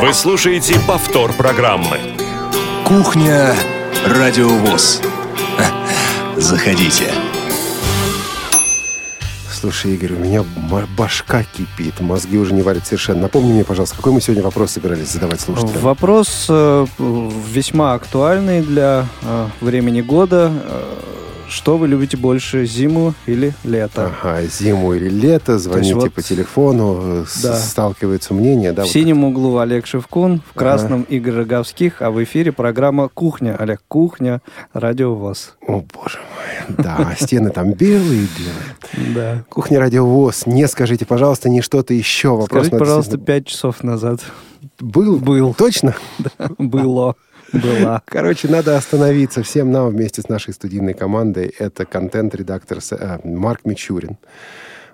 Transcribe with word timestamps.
Вы 0.00 0.14
слушаете 0.14 0.74
повтор 0.86 1.32
программы. 1.34 1.98
Кухня 2.84 3.54
Радиовоз. 4.06 5.02
Заходите. 6.36 7.12
Слушай, 9.50 9.94
Игорь, 9.94 10.14
у 10.14 10.18
меня 10.18 10.44
башка 10.96 11.44
кипит, 11.44 12.00
мозги 12.00 12.36
уже 12.38 12.54
не 12.54 12.62
варят 12.62 12.86
совершенно. 12.86 13.20
Напомни 13.20 13.52
мне, 13.52 13.64
пожалуйста, 13.64 13.96
какой 13.96 14.12
мы 14.12 14.20
сегодня 14.20 14.42
вопрос 14.42 14.72
собирались 14.72 15.12
задавать 15.12 15.40
слушателям? 15.40 15.80
Вопрос 15.82 16.46
э, 16.48 16.86
весьма 16.98 17.94
актуальный 17.94 18.62
для 18.62 19.06
э, 19.22 19.46
времени 19.60 20.00
года. 20.00 20.52
Э, 20.52 21.21
что 21.48 21.76
вы 21.76 21.88
любите 21.88 22.16
больше, 22.16 22.66
зиму 22.66 23.14
или 23.26 23.52
лето? 23.64 24.12
Ага, 24.22 24.42
зиму 24.46 24.94
или 24.94 25.08
лето, 25.08 25.58
звоните 25.58 25.94
вот, 25.94 26.12
по 26.12 26.22
телефону, 26.22 27.24
да. 27.42 27.56
сталкиваются 27.56 28.34
мнения. 28.34 28.72
Да, 28.72 28.82
в 28.82 28.86
вот 28.86 28.92
синем 28.92 29.18
это. 29.18 29.26
углу 29.26 29.58
Олег 29.58 29.86
Шевкун, 29.86 30.42
в 30.48 30.54
красном 30.54 31.02
ага. 31.02 31.14
Игорь 31.14 31.34
Роговских, 31.34 32.02
а 32.02 32.10
в 32.10 32.22
эфире 32.24 32.52
программа 32.52 33.08
«Кухня». 33.08 33.56
Олег, 33.56 33.80
«Кухня», 33.88 34.40
радио 34.72 35.14
ВОЗ. 35.14 35.54
О, 35.66 35.82
боже 35.92 36.18
мой. 36.18 36.76
Да, 36.78 37.14
стены 37.18 37.50
там 37.50 37.72
белые-белые. 37.72 39.12
Да. 39.14 39.44
«Кухня», 39.48 39.78
радио 39.78 40.06
ВОЗ. 40.06 40.46
Не 40.46 40.68
скажите, 40.68 41.06
пожалуйста, 41.06 41.48
не 41.48 41.60
что-то 41.60 41.94
еще. 41.94 42.30
Вопрос 42.30 42.66
Скажите, 42.66 42.78
пожалуйста, 42.78 43.18
пять 43.18 43.46
часов 43.46 43.82
назад. 43.82 44.20
Был? 44.80 45.18
Был. 45.18 45.54
Точно? 45.54 45.94
Да, 46.38 46.50
было. 46.58 47.16
Была. 47.52 48.02
Короче, 48.06 48.48
надо 48.48 48.76
остановиться 48.76 49.42
всем 49.42 49.70
нам 49.70 49.88
вместе 49.88 50.22
с 50.22 50.28
нашей 50.28 50.54
студийной 50.54 50.94
командой. 50.94 51.54
Это 51.58 51.84
контент-редактор 51.84 52.78
э, 52.90 53.18
Марк 53.24 53.60
Мичурин. 53.64 54.16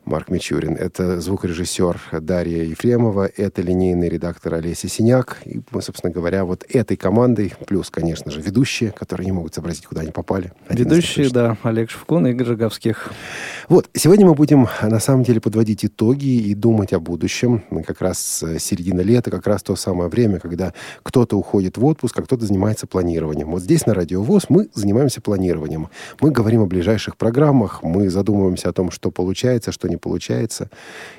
Марк 0.05 0.31
Мичурин. 0.31 0.75
Это 0.75 1.21
звукорежиссер 1.21 2.01
Дарья 2.21 2.63
Ефремова, 2.63 3.29
это 3.37 3.63
линейный 3.63 4.09
редактор 4.09 4.55
Олеся 4.55 4.89
Синяк. 4.89 5.39
И 5.45 5.61
мы, 5.71 5.83
собственно 5.83 6.13
говоря, 6.13 6.45
вот 6.45 6.65
этой 6.69 6.97
командой, 6.97 7.55
плюс, 7.67 7.91
конечно 7.91 8.31
же, 8.31 8.41
ведущие, 8.41 8.91
которые 8.93 9.27
не 9.27 9.33
могут 9.33 9.55
сообразить, 9.55 9.87
куда 9.87 10.01
они 10.01 10.11
попали. 10.11 10.53
Ведущие, 10.69 11.31
да, 11.31 11.57
Олег 11.63 11.91
Шевкун 11.91 12.27
и 12.27 12.31
Игорь 12.31 12.49
Роговских. 12.49 13.13
Вот, 13.69 13.91
сегодня 13.93 14.25
мы 14.25 14.35
будем, 14.35 14.67
на 14.83 14.99
самом 14.99 15.25
деле, 15.25 15.41
подводить 15.41 15.85
итоги 15.85 16.27
и 16.27 16.55
думать 16.55 16.95
о 16.95 17.01
будущем. 17.01 17.63
Как 17.87 18.01
раз 18.01 18.43
середина 18.59 19.03
лета, 19.03 19.31
как 19.31 19.47
раз 19.47 19.63
то 19.63 19.77
самое 19.77 20.09
время, 20.09 20.41
когда 20.41 20.73
кто-то 21.03 21.37
уходит 21.37 21.77
в 21.77 21.85
отпуск, 21.85 22.19
а 22.19 22.23
кто-то 22.23 22.47
занимается 22.47 22.87
планированием. 22.87 23.51
Вот 23.51 23.63
здесь, 23.63 23.85
на 23.85 23.93
Радио 23.93 24.23
ВОЗ, 24.23 24.47
мы 24.49 24.69
занимаемся 24.73 25.21
планированием. 25.21 25.89
Мы 26.21 26.31
говорим 26.31 26.63
о 26.63 26.67
ближайших 26.67 27.17
программах, 27.17 27.83
мы 27.83 28.09
задумываемся 28.09 28.71
о 28.71 28.73
том, 28.73 28.91
что 28.91 29.11
получается, 29.11 29.71
что 29.73 29.89
не 29.89 29.98
получается. 29.99 30.71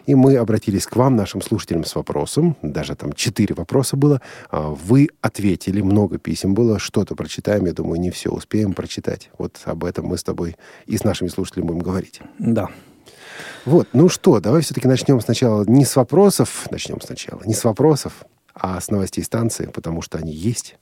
И 0.05 0.15
мы 0.15 0.35
обратились 0.37 0.87
к 0.87 0.95
вам, 0.95 1.15
нашим 1.15 1.41
слушателям, 1.41 1.83
с 1.83 1.95
вопросом. 1.95 2.55
Даже 2.61 2.95
там 2.95 3.13
четыре 3.13 3.55
вопроса 3.55 3.97
было. 3.97 4.21
А, 4.49 4.69
вы 4.69 5.09
ответили, 5.21 5.81
много 5.81 6.17
писем 6.17 6.53
было. 6.53 6.79
Что-то 6.79 7.15
прочитаем, 7.15 7.65
я 7.65 7.73
думаю, 7.73 7.99
не 7.99 8.11
все 8.11 8.29
успеем 8.29 8.73
прочитать. 8.73 9.29
Вот 9.37 9.59
об 9.65 9.83
этом 9.83 10.05
мы 10.05 10.17
с 10.17 10.23
тобой 10.23 10.55
и 10.85 10.97
с 10.97 11.03
нашими 11.03 11.27
слушателями 11.27 11.67
будем 11.67 11.79
говорить. 11.79 12.21
Да. 12.39 12.69
Вот, 13.65 13.87
ну 13.93 14.09
что, 14.09 14.39
давай 14.39 14.61
все-таки 14.61 14.87
начнем 14.87 15.19
сначала 15.21 15.63
не 15.65 15.85
с 15.85 15.95
вопросов, 15.95 16.67
начнем 16.71 16.99
сначала, 17.01 17.41
не 17.45 17.53
с 17.53 17.63
вопросов, 17.63 18.25
а 18.53 18.79
с 18.79 18.89
новостей 18.89 19.23
станции, 19.23 19.67
потому 19.67 20.01
что 20.01 20.17
они 20.17 20.31
есть. 20.31 20.77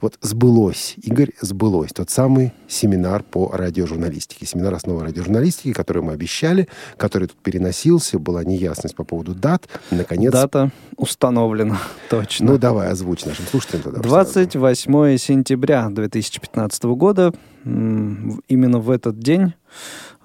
Вот 0.00 0.16
сбылось, 0.20 0.94
Игорь, 1.02 1.32
сбылось 1.40 1.92
тот 1.92 2.10
самый 2.10 2.52
семинар 2.68 3.22
по 3.22 3.50
радиожурналистике. 3.52 4.46
Семинар 4.46 4.74
основы 4.74 5.04
радиожурналистики, 5.04 5.72
который 5.72 6.02
мы 6.02 6.12
обещали, 6.12 6.68
который 6.96 7.28
тут 7.28 7.36
переносился, 7.38 8.18
была 8.18 8.44
неясность 8.44 8.94
по 8.94 9.04
поводу 9.04 9.34
дат. 9.34 9.68
Наконец... 9.90 10.32
Дата 10.32 10.70
установлена, 10.96 11.78
точно. 12.10 12.52
Ну, 12.52 12.58
давай, 12.58 12.88
озвучь 12.90 13.24
нашим 13.24 13.46
слушателям 13.46 13.82
тогда. 13.82 14.00
28 14.00 15.16
сентября 15.16 15.88
2015 15.90 16.84
года. 16.84 17.34
Именно 17.64 18.78
в 18.78 18.90
этот 18.90 19.18
день 19.18 19.54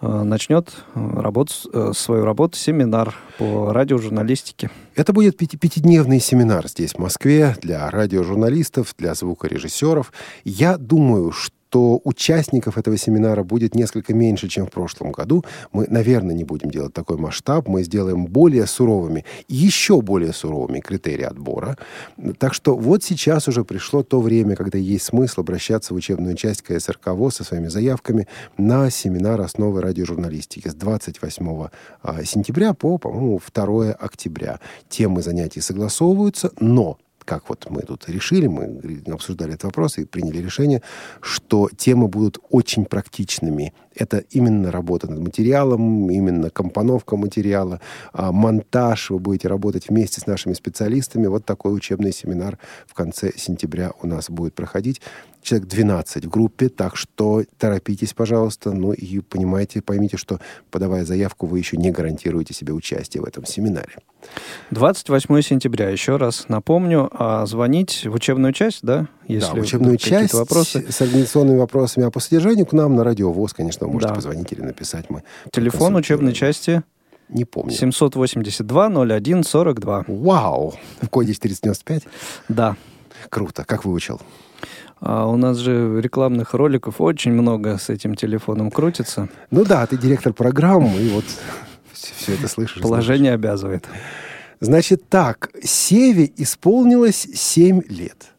начнет 0.03 0.73
э, 0.95 1.21
работу, 1.21 1.53
э, 1.71 1.91
свою 1.95 2.25
работу 2.25 2.57
семинар 2.57 3.15
по 3.37 3.71
радиожурналистике. 3.71 4.69
Это 4.95 5.13
будет 5.13 5.37
пяти, 5.37 5.57
пятидневный 5.57 6.19
семинар 6.19 6.67
здесь, 6.67 6.93
в 6.93 6.99
Москве, 6.99 7.55
для 7.61 7.89
радиожурналистов, 7.89 8.93
для 8.97 9.15
звукорежиссеров. 9.15 10.11
Я 10.43 10.77
думаю, 10.77 11.31
что 11.31 11.53
что 11.73 11.99
участников 12.03 12.77
этого 12.77 12.97
семинара 12.97 13.43
будет 13.43 13.73
несколько 13.73 14.13
меньше, 14.13 14.47
чем 14.47 14.67
в 14.67 14.69
прошлом 14.69 15.11
году. 15.11 15.43
Мы, 15.71 15.87
наверное, 15.89 16.35
не 16.35 16.43
будем 16.43 16.69
делать 16.69 16.93
такой 16.93 17.17
масштаб. 17.17 17.67
Мы 17.67 17.81
сделаем 17.81 18.27
более 18.27 18.67
суровыми, 18.67 19.25
еще 19.47 19.99
более 19.99 20.33
суровыми 20.33 20.81
критерии 20.81 21.23
отбора. 21.23 21.79
Так 22.37 22.53
что 22.53 22.75
вот 22.75 23.03
сейчас 23.03 23.47
уже 23.47 23.65
пришло 23.65 24.03
то 24.03 24.21
время, 24.21 24.55
когда 24.55 24.77
есть 24.77 25.05
смысл 25.05 25.41
обращаться 25.41 25.95
в 25.95 25.97
учебную 25.97 26.35
часть 26.35 26.61
КСРК 26.61 27.07
ВОЗ 27.07 27.37
со 27.37 27.43
своими 27.43 27.69
заявками 27.69 28.27
на 28.55 28.91
семинар 28.91 29.41
«Основы 29.41 29.81
радиожурналистики» 29.81 30.67
с 30.67 30.75
28 30.75 31.69
а, 32.03 32.23
сентября 32.23 32.75
по, 32.75 32.99
по-моему, 32.99 33.41
2 33.51 33.93
октября. 33.93 34.59
Темы 34.89 35.23
занятий 35.23 35.61
согласовываются, 35.61 36.51
но 36.59 36.99
как 37.23 37.49
вот 37.49 37.67
мы 37.69 37.81
тут 37.81 38.09
решили, 38.09 38.47
мы 38.47 38.81
обсуждали 39.11 39.53
этот 39.53 39.65
вопрос 39.65 39.97
и 39.97 40.05
приняли 40.05 40.37
решение, 40.37 40.81
что 41.21 41.69
темы 41.75 42.07
будут 42.07 42.39
очень 42.49 42.85
практичными. 42.85 43.73
Это 43.95 44.23
именно 44.31 44.71
работа 44.71 45.09
над 45.09 45.19
материалом, 45.19 46.09
именно 46.09 46.49
компоновка 46.49 47.15
материала, 47.15 47.79
а, 48.11 48.31
монтаж. 48.31 49.11
Вы 49.11 49.19
будете 49.19 49.47
работать 49.47 49.89
вместе 49.89 50.19
с 50.19 50.27
нашими 50.27 50.53
специалистами. 50.53 51.27
Вот 51.27 51.45
такой 51.45 51.75
учебный 51.75 52.11
семинар 52.11 52.57
в 52.87 52.93
конце 52.93 53.31
сентября 53.35 53.91
у 54.01 54.07
нас 54.07 54.29
будет 54.29 54.53
проходить 54.55 55.01
человек 55.43 55.67
12 55.67 56.25
в 56.25 56.29
группе, 56.29 56.69
так 56.69 56.95
что 56.95 57.43
торопитесь, 57.57 58.13
пожалуйста. 58.13 58.71
Ну 58.71 58.93
и 58.93 59.19
понимаете, 59.19 59.81
поймите, 59.81 60.17
что 60.17 60.39
подавая 60.71 61.05
заявку, 61.05 61.45
вы 61.45 61.59
еще 61.59 61.77
не 61.77 61.91
гарантируете 61.91 62.53
себе 62.53 62.73
участие 62.73 63.21
в 63.21 63.25
этом 63.25 63.45
семинаре. 63.45 63.97
28 64.71 65.41
сентября, 65.41 65.89
еще 65.89 66.15
раз 66.15 66.45
напомню, 66.47 67.09
а 67.11 67.45
звонить 67.45 68.05
в 68.05 68.13
учебную 68.13 68.53
часть, 68.53 68.79
да? 68.81 69.07
Если 69.27 69.47
да, 69.47 69.53
в 69.53 69.59
учебную 69.59 69.97
часть 69.97 70.33
вопросы. 70.33 70.85
с 70.89 71.01
организационными 71.01 71.57
вопросами, 71.57 72.07
а 72.07 72.11
по 72.11 72.19
содержанию 72.19 72.65
к 72.65 72.73
нам 72.73 72.95
на 72.95 73.03
радио 73.03 73.31
ВОЗ, 73.31 73.53
конечно, 73.53 73.87
можете 73.87 74.09
да. 74.09 74.15
позвонить 74.15 74.51
или 74.51 74.61
написать. 74.61 75.09
Мы 75.09 75.23
Телефон 75.51 75.95
учебной 75.95 76.33
части 76.33 76.83
не 77.29 77.45
помню. 77.45 77.73
782-01-42. 77.73 80.05
Вау! 80.07 80.73
В 81.01 81.09
коде 81.09 81.33
495? 81.33 82.03
Да. 82.49 82.75
Круто. 83.29 83.63
Как 83.65 83.85
выучил? 83.85 84.19
А 85.05 85.27
у 85.27 85.35
нас 85.35 85.57
же 85.57 85.99
рекламных 85.99 86.53
роликов 86.53 87.01
очень 87.01 87.33
много 87.33 87.77
с 87.77 87.89
этим 87.89 88.15
телефоном 88.15 88.71
крутится. 88.71 89.27
Ну 89.51 89.65
да, 89.65 89.85
ты 89.85 89.97
директор 89.97 90.31
программы, 90.31 90.95
и 90.97 91.09
вот 91.09 91.25
все 91.91 92.35
это 92.35 92.47
слышишь. 92.47 92.81
Положение 92.81 93.31
знаешь. 93.31 93.39
обязывает. 93.39 93.85
Значит 94.61 95.09
так, 95.09 95.51
Севе 95.61 96.31
исполнилось 96.37 97.27
7 97.33 97.81
лет. 97.89 98.31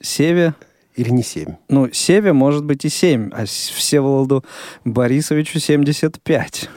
Севе? 0.00 0.54
Или 0.96 1.10
не 1.10 1.22
7? 1.22 1.56
Ну, 1.68 1.92
Севе 1.92 2.32
может 2.32 2.64
быть 2.64 2.86
и 2.86 2.88
7, 2.88 3.28
а 3.30 3.44
Всеволоду 3.44 4.42
Борисовичу 4.86 5.60
75. 5.60 6.70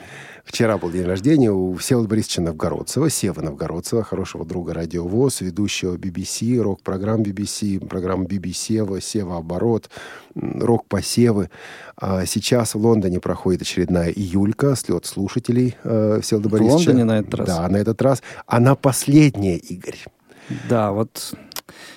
Вчера 0.43 0.77
был 0.77 0.91
день 0.91 1.05
рождения 1.05 1.51
у 1.51 1.73
Всеволода 1.75 2.09
Борисовича 2.09 2.41
Новгородцева, 2.41 3.09
Сева 3.09 3.41
Новгородцева, 3.41 4.03
хорошего 4.03 4.45
друга 4.45 4.73
радиовоз, 4.73 5.41
ведущего 5.41 5.95
BBC, 5.95 6.61
рок-программ 6.61 7.21
BBC, 7.21 7.85
программ 7.87 8.23
BBC, 8.23 8.53
Сева, 8.53 9.01
Сева 9.01 9.37
Оборот, 9.37 9.89
рок-посевы. 10.35 11.49
А 11.95 12.25
сейчас 12.25 12.75
в 12.75 12.79
Лондоне 12.79 13.19
проходит 13.19 13.61
очередная 13.61 14.09
июлька, 14.09 14.75
слет 14.75 15.05
слушателей 15.05 15.75
э, 15.83 16.19
Всеволода 16.21 16.49
Борисовича. 16.49 16.75
В 16.75 16.87
Лондоне 16.87 17.03
на 17.05 17.19
этот 17.19 17.33
раз? 17.35 17.47
Да, 17.47 17.69
на 17.69 17.77
этот 17.77 18.01
раз. 18.01 18.21
Она 18.45 18.75
последняя, 18.75 19.57
Игорь. 19.57 19.99
Да, 20.69 20.91
вот 20.91 21.33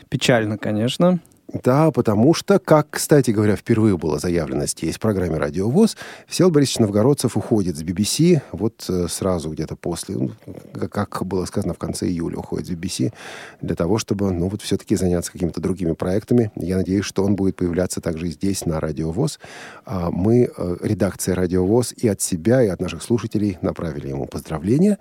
печально, 0.08 0.56
конечно. 0.56 1.18
Да, 1.52 1.92
потому 1.92 2.34
что, 2.34 2.58
как, 2.58 2.88
кстати 2.90 3.30
говоря, 3.30 3.54
впервые 3.54 3.96
было 3.96 4.18
заявлено 4.18 4.66
здесь 4.66 4.96
в 4.96 5.00
программе 5.00 5.36
«Радио 5.36 5.70
ВОЗ», 5.70 5.96
Всеволод 6.26 6.54
Борисович 6.54 6.80
Новгородцев 6.80 7.36
уходит 7.36 7.76
с 7.76 7.84
BBC, 7.84 8.42
вот 8.50 8.84
э, 8.88 9.06
сразу 9.08 9.50
где-то 9.50 9.76
после, 9.76 10.16
ну, 10.16 10.30
как 10.90 11.24
было 11.24 11.44
сказано, 11.44 11.74
в 11.74 11.78
конце 11.78 12.08
июля 12.08 12.38
уходит 12.38 12.66
с 12.66 12.70
BBC, 12.70 13.12
для 13.60 13.76
того, 13.76 13.98
чтобы, 13.98 14.32
ну, 14.32 14.48
вот 14.48 14.62
все-таки 14.62 14.96
заняться 14.96 15.30
какими-то 15.30 15.60
другими 15.60 15.92
проектами. 15.92 16.50
Я 16.56 16.78
надеюсь, 16.78 17.04
что 17.04 17.24
он 17.24 17.36
будет 17.36 17.54
появляться 17.54 18.00
также 18.00 18.26
здесь, 18.26 18.66
на 18.66 18.80
«Радио 18.80 19.12
ВОЗ». 19.12 19.38
А 19.84 20.10
мы, 20.10 20.50
э, 20.56 20.76
редакция 20.82 21.36
«Радио 21.36 21.64
ВОЗ», 21.64 21.94
и 21.96 22.08
от 22.08 22.20
себя, 22.20 22.60
и 22.62 22.66
от 22.66 22.80
наших 22.80 23.04
слушателей 23.04 23.56
направили 23.62 24.08
ему 24.08 24.26
поздравления. 24.26 24.98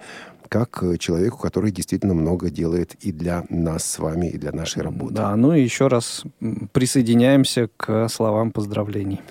Как 0.50 0.84
э, 0.84 0.98
человеку, 0.98 1.38
который 1.38 1.72
действительно 1.72 2.14
много 2.14 2.50
делает 2.50 2.96
и 2.96 3.12
для 3.12 3.46
нас 3.50 3.84
с 3.86 4.00
вами, 4.00 4.28
и 4.28 4.38
для 4.38 4.52
нашей 4.52 4.84
работы. 4.84 5.16
Да, 5.16 5.36
ну 5.36 5.54
и 5.54 5.62
еще 5.62 5.88
раз 5.88 6.24
присоединяемся 6.72 7.70
к 7.78 8.08
словам 8.10 8.52
поздравлений. 8.52 9.22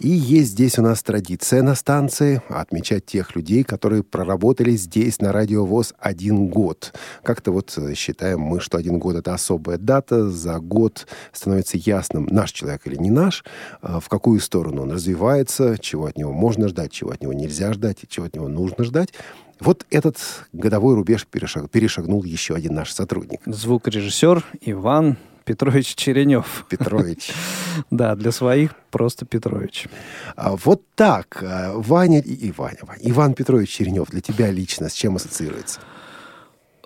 И 0.00 0.08
есть 0.08 0.52
здесь 0.52 0.78
у 0.78 0.82
нас 0.82 1.02
традиция 1.02 1.62
на 1.62 1.74
станции 1.74 2.40
отмечать 2.48 3.04
тех 3.04 3.36
людей, 3.36 3.64
которые 3.64 4.02
проработали 4.02 4.70
здесь 4.70 5.20
на 5.20 5.30
радиовоз 5.30 5.92
один 5.98 6.48
год. 6.48 6.94
Как-то 7.22 7.52
вот 7.52 7.74
э, 7.76 7.92
считаем 7.94 8.40
мы, 8.40 8.60
что 8.60 8.78
один 8.78 8.98
год 8.98 9.16
это 9.16 9.34
особая 9.34 9.76
дата, 9.76 10.30
за 10.30 10.58
год 10.58 11.06
становится 11.32 11.76
ясным, 11.76 12.26
наш 12.30 12.52
человек 12.52 12.86
или 12.86 12.96
не 12.96 13.10
наш, 13.10 13.44
а, 13.82 14.00
в 14.00 14.08
какую 14.08 14.40
сторону 14.40 14.82
он 14.82 14.92
развивается, 14.92 15.76
чего 15.78 16.06
от 16.06 16.16
него 16.16 16.32
можно 16.32 16.68
ждать, 16.68 16.92
чего 16.92 17.10
от 17.10 17.20
него 17.20 17.34
нельзя 17.34 17.74
ждать, 17.74 17.98
чего 18.08 18.24
от 18.24 18.34
него 18.34 18.48
нужно 18.48 18.84
ждать. 18.84 19.12
Вот 19.60 19.86
этот 19.90 20.16
годовой 20.52 20.94
рубеж 20.94 21.26
перешаг, 21.26 21.70
перешагнул 21.70 22.24
еще 22.24 22.54
один 22.54 22.74
наш 22.74 22.92
сотрудник. 22.92 23.40
Звукорежиссер 23.44 24.42
Иван 24.62 25.18
Петрович 25.44 25.94
Черенев. 25.94 26.64
Петрович. 26.68 27.32
Да, 27.90 28.16
для 28.16 28.32
своих 28.32 28.74
просто 28.90 29.24
Петрович. 29.26 29.86
А, 30.34 30.56
вот 30.56 30.82
так. 30.94 31.42
А, 31.42 31.72
Ваня 31.74 32.20
и, 32.20 32.52
Ваня, 32.52 32.78
Иван 33.00 33.34
Петрович 33.34 33.70
Черенев 33.70 34.08
для 34.10 34.20
тебя 34.20 34.50
лично 34.50 34.88
с 34.88 34.92
чем 34.92 35.16
ассоциируется? 35.16 35.80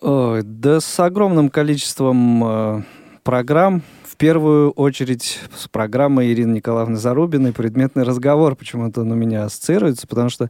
Ой, 0.00 0.42
да 0.42 0.80
с 0.80 1.00
огромным 1.00 1.48
количеством 1.48 2.44
э, 2.44 2.82
программ. 3.22 3.82
В 4.04 4.16
первую 4.16 4.70
очередь 4.72 5.40
с 5.56 5.66
программой 5.68 6.32
Ирины 6.32 6.56
Николаевны 6.56 6.96
Зарубиной 6.96 7.52
«Предметный 7.52 8.04
разговор» 8.04 8.54
почему-то 8.54 9.02
на 9.04 9.14
меня 9.14 9.44
ассоциируется, 9.44 10.06
потому 10.06 10.28
что 10.28 10.44
а, 10.44 10.48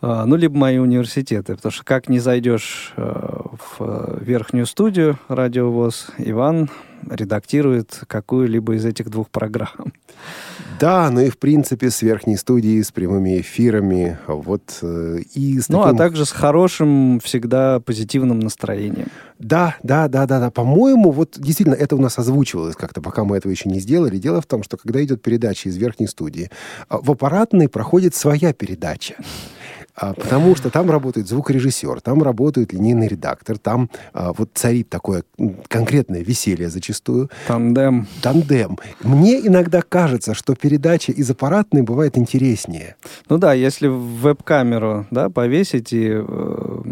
ну, 0.00 0.36
либо 0.36 0.56
мои 0.56 0.78
университеты, 0.78 1.56
потому 1.56 1.72
что 1.72 1.84
как 1.84 2.08
не 2.08 2.18
зайдешь 2.18 2.92
э, 2.96 3.02
в 3.02 3.76
э, 3.80 4.18
верхнюю 4.20 4.66
студию 4.66 5.18
радиовоз, 5.28 6.08
Иван 6.18 6.68
редактирует 7.10 8.02
какую-либо 8.06 8.74
из 8.74 8.84
этих 8.84 9.10
двух 9.10 9.30
программ. 9.30 9.92
Да, 10.80 11.10
ну 11.10 11.20
и 11.20 11.30
в 11.30 11.38
принципе 11.38 11.90
с 11.90 12.02
верхней 12.02 12.36
студии, 12.36 12.82
с 12.82 12.90
прямыми 12.90 13.40
эфирами, 13.40 14.18
вот 14.26 14.78
э, 14.82 15.18
и 15.34 15.60
с 15.60 15.68
Ну, 15.68 15.82
таким... 15.82 15.94
а 15.94 15.98
также 15.98 16.26
с 16.26 16.32
хорошим, 16.32 17.20
всегда 17.20 17.80
позитивным 17.80 18.40
настроением. 18.40 19.08
Да, 19.38 19.76
да, 19.82 20.08
да, 20.08 20.26
да, 20.26 20.40
да. 20.40 20.50
По-моему, 20.50 21.10
вот 21.10 21.36
действительно 21.38 21.74
это 21.74 21.96
у 21.96 22.00
нас 22.00 22.18
озвучивалось 22.18 22.76
как-то, 22.76 23.00
пока 23.00 23.24
мы 23.24 23.36
этого 23.36 23.52
еще 23.52 23.68
не 23.68 23.80
сделали. 23.80 24.18
Дело 24.18 24.40
в 24.40 24.46
том, 24.46 24.62
что 24.62 24.76
когда 24.76 25.02
идет 25.04 25.22
передача 25.22 25.68
из 25.68 25.76
верхней 25.76 26.06
студии, 26.08 26.50
в 26.88 27.10
аппаратной 27.10 27.68
проходит 27.68 28.14
своя 28.14 28.52
передача. 28.52 29.14
А, 29.96 30.12
потому 30.12 30.56
что 30.56 30.70
там 30.70 30.90
работает 30.90 31.28
звукорежиссер, 31.28 32.00
там 32.00 32.22
работает 32.22 32.72
линейный 32.72 33.06
редактор, 33.06 33.58
там 33.58 33.90
а, 34.12 34.32
вот 34.32 34.50
царит 34.54 34.88
такое 34.88 35.24
конкретное 35.68 36.22
веселье 36.22 36.68
зачастую. 36.68 37.30
Тандем. 37.46 38.08
Тандем. 38.20 38.78
Мне 39.02 39.46
иногда 39.46 39.82
кажется, 39.82 40.34
что 40.34 40.56
передача 40.56 41.12
из 41.12 41.30
аппаратной 41.30 41.82
бывает 41.82 42.18
интереснее. 42.18 42.96
Ну 43.28 43.38
да, 43.38 43.52
если 43.52 43.86
веб-камеру 43.86 45.06
да, 45.12 45.30
повесить 45.30 45.92
и 45.92 46.10
э, 46.12 46.82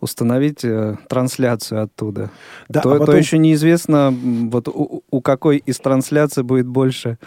установить 0.00 0.64
э, 0.64 0.96
трансляцию 1.08 1.84
оттуда, 1.84 2.30
да, 2.68 2.80
то, 2.80 2.90
а 2.90 2.98
потом... 2.98 3.06
то 3.06 3.16
еще 3.16 3.38
неизвестно, 3.38 4.12
вот 4.50 4.66
у, 4.68 5.04
у 5.08 5.20
какой 5.20 5.58
из 5.58 5.78
трансляций 5.78 6.42
будет 6.42 6.66
больше 6.66 7.18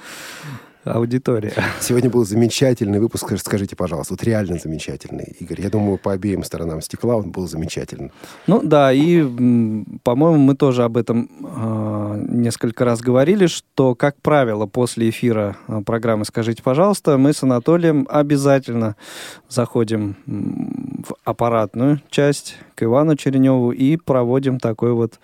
аудитория. 0.85 1.53
Сегодня 1.81 2.09
был 2.09 2.25
замечательный 2.25 2.99
выпуск, 2.99 3.33
скажите, 3.37 3.75
пожалуйста, 3.75 4.13
вот 4.13 4.23
реально 4.23 4.57
замечательный, 4.57 5.35
Игорь. 5.39 5.61
Я 5.61 5.69
думаю, 5.69 5.97
по 5.97 6.13
обеим 6.13 6.43
сторонам 6.43 6.81
стекла 6.81 7.15
он 7.17 7.31
был 7.31 7.47
замечательный. 7.47 8.11
Ну 8.47 8.61
да, 8.63 8.93
и, 8.93 9.23
по-моему, 10.03 10.37
мы 10.37 10.55
тоже 10.55 10.83
об 10.83 10.97
этом 10.97 11.29
э, 11.41 12.25
несколько 12.29 12.85
раз 12.85 13.01
говорили, 13.01 13.47
что, 13.47 13.95
как 13.95 14.15
правило, 14.21 14.65
после 14.65 15.09
эфира 15.09 15.57
а, 15.67 15.81
программы 15.81 16.25
«Скажите, 16.25 16.61
пожалуйста», 16.63 17.17
мы 17.17 17.33
с 17.33 17.43
Анатолием 17.43 18.07
обязательно 18.09 18.95
заходим 19.49 20.15
в 20.25 21.15
аппаратную 21.23 22.01
часть 22.09 22.57
к 22.75 22.83
Ивану 22.83 23.15
Череневу 23.15 23.71
и 23.71 23.97
проводим 23.97 24.59
такой 24.59 24.93
вот 24.93 25.19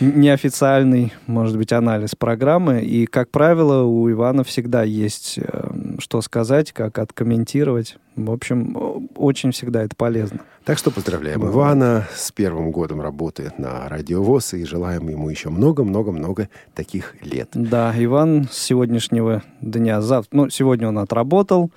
неофициальный, 0.00 1.12
может 1.26 1.56
быть, 1.56 1.72
анализ 1.72 2.14
программы. 2.14 2.80
И, 2.82 3.06
как 3.06 3.30
правило, 3.30 3.84
у 3.84 4.10
Ивана 4.10 4.44
всегда 4.44 4.82
есть 4.82 5.38
э, 5.38 5.70
что 5.98 6.20
сказать, 6.22 6.72
как 6.72 6.98
откомментировать. 6.98 7.96
В 8.16 8.30
общем, 8.30 9.08
очень 9.16 9.50
всегда 9.50 9.82
это 9.82 9.96
полезно. 9.96 10.40
Так 10.64 10.78
что 10.78 10.90
поздравляем 10.90 11.40
Бывает. 11.40 11.54
Ивана 11.54 12.08
с 12.14 12.30
первым 12.32 12.70
годом 12.70 13.00
работы 13.00 13.52
на 13.58 13.88
Радиовоз 13.88 14.54
и 14.54 14.64
желаем 14.64 15.08
ему 15.08 15.28
еще 15.28 15.50
много-много-много 15.50 16.48
таких 16.74 17.16
лет. 17.22 17.50
Да, 17.52 17.92
Иван 17.96 18.48
с 18.50 18.58
сегодняшнего 18.58 19.42
дня, 19.60 20.00
завтра, 20.00 20.36
ну, 20.36 20.50
сегодня 20.50 20.88
он 20.88 20.98
отработал 20.98 21.70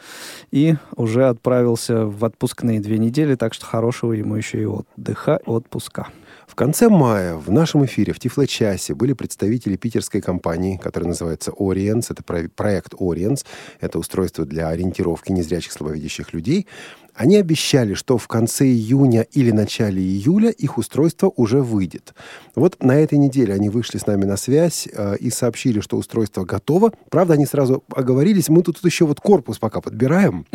и 0.51 0.75
уже 0.95 1.27
отправился 1.27 2.05
в 2.05 2.23
отпускные 2.23 2.79
две 2.79 2.97
недели, 2.97 3.35
так 3.35 3.53
что 3.53 3.65
хорошего 3.65 4.13
ему 4.13 4.35
еще 4.35 4.61
и 4.61 4.65
отдыха, 4.65 5.39
отпуска. 5.45 6.07
В 6.47 6.55
конце 6.55 6.87
мая 6.87 7.35
в 7.35 7.51
нашем 7.51 7.85
эфире 7.85 8.13
в 8.13 8.19
Тифло-часе 8.19 8.95
были 8.95 9.11
представители 9.13 9.75
питерской 9.75 10.21
компании, 10.21 10.77
которая 10.77 11.09
называется 11.09 11.51
Orients. 11.51 12.05
Это 12.09 12.23
проект 12.23 12.93
Orients. 12.93 13.45
Это 13.81 13.99
устройство 13.99 14.45
для 14.45 14.69
ориентировки 14.69 15.31
незрячих 15.31 15.73
слабовидящих 15.73 16.33
людей. 16.33 16.65
Они 17.13 17.35
обещали, 17.35 17.95
что 17.95 18.17
в 18.17 18.27
конце 18.27 18.65
июня 18.65 19.23
или 19.31 19.51
начале 19.51 20.01
июля 20.01 20.49
их 20.49 20.77
устройство 20.77 21.31
уже 21.35 21.61
выйдет. 21.61 22.13
Вот 22.55 22.81
на 22.81 22.95
этой 22.95 23.17
неделе 23.17 23.53
они 23.53 23.69
вышли 23.69 23.97
с 23.97 24.07
нами 24.07 24.23
на 24.23 24.37
связь 24.37 24.87
э, 24.91 25.17
и 25.17 25.29
сообщили, 25.29 25.81
что 25.81 25.97
устройство 25.97 26.45
готово. 26.45 26.93
Правда, 27.09 27.33
они 27.33 27.45
сразу 27.45 27.83
оговорились, 27.89 28.49
мы 28.49 28.63
тут 28.63 28.83
еще 28.85 29.05
вот 29.05 29.19
корпус 29.19 29.59
пока 29.59 29.81
подбираем. 29.81 30.45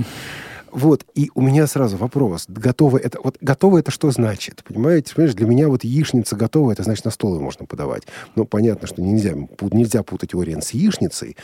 Вот, 0.72 1.04
и 1.14 1.30
у 1.34 1.42
меня 1.42 1.66
сразу 1.66 1.98
вопрос. 1.98 2.46
Готово 2.48 2.96
это, 2.96 3.18
вот 3.22 3.36
готово 3.42 3.78
это 3.78 3.90
что 3.90 4.10
значит? 4.10 4.64
Понимаете, 4.64 5.14
понимаешь, 5.14 5.34
для 5.34 5.46
меня 5.46 5.68
вот 5.68 5.84
яичница 5.84 6.34
готова, 6.34 6.72
это 6.72 6.82
значит 6.82 7.04
на 7.04 7.10
стол 7.10 7.34
ее 7.34 7.40
можно 7.40 7.66
подавать. 7.66 8.04
Ну, 8.36 8.46
понятно, 8.46 8.88
что 8.88 9.02
нельзя, 9.02 9.34
нельзя 9.70 10.02
путать 10.02 10.34
Ориен 10.34 10.62
с 10.62 10.70
яичницей. 10.70 11.36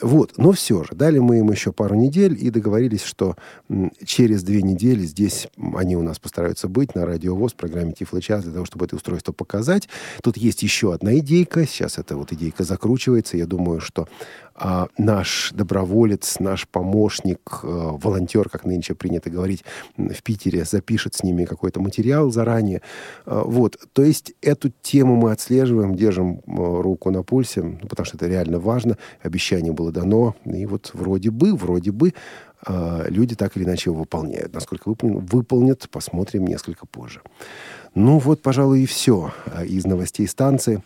Вот, 0.00 0.34
но 0.36 0.52
все 0.52 0.84
же, 0.84 0.94
дали 0.94 1.18
мы 1.18 1.40
им 1.40 1.50
еще 1.50 1.72
пару 1.72 1.96
недель 1.96 2.38
и 2.40 2.48
договорились, 2.50 3.02
что 3.02 3.36
через 4.04 4.44
две 4.44 4.62
недели 4.62 5.04
здесь 5.04 5.48
они 5.74 5.96
у 5.96 6.02
нас 6.02 6.20
постараются 6.20 6.68
быть 6.68 6.94
на 6.94 7.04
радиовоз 7.04 7.54
программе 7.54 7.92
Тифло 7.92 8.22
час 8.22 8.44
для 8.44 8.52
того, 8.52 8.66
чтобы 8.66 8.84
это 8.84 8.94
устройство 8.94 9.32
показать. 9.32 9.88
Тут 10.22 10.36
есть 10.36 10.62
еще 10.62 10.94
одна 10.94 11.18
идейка. 11.18 11.66
Сейчас 11.66 11.98
эта 11.98 12.16
вот 12.16 12.32
идейка 12.32 12.62
закручивается. 12.62 13.36
Я 13.36 13.46
думаю, 13.46 13.80
что 13.80 14.06
а, 14.58 14.88
наш 14.96 15.52
доброволец, 15.52 16.40
наш 16.40 16.66
помощник, 16.66 17.60
а, 17.62 17.96
волонтер, 17.96 18.48
как 18.48 18.64
нынче 18.64 18.94
принято 18.94 19.28
говорить 19.30 19.64
в 19.96 20.22
Питере, 20.22 20.64
запишет 20.64 21.14
с 21.14 21.22
ними 21.22 21.44
какой-то 21.44 21.80
материал 21.80 22.30
заранее. 22.30 22.80
А, 23.26 23.42
вот. 23.44 23.76
То 23.92 24.02
есть 24.02 24.32
эту 24.40 24.72
тему 24.82 25.16
мы 25.16 25.32
отслеживаем, 25.32 25.94
держим 25.94 26.40
а, 26.46 26.82
руку 26.82 27.10
на 27.10 27.22
пульсе, 27.22 27.78
потому 27.88 28.06
что 28.06 28.16
это 28.16 28.26
реально 28.26 28.58
важно. 28.58 28.96
Обещание 29.22 29.72
было 29.72 29.92
дано, 29.92 30.34
и 30.44 30.64
вот 30.66 30.90
вроде 30.94 31.30
бы, 31.30 31.54
вроде 31.54 31.92
бы 31.92 32.14
а, 32.64 33.04
люди 33.08 33.34
так 33.34 33.56
или 33.56 33.64
иначе 33.64 33.90
его 33.90 34.00
выполняют. 34.00 34.54
Насколько 34.54 34.88
выполнят, 34.88 35.30
выполнят, 35.30 35.88
посмотрим 35.90 36.46
несколько 36.46 36.86
позже. 36.86 37.20
Ну 37.94 38.18
вот, 38.18 38.42
пожалуй, 38.42 38.82
и 38.82 38.86
все 38.86 39.32
из 39.66 39.84
новостей 39.84 40.26
станции. 40.26 40.82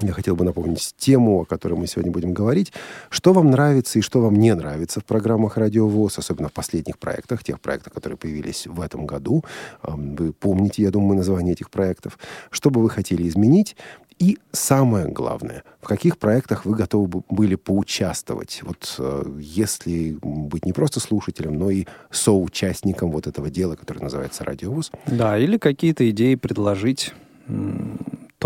Я 0.00 0.12
хотел 0.12 0.36
бы 0.36 0.44
напомнить 0.44 0.94
тему, 0.98 1.40
о 1.40 1.44
которой 1.44 1.74
мы 1.74 1.86
сегодня 1.86 2.12
будем 2.12 2.34
говорить. 2.34 2.72
Что 3.08 3.32
вам 3.32 3.50
нравится 3.50 3.98
и 3.98 4.02
что 4.02 4.20
вам 4.20 4.34
не 4.34 4.54
нравится 4.54 5.00
в 5.00 5.04
программах 5.04 5.56
«Радио 5.56 5.88
ВОЗ», 5.88 6.18
особенно 6.18 6.48
в 6.48 6.52
последних 6.52 6.98
проектах, 6.98 7.42
тех 7.42 7.60
проектах, 7.60 7.94
которые 7.94 8.18
появились 8.18 8.66
в 8.66 8.80
этом 8.80 9.06
году. 9.06 9.42
Вы 9.82 10.32
помните, 10.32 10.82
я 10.82 10.90
думаю, 10.90 11.16
название 11.16 11.54
этих 11.54 11.70
проектов. 11.70 12.18
Что 12.50 12.70
бы 12.70 12.82
вы 12.82 12.90
хотели 12.90 13.26
изменить? 13.26 13.76
И 14.18 14.38
самое 14.50 15.08
главное, 15.08 15.62
в 15.82 15.86
каких 15.86 16.16
проектах 16.16 16.64
вы 16.64 16.74
готовы 16.74 17.22
были 17.28 17.54
поучаствовать? 17.54 18.60
Вот 18.62 18.94
э, 18.98 19.24
если 19.38 20.16
быть 20.22 20.64
не 20.64 20.72
просто 20.72 21.00
слушателем, 21.00 21.58
но 21.58 21.70
и 21.70 21.84
соучастником 22.10 23.10
вот 23.10 23.26
этого 23.26 23.50
дела, 23.50 23.76
которое 23.76 24.00
называется 24.00 24.42
«Радиовоз». 24.42 24.90
Да, 25.06 25.38
или 25.38 25.58
какие-то 25.58 26.08
идеи 26.08 26.34
предложить 26.34 27.12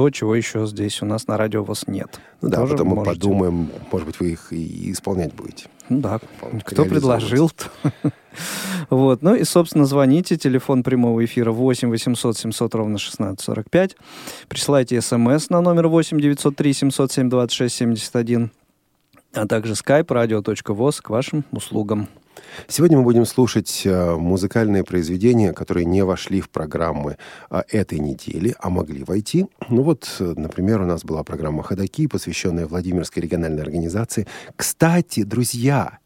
то, 0.00 0.08
чего 0.08 0.34
еще 0.34 0.66
здесь 0.66 1.02
у 1.02 1.04
нас 1.04 1.26
на 1.26 1.36
радио 1.36 1.62
вас 1.62 1.86
нет. 1.86 2.20
Ну 2.40 2.48
да, 2.48 2.56
Тоже 2.60 2.72
потом 2.72 2.88
мы 2.88 2.94
можете... 2.96 3.20
подумаем, 3.20 3.68
может 3.92 4.06
быть, 4.06 4.18
вы 4.18 4.30
их 4.30 4.50
и 4.50 4.92
исполнять 4.92 5.34
будете. 5.34 5.66
Ну 5.90 6.00
да, 6.00 6.20
кто 6.64 6.86
предложил. 6.86 7.50
Вот, 8.90 9.22
ну 9.22 9.34
и, 9.34 9.42
собственно, 9.42 9.84
звоните, 9.84 10.36
телефон 10.36 10.84
прямого 10.84 11.24
эфира 11.24 11.50
8 11.50 11.90
800 11.90 12.38
700 12.38 12.74
ровно 12.76 12.94
1645. 12.94 13.96
Присылайте 14.48 15.00
смс 15.00 15.50
на 15.50 15.60
номер 15.60 15.88
8 15.88 16.18
903 16.20 16.72
707 16.72 17.28
26 17.28 17.74
71, 17.74 18.50
а 19.34 19.46
также 19.46 19.72
skype 19.72 20.06
radio.voz 20.06 21.02
к 21.02 21.10
вашим 21.10 21.44
услугам. 21.50 22.08
Сегодня 22.68 22.98
мы 22.98 23.04
будем 23.04 23.26
слушать 23.26 23.82
э, 23.84 24.14
музыкальные 24.16 24.84
произведения, 24.84 25.52
которые 25.52 25.84
не 25.84 26.04
вошли 26.04 26.40
в 26.40 26.50
программы 26.50 27.16
э, 27.50 27.62
этой 27.68 27.98
недели, 27.98 28.54
а 28.58 28.70
могли 28.70 29.04
войти. 29.04 29.46
Ну 29.68 29.82
вот, 29.82 30.08
э, 30.20 30.34
например, 30.36 30.80
у 30.82 30.86
нас 30.86 31.04
была 31.04 31.22
программа 31.24 31.62
«Ходоки», 31.62 32.06
посвященная 32.06 32.66
Владимирской 32.66 33.22
региональной 33.22 33.62
организации. 33.62 34.26
Кстати, 34.56 35.22
друзья, 35.22 35.98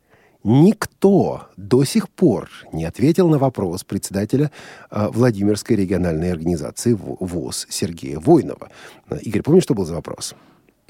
Никто 0.47 1.49
до 1.57 1.85
сих 1.85 2.11
пор 2.11 2.50
не 2.71 2.85
ответил 2.85 3.31
на 3.31 3.38
вопрос 3.38 3.83
председателя 3.83 4.50
Владимирской 4.91 5.75
региональной 5.75 6.31
организации 6.31 6.95
ВОЗ 7.00 7.67
Сергея 7.71 8.19
Войнова. 8.19 8.69
Игорь, 9.23 9.41
помнишь, 9.41 9.62
что 9.62 9.73
был 9.73 9.87
за 9.87 9.95
вопрос? 9.95 10.35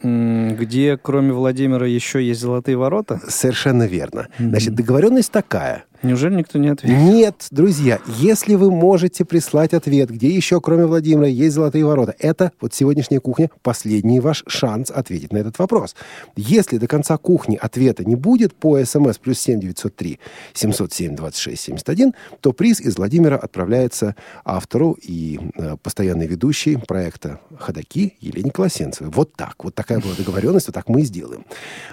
Где, 0.04 0.98
кроме 1.00 1.32
Владимира, 1.32 1.86
еще 1.86 2.22
есть 2.22 2.40
золотые 2.40 2.76
ворота? 2.76 3.20
Совершенно 3.26 3.86
верно. 3.86 4.28
Значит, 4.38 4.74
договоренность 4.74 5.32
такая. 5.32 5.84
Неужели 6.02 6.34
никто 6.34 6.58
не 6.58 6.68
ответил? 6.68 6.96
Нет, 6.96 7.46
друзья, 7.50 8.00
если 8.18 8.54
вы 8.54 8.70
можете 8.70 9.24
прислать 9.24 9.72
ответ, 9.74 10.10
где 10.10 10.28
еще, 10.28 10.60
кроме 10.60 10.86
Владимира, 10.86 11.26
есть 11.26 11.54
золотые 11.54 11.84
ворота, 11.84 12.14
это 12.18 12.52
вот 12.60 12.74
сегодняшняя 12.74 13.20
кухня, 13.20 13.50
последний 13.62 14.20
ваш 14.20 14.44
шанс 14.46 14.90
ответить 14.90 15.32
на 15.32 15.38
этот 15.38 15.58
вопрос. 15.58 15.94
Если 16.36 16.78
до 16.78 16.86
конца 16.86 17.16
кухни 17.16 17.58
ответа 17.60 18.04
не 18.04 18.16
будет 18.16 18.54
по 18.54 18.82
смс 18.84 19.18
плюс 19.18 19.38
7 19.38 19.60
903 19.60 20.18
707 20.52 21.16
26 21.16 21.62
71, 21.62 22.14
то 22.40 22.52
приз 22.52 22.80
из 22.80 22.96
Владимира 22.96 23.36
отправляется 23.36 24.16
автору 24.44 24.96
и 25.02 25.40
э, 25.56 25.76
постоянной 25.82 26.26
ведущей 26.26 26.76
проекта 26.76 27.40
«Ходоки» 27.58 28.16
Елене 28.20 28.50
Колосенцевой. 28.50 29.10
Вот 29.10 29.34
так. 29.34 29.64
Вот 29.64 29.74
такая 29.74 30.00
была 30.00 30.14
договоренность, 30.14 30.66
вот 30.66 30.74
так 30.74 30.88
мы 30.88 31.02
и 31.02 31.04
сделаем. 31.04 31.44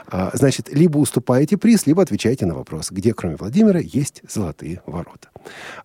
А, 0.08 0.32
значит, 0.34 0.74
либо 0.74 0.98
уступаете 0.98 1.58
приз, 1.58 1.86
либо 1.86 2.02
отвечаете 2.02 2.46
на 2.46 2.56
вопрос, 2.56 2.92
где, 2.92 3.14
кроме 3.14 3.36
Владимира, 3.36 3.80
есть 4.02 4.22
золотые 4.28 4.82
ворота. 4.86 5.30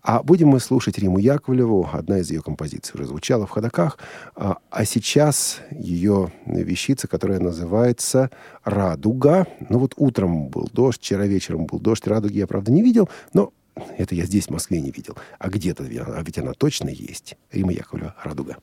А 0.01 0.23
будем 0.23 0.49
мы 0.49 0.59
слушать 0.59 0.97
Риму 0.97 1.19
Яковлеву. 1.19 1.87
Одна 1.93 2.19
из 2.19 2.31
ее 2.31 2.41
композиций 2.41 2.93
уже 2.95 3.05
звучала 3.05 3.45
в 3.45 3.51
ходоках. 3.51 3.99
А, 4.35 4.57
а 4.69 4.85
сейчас 4.85 5.61
ее 5.71 6.31
вещица, 6.45 7.07
которая 7.07 7.39
называется 7.39 8.31
«Радуга». 8.63 9.45
Ну 9.69 9.77
вот 9.79 9.93
утром 9.97 10.49
был 10.49 10.67
дождь, 10.73 10.99
вчера 10.99 11.25
вечером 11.27 11.67
был 11.67 11.79
дождь. 11.79 12.07
Радуги 12.07 12.37
я, 12.37 12.47
правда, 12.47 12.71
не 12.71 12.81
видел, 12.81 13.09
но 13.33 13.53
это 13.97 14.15
я 14.15 14.25
здесь, 14.25 14.47
в 14.47 14.49
Москве, 14.51 14.81
не 14.81 14.91
видел. 14.91 15.15
А 15.37 15.49
где-то, 15.49 15.83
а 15.83 16.23
ведь 16.23 16.39
она 16.39 16.53
точно 16.53 16.89
есть. 16.89 17.37
Рима 17.51 17.71
Яковлева 17.71 18.15
«Радуга». 18.23 18.57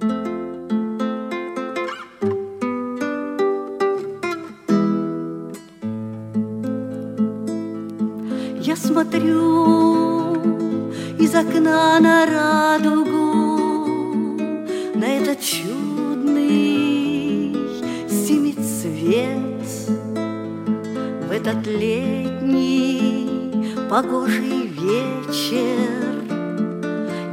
thank 0.00 0.17
you 8.68 8.76
смотрю 8.76 10.34
из 11.18 11.34
окна 11.34 11.98
на 12.00 12.26
радугу, 12.26 13.58
на 14.94 15.04
этот 15.04 15.40
чудный 15.40 16.76
семицвет, 18.08 19.38
в 21.28 21.32
этот 21.32 21.66
летний 21.66 23.28
погожий 23.88 24.66
вечер 24.66 25.78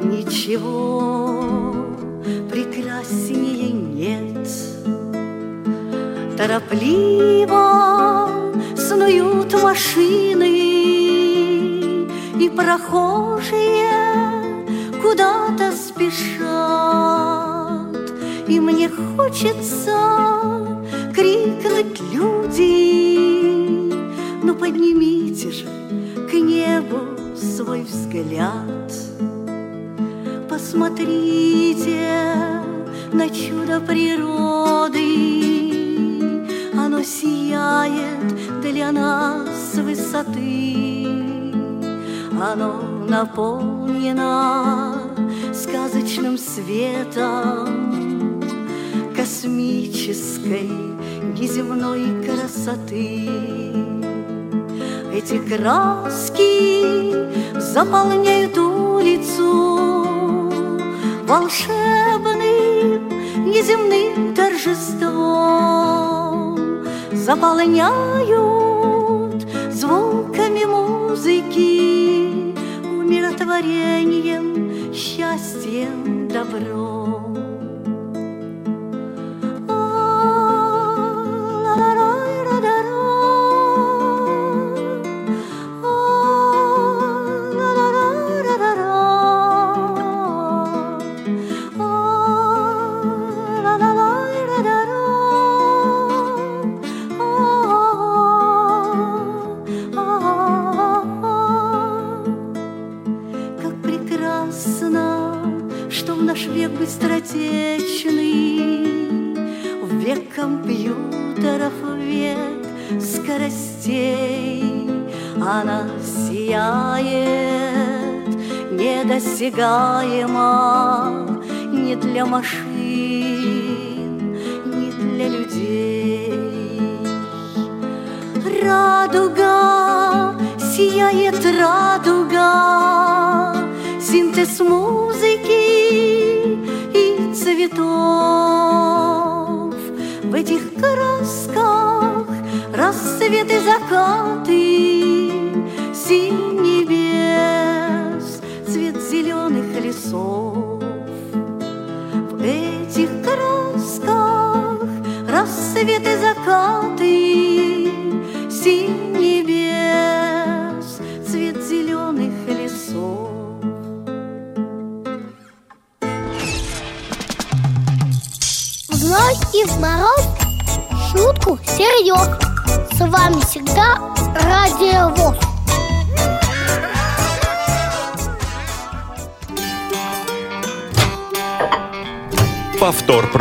ничего 0.03 1.75
прекраснее 2.49 3.71
нет. 3.71 4.47
Торопливо 6.37 8.29
снуют 8.75 9.53
машины, 9.61 10.34
прохожие 12.55 13.91
куда-то 15.01 15.71
спешат, 15.71 16.45
и 18.47 18.59
мне 18.59 18.89
хочется 18.89 19.97
крикнуть 21.13 22.01
люди, 22.13 23.91
ну 24.43 24.55
поднимите 24.55 25.51
же 25.51 25.65
к 26.29 26.33
небу 26.33 26.99
свой 27.35 27.83
взгляд, 27.83 28.91
посмотрите 30.49 32.09
на 33.11 33.29
чудо 33.29 33.79
природы, 33.81 35.01
оно 36.73 37.03
сияет 37.03 38.61
для 38.61 38.91
нас 38.91 39.73
с 39.73 39.77
высоты 39.77 41.14
оно 42.51 42.73
наполнено 43.07 45.01
сказочным 45.51 46.37
светом 46.37 48.39
космической 49.15 50.69
неземной 51.39 52.23
красоты. 52.23 53.27
Эти 55.11 55.39
краски 55.39 56.83
заполняют 57.59 58.55
улицу 58.57 60.45
волшебным 61.25 63.09
неземным 63.47 64.35
торжеством, 64.35 66.85
заполняют 67.11 68.54
умиротворением, 73.45 74.93
счастьем, 74.93 76.27
добром. 76.27 76.74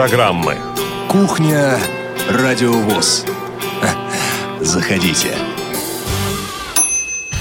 Программы. 0.05 0.59
Кухня 1.09 1.79
Радиовоз. 2.29 3.25
Заходите. 4.61 5.35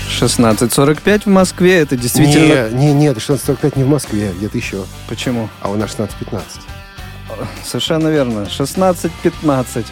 16.45 0.07 1.23
в 1.23 1.25
Москве. 1.25 1.79
Это 1.79 1.97
действительно... 1.97 2.69
Не, 2.69 2.85
не, 2.85 2.93
нет, 2.93 3.17
16.45 3.17 3.73
не 3.75 3.83
в 3.83 3.89
Москве, 3.89 4.31
где-то 4.37 4.57
еще. 4.57 4.85
Почему? 5.09 5.49
А 5.59 5.71
у 5.71 5.75
нас 5.75 5.89
16.15. 5.89 6.41
Совершенно 7.65 8.07
верно. 8.07 8.47
16.15. 8.49 9.85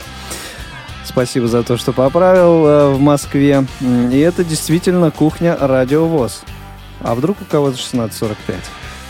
Спасибо 1.04 1.50
за 1.50 1.64
то, 1.64 1.76
что 1.76 1.92
поправил 1.92 2.66
э, 2.66 2.90
в 2.94 3.02
Москве. 3.02 3.66
И 3.82 4.20
это 4.20 4.46
действительно 4.46 5.12
кухня 5.12 5.58
Радио 5.60 6.06
ВОЗ. 6.06 6.44
А 7.02 7.16
вдруг 7.16 7.42
у 7.42 7.44
кого-то 7.44 7.76
16.45? 7.76 8.38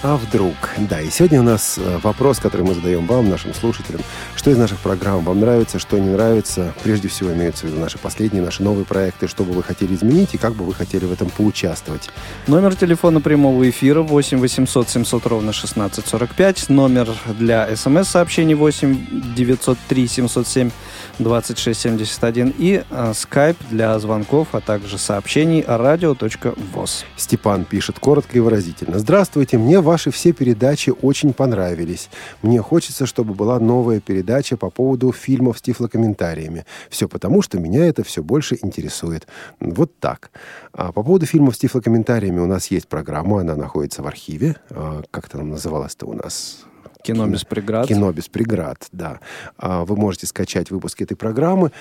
А 0.04 0.18
вдруг? 0.18 0.56
Да, 0.90 1.00
и 1.00 1.12
сегодня 1.12 1.42
у 1.42 1.44
нас 1.44 1.78
э, 1.78 2.00
вопрос, 2.02 2.40
который 2.40 2.64
мы 2.64 2.74
задаем 2.74 3.06
вам, 3.06 3.30
нашим 3.30 3.54
слушателям. 3.54 4.02
Что 4.36 4.50
из 4.50 4.58
наших 4.58 4.80
программ 4.80 5.24
вам 5.24 5.40
нравится, 5.40 5.78
что 5.78 6.00
не 6.00 6.10
нравится? 6.10 6.74
Прежде 6.82 7.08
всего 7.08 7.32
имеются 7.34 7.68
в 7.68 7.70
виду 7.70 7.80
наши 7.80 8.00
последние, 8.00 8.42
наши 8.42 8.64
новые 8.64 8.84
проекты, 8.84 9.28
что 9.28 9.44
бы 9.44 9.54
вы 9.54 9.62
хотели 9.62 9.94
изменить 9.94 10.34
и 10.34 10.40
как 10.40 10.56
бы 10.56 10.66
вы 10.66 10.74
хотели 10.74 11.06
в 11.06 11.12
этом 11.12 11.30
поучаствовать. 11.30 12.10
Номер 12.48 12.76
телефона 12.76 13.22
прямого 13.22 13.70
эфира 13.70 14.02
8 14.02 14.40
800 14.40 14.90
700 14.90 15.28
ровно 15.28 15.50
1645. 15.50 16.70
Номер 16.70 17.08
для 17.38 17.76
смс-сообщений 17.76 18.56
8 18.56 19.36
903 19.36 20.08
707 20.08 20.72
2671. 21.20 22.56
И 22.58 22.84
э, 22.90 23.14
скайп 23.16 23.58
для 23.70 24.00
звонков, 24.00 24.48
а 24.54 24.62
также 24.62 24.98
сообщений 24.98 25.64
радио.воз. 25.68 27.06
Степан 27.18 27.66
пишет 27.66 28.00
коротко 28.00 28.36
и 28.36 28.40
выразительно. 28.40 28.98
Здравствуйте, 28.98 29.60
мне 29.60 29.80
ваши 29.92 30.10
все 30.10 30.32
передачи 30.32 30.94
очень 31.02 31.34
понравились. 31.34 32.10
Мне 32.42 32.62
хочется, 32.62 33.06
чтобы 33.06 33.34
была 33.34 33.60
новая 33.60 34.00
передача 34.00 34.56
по 34.56 34.70
поводу 34.70 35.12
фильмов 35.12 35.58
с 35.58 35.62
тифлокомментариями. 35.62 36.66
Все 36.90 37.08
потому, 37.10 37.42
что 37.42 37.60
меня 37.60 37.86
это 37.86 38.04
все 38.04 38.24
больше 38.24 38.58
интересует. 38.64 39.28
Вот 39.60 40.00
так. 40.00 40.32
А 40.72 40.92
по 40.94 41.04
поводу 41.04 41.26
фильмов 41.26 41.56
с 41.56 41.58
тифлокомментариями 41.58 42.40
у 42.40 42.46
нас 42.46 42.72
есть 42.72 42.88
программа, 42.88 43.42
она 43.42 43.56
находится 43.56 44.02
в 44.02 44.08
архиве. 44.08 44.56
А, 44.70 45.02
Как 45.12 45.26
это 45.28 45.42
называлось-то 45.44 46.06
у 46.06 46.14
нас? 46.14 46.66
Кино 47.04 47.28
без 47.28 47.44
преград. 47.44 47.88
Кино 47.88 48.14
без 48.14 48.30
преград, 48.30 48.88
да. 48.94 49.20
А, 49.58 49.84
Вы 49.84 49.98
можете 49.98 50.26
скачать 50.28 50.72
выпуски 50.72 51.04
этой 51.04 51.16
программы. 51.16 51.72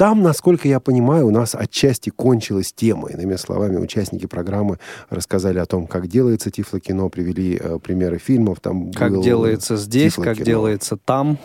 Там, 0.00 0.22
насколько 0.22 0.66
я 0.66 0.80
понимаю, 0.80 1.26
у 1.26 1.30
нас 1.30 1.54
отчасти 1.54 2.08
кончилась 2.08 2.72
тема. 2.72 3.08
Иными 3.10 3.36
словами, 3.36 3.76
участники 3.76 4.24
программы 4.24 4.78
рассказали 5.10 5.58
о 5.58 5.66
том, 5.66 5.86
как 5.86 6.08
делается 6.08 6.50
тифлокино, 6.50 7.10
привели 7.10 7.60
э, 7.62 7.78
примеры 7.78 8.16
фильмов. 8.16 8.60
Там 8.60 8.94
Как 8.94 9.12
был 9.12 9.22
делается 9.22 9.76
здесь, 9.76 10.14
как 10.14 10.22
тифлокино. 10.22 10.44
делается 10.46 10.96
там. 10.96 11.36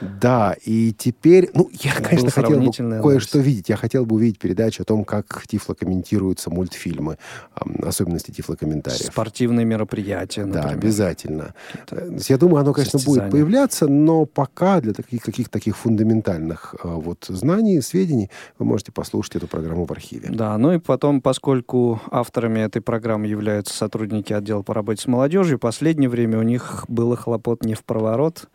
Да, 0.00 0.54
и 0.64 0.92
теперь, 0.92 1.50
ну, 1.54 1.70
я, 1.72 1.92
Это 1.92 2.02
конечно, 2.02 2.30
хотел 2.30 2.60
бы 2.60 2.72
кое-что 3.02 3.38
видеть. 3.38 3.68
Я 3.68 3.76
хотел 3.76 4.04
бы 4.04 4.16
увидеть 4.16 4.38
передачу 4.38 4.82
о 4.82 4.84
том, 4.84 5.04
как 5.04 5.44
тифлокомментируются 5.46 6.50
мультфильмы, 6.50 7.18
ам, 7.54 7.76
особенности 7.82 8.30
тифлокомментариев. 8.30 9.06
Спортивные 9.12 9.64
мероприятия, 9.64 10.44
Да, 10.44 10.62
например. 10.62 10.78
обязательно. 10.78 11.54
Э, 11.90 12.18
Я 12.28 12.36
думаю, 12.38 12.60
оно, 12.60 12.72
конечно, 12.72 12.98
будет 12.98 13.04
состязания. 13.06 13.30
появляться, 13.30 13.88
но 13.88 14.26
пока 14.26 14.80
для 14.80 14.92
таких 14.92 15.22
каких 15.22 15.48
таких 15.48 15.76
фундаментальных 15.76 16.74
э, 16.82 16.88
вот 16.88 17.24
знаний, 17.28 17.80
сведений 17.80 18.30
вы 18.58 18.66
можете 18.66 18.92
послушать 18.92 19.36
эту 19.36 19.46
программу 19.46 19.86
в 19.86 19.92
архиве. 19.92 20.28
Да, 20.30 20.56
ну 20.58 20.72
и 20.72 20.78
потом, 20.78 21.20
поскольку 21.20 22.00
авторами 22.10 22.60
этой 22.60 22.82
программы 22.82 23.26
являются 23.26 23.74
сотрудники 23.74 24.32
отдела 24.32 24.62
по 24.62 24.74
работе 24.74 25.02
с 25.02 25.06
молодежью, 25.06 25.56
в 25.56 25.60
последнее 25.60 26.08
время 26.10 26.38
у 26.38 26.42
них 26.42 26.84
было 26.88 27.16
хлопот 27.16 27.64
не 27.64 27.74
в 27.74 27.82
проворот. 27.84 28.48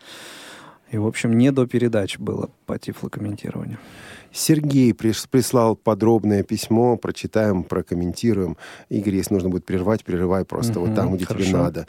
И, 0.91 0.97
в 0.97 1.07
общем, 1.07 1.37
не 1.37 1.51
до 1.51 1.65
передач 1.67 2.19
было 2.19 2.49
по 2.65 2.77
тифлокомментированию. 2.77 3.77
Сергей 4.33 4.91
приш- 4.91 5.27
прислал 5.29 5.75
подробное 5.75 6.43
письмо, 6.43 6.97
прочитаем, 6.97 7.63
прокомментируем. 7.63 8.57
Игорь, 8.89 9.15
если 9.15 9.33
нужно 9.33 9.49
будет 9.49 9.65
прервать, 9.65 10.03
прерывай 10.03 10.43
просто 10.45 10.79
Мгм, 10.79 10.87
вот 10.89 10.95
там, 10.95 11.15
где 11.15 11.25
тебе 11.25 11.45
хорошо. 11.45 11.57
надо. 11.57 11.87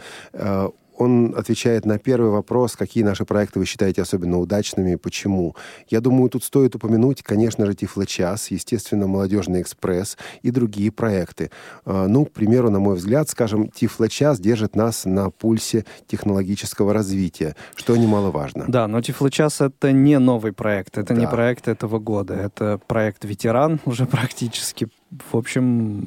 Он 1.03 1.35
отвечает 1.37 1.85
на 1.85 1.99
первый 1.99 2.31
вопрос, 2.31 2.77
какие 2.77 3.03
наши 3.05 3.25
проекты 3.25 3.59
вы 3.59 3.67
считаете 3.67 4.03
особенно 4.03 4.39
удачными 4.39 4.93
и 4.93 4.97
почему. 4.97 5.55
Я 5.89 6.01
думаю, 6.01 6.31
тут 6.31 6.45
стоит 6.45 6.75
упомянуть, 6.75 7.23
конечно 7.23 7.67
же, 7.67 7.75
Тифлочас, 7.75 8.51
естественно, 8.51 9.07
Молодежный 9.07 9.61
экспресс 9.63 10.17
и 10.43 10.51
другие 10.51 10.91
проекты. 10.91 11.51
Э, 11.87 12.07
Ну, 12.09 12.25
к 12.25 12.31
примеру, 12.33 12.71
на 12.71 12.79
мой 12.79 12.97
взгляд, 12.97 13.29
скажем, 13.29 13.69
Тифлочас 13.69 14.39
держит 14.41 14.77
нас 14.77 15.05
на 15.05 15.31
пульсе 15.31 15.85
технологического 16.07 16.93
развития, 16.93 17.57
что 17.75 17.97
немаловажно. 17.97 18.65
Да, 18.69 18.87
но 18.89 19.01
Тифлочас— 19.03 19.61
это 19.61 19.93
не 19.93 20.19
новый 20.19 20.53
проект, 20.53 20.99
это 20.99 21.15
не 21.15 21.25
Да. 21.25 21.31
проект 21.31 21.69
этого 21.69 21.99
года, 21.99 22.35
это 22.35 22.79
проект 22.87 23.25
«Ветеран» 23.25 23.81
уже 23.87 24.07
практически. 24.07 24.89
В 25.33 25.37
общем, 25.37 26.07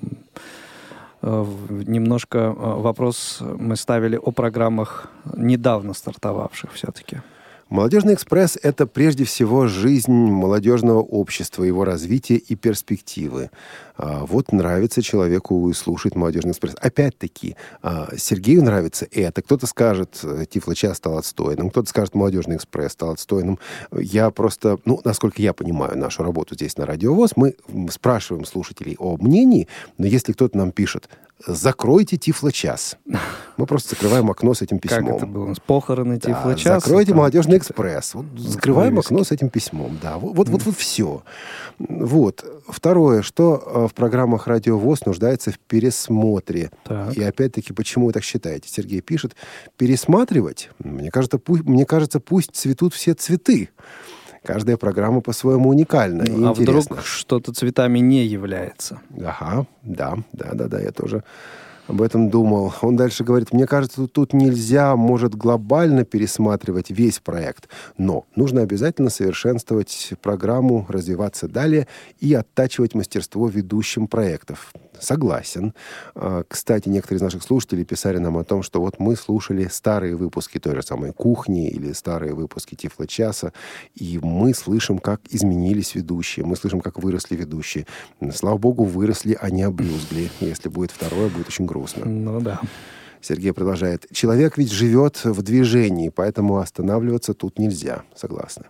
немножко 1.87 2.37
э, 2.37 2.51
вопрос 2.55 3.41
мы 3.41 3.75
ставили 3.75 4.15
о 4.15 4.31
программах 4.31 5.09
недавно 5.37 5.93
стартовавших 5.93 6.73
все-таки. 6.73 7.21
Молодежный 7.69 8.13
экспресс– 8.13 8.59
это 8.61 8.85
прежде 8.85 9.23
всего 9.23 9.65
жизнь 9.65 10.11
молодежного 10.11 10.99
общества, 10.99 11.63
его 11.63 11.83
развитие 11.83 12.37
и 12.37 12.55
перспективы. 12.55 13.49
А, 13.97 14.23
Вот 14.27 14.51
нравится 14.51 15.01
человеку 15.01 15.73
слушать 15.73 16.15
молодежный 16.15 16.51
экспресс. 16.51 16.75
Опять-таки, 16.79 17.55
а, 17.81 18.09
Сергею 18.17 18.63
нравится 18.63 19.07
это. 19.11 19.41
Кто-то 19.41 19.65
скажет, 19.65 20.19
э, 20.21 20.45
Тифло-час 20.47 20.97
стал 20.97 21.17
отстойным, 21.17 21.71
кто-то 21.71 21.89
скажет, 21.89 22.13
молодежный 22.13 22.57
экспресс 22.57 22.91
стал 22.91 23.09
отстойным. 23.09 23.57
Я 23.91 24.29
просто, 24.29 24.77
ну, 24.85 25.01
насколько 25.03 25.41
я 25.41 25.53
понимаю 25.53 25.97
нашу 25.97 26.21
работу 26.21 26.53
здесь 26.53 26.77
на 26.77 26.85
Радиовоз, 26.85 27.31
мы 27.35 27.55
спрашиваем 27.89 28.45
слушателей 28.45 28.95
о 28.99 29.17
мнении, 29.17 29.67
но 29.97 30.05
если 30.05 30.33
кто-то 30.33 30.55
нам 30.55 30.71
пишет, 30.71 31.09
закройте 31.45 32.17
Тифло-час, 32.17 32.97
мы 33.57 33.65
просто 33.65 33.89
закрываем 33.89 34.29
окно 34.29 34.53
с 34.53 34.61
этим 34.61 34.79
письмом. 34.79 35.05
Как 35.05 35.15
это 35.17 35.25
было? 35.25 35.47
нас? 35.47 35.59
Похороны 35.59 36.17
Да, 36.17 36.29
Тифлочаса? 36.29 36.79
закройте 36.79 37.11
там 37.11 37.17
молодежный 37.19 37.57
экспресс. 37.57 38.13
Вот 38.13 38.25
закрываем 38.37 38.95
вывески. 38.95 39.13
окно 39.13 39.23
с 39.23 39.31
этим 39.31 39.49
письмом. 39.49 39.99
Да, 40.01 40.17
вот, 40.17 40.35
вот, 40.35 40.49
вот, 40.49 40.63
вот 40.63 40.75
все. 40.77 41.23
Вот. 41.79 42.45
Второе, 42.67 43.21
что 43.21 43.61
э, 43.65 43.87
в 43.87 43.93
программах 43.93 44.47
Радио 44.47 44.77
ВОЗ 44.77 45.05
нуждается 45.05 45.51
в 45.51 45.59
пересмотре. 45.59 46.71
Так. 46.83 47.15
И 47.15 47.23
опять-таки, 47.23 47.73
почему 47.73 48.07
вы 48.07 48.13
так 48.13 48.23
считаете? 48.23 48.69
Сергей 48.69 49.01
пишет, 49.01 49.35
пересматривать, 49.77 50.69
мне 50.79 51.11
кажется, 51.11 51.37
пусть, 51.37 51.63
мне 51.63 51.85
кажется, 51.85 52.19
пусть 52.19 52.55
цветут 52.55 52.93
все 52.93 53.13
цветы. 53.13 53.69
Каждая 54.45 54.77
программа 54.77 55.21
по-своему 55.21 55.69
уникальна 55.69 56.23
и 56.23 56.31
А 56.31 56.51
интересна. 56.51 56.61
вдруг 56.61 57.05
что-то 57.05 57.53
цветами 57.53 57.99
не 57.99 58.25
является? 58.25 58.99
Ага, 59.23 59.65
да, 59.83 60.17
да, 60.33 60.51
да, 60.53 60.67
да, 60.67 60.79
я 60.79 60.91
тоже 60.91 61.23
об 61.87 62.01
этом 62.01 62.29
думал. 62.29 62.73
Он 62.81 62.95
дальше 62.95 63.23
говорит, 63.23 63.53
мне 63.53 63.67
кажется, 63.67 63.97
тут, 63.97 64.13
тут 64.13 64.33
нельзя, 64.33 64.95
может, 64.95 65.35
глобально 65.35 66.03
пересматривать 66.03 66.89
весь 66.89 67.19
проект, 67.19 67.69
но 67.97 68.25
нужно 68.35 68.61
обязательно 68.61 69.09
совершенствовать 69.09 70.13
программу, 70.21 70.85
развиваться 70.89 71.47
далее 71.47 71.87
и 72.19 72.33
оттачивать 72.33 72.95
мастерство 72.95 73.47
ведущим 73.47 74.07
проектов. 74.07 74.73
Согласен. 74.99 75.73
А, 76.15 76.43
Кстати, 76.47 76.89
некоторые 76.89 77.17
из 77.17 77.21
наших 77.21 77.43
слушателей 77.43 77.85
писали 77.85 78.17
нам 78.17 78.37
о 78.37 78.43
том, 78.43 78.63
что 78.63 78.81
вот 78.81 78.99
мы 78.99 79.15
слушали 79.15 79.67
старые 79.67 80.15
выпуски 80.15 80.59
той 80.59 80.75
же 80.75 80.81
самой 80.81 81.13
«Кухни» 81.13 81.69
или 81.69 81.93
старые 81.93 82.33
выпуски 82.33 82.75
«Тифло-часа», 82.75 83.53
и 83.95 84.19
мы 84.21 84.53
слышим, 84.53 84.99
как 84.99 85.21
изменились 85.29 85.95
ведущие, 85.95 86.45
мы 86.45 86.55
слышим, 86.55 86.81
как 86.81 87.01
выросли 87.01 87.35
ведущие. 87.35 87.87
Слава 88.33 88.57
богу, 88.57 88.83
выросли, 88.83 89.37
а 89.39 89.49
не 89.49 89.63
обрюзгли. 89.63 90.29
Если 90.39 90.69
будет 90.69 90.91
второе, 90.91 91.29
будет 91.29 91.47
очень 91.47 91.65
грустно. 91.65 92.05
Ну 92.05 92.39
да. 92.41 92.59
Сергей 93.21 93.53
продолжает. 93.53 94.05
Человек 94.11 94.57
ведь 94.57 94.71
живет 94.71 95.23
в 95.23 95.41
движении, 95.41 96.09
поэтому 96.09 96.57
останавливаться 96.57 97.33
тут 97.33 97.57
нельзя. 97.57 98.03
Согласны. 98.15 98.65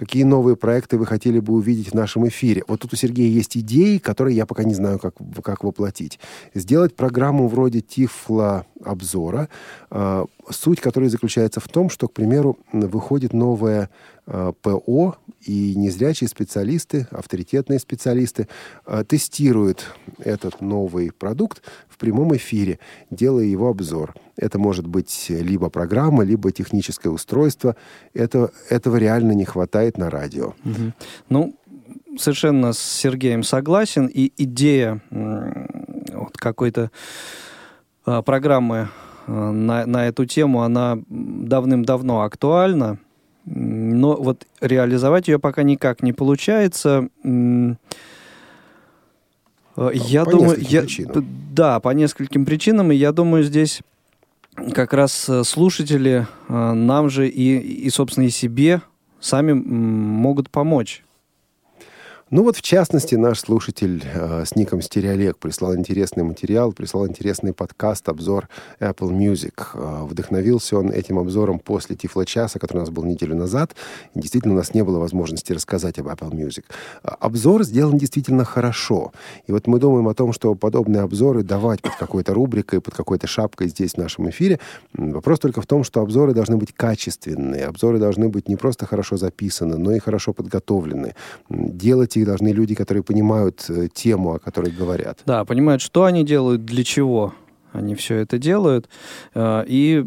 Какие 0.00 0.22
новые 0.22 0.56
проекты 0.56 0.96
вы 0.96 1.04
хотели 1.04 1.40
бы 1.40 1.52
увидеть 1.52 1.90
в 1.90 1.94
нашем 1.94 2.26
эфире? 2.26 2.64
Вот 2.66 2.80
тут 2.80 2.94
у 2.94 2.96
Сергея 2.96 3.28
есть 3.28 3.58
идеи, 3.58 3.98
которые 3.98 4.34
я 4.34 4.46
пока 4.46 4.64
не 4.64 4.72
знаю, 4.72 4.98
как, 4.98 5.12
как 5.44 5.62
воплотить. 5.62 6.18
Сделать 6.54 6.96
программу 6.96 7.48
вроде 7.48 7.82
Тифла-обзора, 7.82 9.50
э, 9.90 10.24
суть 10.48 10.80
которой 10.80 11.10
заключается 11.10 11.60
в 11.60 11.68
том, 11.68 11.90
что, 11.90 12.08
к 12.08 12.14
примеру, 12.14 12.56
выходит 12.72 13.34
новое 13.34 13.82
э, 13.82 13.88
ПО, 14.26 15.16
и 15.42 15.74
незрячие 15.74 16.28
специалисты, 16.28 17.06
авторитетные 17.10 17.78
специалисты 17.78 18.46
э, 18.86 19.04
тестируют 19.08 19.86
этот 20.18 20.60
новый 20.60 21.12
продукт 21.12 21.62
в 21.88 21.96
прямом 21.96 22.36
эфире, 22.36 22.78
делая 23.10 23.44
его 23.44 23.68
обзор. 23.68 24.14
Это 24.36 24.58
может 24.58 24.86
быть 24.86 25.26
либо 25.28 25.70
программа, 25.70 26.24
либо 26.24 26.52
техническое 26.52 27.08
устройство. 27.08 27.76
Это, 28.14 28.50
этого 28.68 28.96
реально 28.96 29.32
не 29.32 29.44
хватает 29.44 29.96
на 29.98 30.10
радио. 30.10 30.54
Мгм. 30.64 30.94
Ну, 31.28 31.54
совершенно 32.18 32.72
с 32.72 32.78
Сергеем 32.78 33.42
согласен. 33.42 34.06
И 34.06 34.32
идея 34.36 35.00
вот 35.10 36.36
какой-то 36.36 36.90
а, 38.04 38.22
программы 38.22 38.88
а, 39.26 39.52
на, 39.52 39.86
на 39.86 40.06
эту 40.06 40.26
тему, 40.26 40.62
она 40.62 40.98
давным-давно 41.08 42.22
актуальна. 42.22 42.98
Но 43.52 44.16
вот 44.16 44.46
реализовать 44.60 45.26
ее 45.26 45.40
пока 45.40 45.64
никак 45.64 46.02
не 46.02 46.12
получается. 46.12 47.08
Э, 47.24 47.74
Я 49.92 50.24
по 50.24 50.30
думаю, 50.30 50.56
я, 50.60 50.82
причинам. 50.82 51.26
да, 51.52 51.80
по 51.80 51.88
нескольким 51.90 52.44
причинам, 52.44 52.92
и 52.92 52.94
я 52.94 53.10
думаю, 53.12 53.42
здесь 53.42 53.80
как 54.72 54.92
раз 54.92 55.28
э, 55.28 55.42
слушатели 55.42 56.28
э, 56.48 56.72
нам 56.72 57.10
же 57.10 57.28
и, 57.28 57.58
и, 57.58 57.90
собственно, 57.90 58.26
и 58.26 58.30
себе 58.30 58.82
сами 59.18 59.52
могут 59.52 60.48
помочь. 60.48 61.02
Ну 62.32 62.44
вот, 62.44 62.56
в 62.56 62.62
частности, 62.62 63.16
наш 63.16 63.40
слушатель 63.40 64.04
э, 64.04 64.44
с 64.46 64.54
ником 64.54 64.82
Стереолег 64.82 65.36
прислал 65.36 65.74
интересный 65.74 66.22
материал, 66.22 66.70
прислал 66.70 67.08
интересный 67.08 67.52
подкаст, 67.52 68.08
обзор 68.08 68.48
Apple 68.78 69.10
Music. 69.10 69.54
Э, 69.74 70.04
вдохновился 70.04 70.78
он 70.78 70.92
этим 70.92 71.18
обзором 71.18 71.58
после 71.58 71.96
Тифло-часа, 71.96 72.60
который 72.60 72.78
у 72.78 72.80
нас 72.82 72.90
был 72.90 73.02
неделю 73.02 73.34
назад. 73.34 73.74
И 74.14 74.20
действительно, 74.20 74.54
у 74.54 74.56
нас 74.58 74.74
не 74.74 74.84
было 74.84 75.00
возможности 75.00 75.52
рассказать 75.52 75.98
об 75.98 76.06
Apple 76.06 76.30
Music. 76.30 76.62
А, 77.02 77.16
Обзор 77.18 77.64
сделан 77.64 77.98
действительно 77.98 78.44
хорошо. 78.44 79.12
И 79.48 79.52
вот 79.52 79.66
мы 79.66 79.80
думаем 79.80 80.06
о 80.06 80.14
том, 80.14 80.32
что 80.32 80.54
подобные 80.54 81.02
обзоры 81.02 81.42
давать 81.42 81.82
под 81.82 81.96
какой-то 81.96 82.32
рубрикой, 82.32 82.80
под 82.80 82.94
какой-то 82.94 83.26
шапкой 83.26 83.70
здесь 83.70 83.94
в 83.94 83.98
нашем 83.98 84.30
эфире. 84.30 84.60
Вопрос 84.94 85.40
только 85.40 85.62
в 85.62 85.66
том, 85.66 85.82
что 85.82 86.00
обзоры 86.00 86.32
должны 86.32 86.56
быть 86.58 86.72
качественные. 86.72 87.66
Обзоры 87.66 87.98
должны 87.98 88.28
быть 88.28 88.48
не 88.48 88.54
просто 88.54 88.86
хорошо 88.86 89.16
записаны, 89.16 89.78
но 89.78 89.90
и 89.90 89.98
хорошо 89.98 90.32
подготовлены. 90.32 91.16
Делать 91.48 92.19
их 92.20 92.26
должны 92.26 92.48
люди, 92.48 92.74
которые 92.74 93.02
понимают 93.02 93.64
э, 93.68 93.88
тему, 93.92 94.34
о 94.34 94.38
которой 94.38 94.70
говорят. 94.70 95.20
Да, 95.26 95.44
понимают, 95.44 95.82
что 95.82 96.04
они 96.04 96.24
делают, 96.24 96.64
для 96.64 96.84
чего 96.84 97.34
они 97.72 97.94
все 97.94 98.16
это 98.16 98.38
делают. 98.38 98.88
Э, 99.34 99.64
И, 99.66 100.04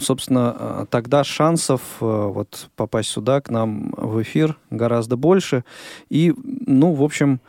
собственно, 0.00 0.56
э, 0.58 0.86
тогда 0.90 1.24
шансов 1.24 1.80
э, 2.00 2.04
вот 2.04 2.68
попасть 2.76 3.08
сюда, 3.08 3.40
к 3.40 3.50
нам 3.50 3.92
в 3.96 4.20
эфир, 4.22 4.58
гораздо 4.70 5.16
больше. 5.16 5.64
И, 6.08 6.34
ну, 6.66 6.92
в 6.92 7.02
общем, 7.02 7.40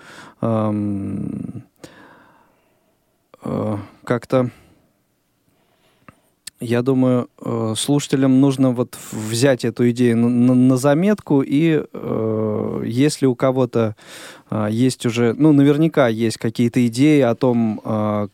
как-то 4.03 4.51
я 6.59 6.81
думаю, 6.81 7.29
э, 7.39 7.73
слушателям 7.77 8.41
нужно 8.41 8.71
вот 8.71 8.97
взять 9.11 9.63
эту 9.63 9.89
идею 9.91 10.17
на, 10.17 10.55
на- 10.55 10.77
заметку, 10.77 11.41
и 11.41 11.83
э, 11.91 12.83
если 12.85 13.25
у 13.25 13.35
кого-то 13.35 13.95
э, 14.49 14.67
есть 14.71 15.05
уже, 15.05 15.33
ну, 15.33 15.53
наверняка 15.53 16.07
есть 16.07 16.37
какие-то 16.37 16.85
идеи 16.87 17.21
о 17.21 17.35
том, 17.35 17.81
э, 17.83 18.27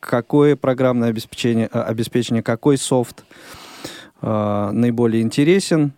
какое 0.00 0.56
программное 0.56 1.08
обеспечение, 1.08 1.68
э, 1.72 1.80
обеспечение 1.80 2.42
какой 2.42 2.76
софт 2.76 3.24
э, 4.20 4.70
наиболее 4.72 5.22
интересен, 5.22 5.92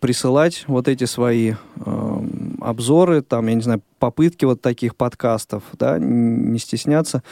присылать 0.00 0.64
вот 0.66 0.88
эти 0.88 1.04
свои 1.04 1.52
э, 1.52 2.18
обзоры, 2.60 3.22
там, 3.22 3.46
я 3.46 3.54
не 3.54 3.62
знаю, 3.62 3.82
попытки 3.98 4.44
вот 4.44 4.60
таких 4.60 4.96
подкастов, 4.96 5.62
да, 5.78 5.96
не 5.98 6.58
стесняться, 6.58 7.22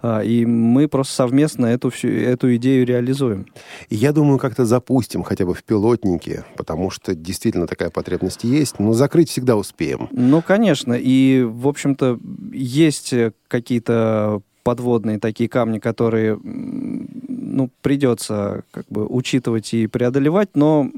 А, 0.00 0.20
и 0.20 0.46
мы 0.46 0.86
просто 0.86 1.14
совместно 1.14 1.66
эту, 1.66 1.90
всю, 1.90 2.08
эту 2.08 2.54
идею 2.54 2.86
реализуем. 2.86 3.46
Я 3.88 4.12
думаю, 4.12 4.38
как-то 4.38 4.64
запустим 4.64 5.24
хотя 5.24 5.44
бы 5.44 5.54
в 5.54 5.64
пилотнике, 5.64 6.44
потому 6.56 6.90
что 6.90 7.16
действительно 7.16 7.66
такая 7.66 7.90
потребность 7.90 8.44
есть. 8.44 8.78
Но 8.78 8.92
закрыть 8.92 9.28
всегда 9.28 9.56
успеем. 9.56 10.08
Ну, 10.12 10.40
конечно, 10.40 10.92
и, 10.92 11.42
в 11.42 11.66
общем-то, 11.66 12.20
есть 12.52 13.12
э, 13.12 13.32
какие-то 13.48 14.42
подводные 14.62 15.18
такие 15.18 15.48
камни, 15.48 15.78
которые, 15.78 16.38
ну, 16.42 17.70
придется 17.82 18.64
как 18.70 18.86
бы 18.88 19.06
учитывать 19.06 19.72
и 19.74 19.86
преодолевать, 19.86 20.50
но 20.54 20.90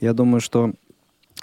я 0.00 0.12
думаю, 0.12 0.40
что 0.40 0.72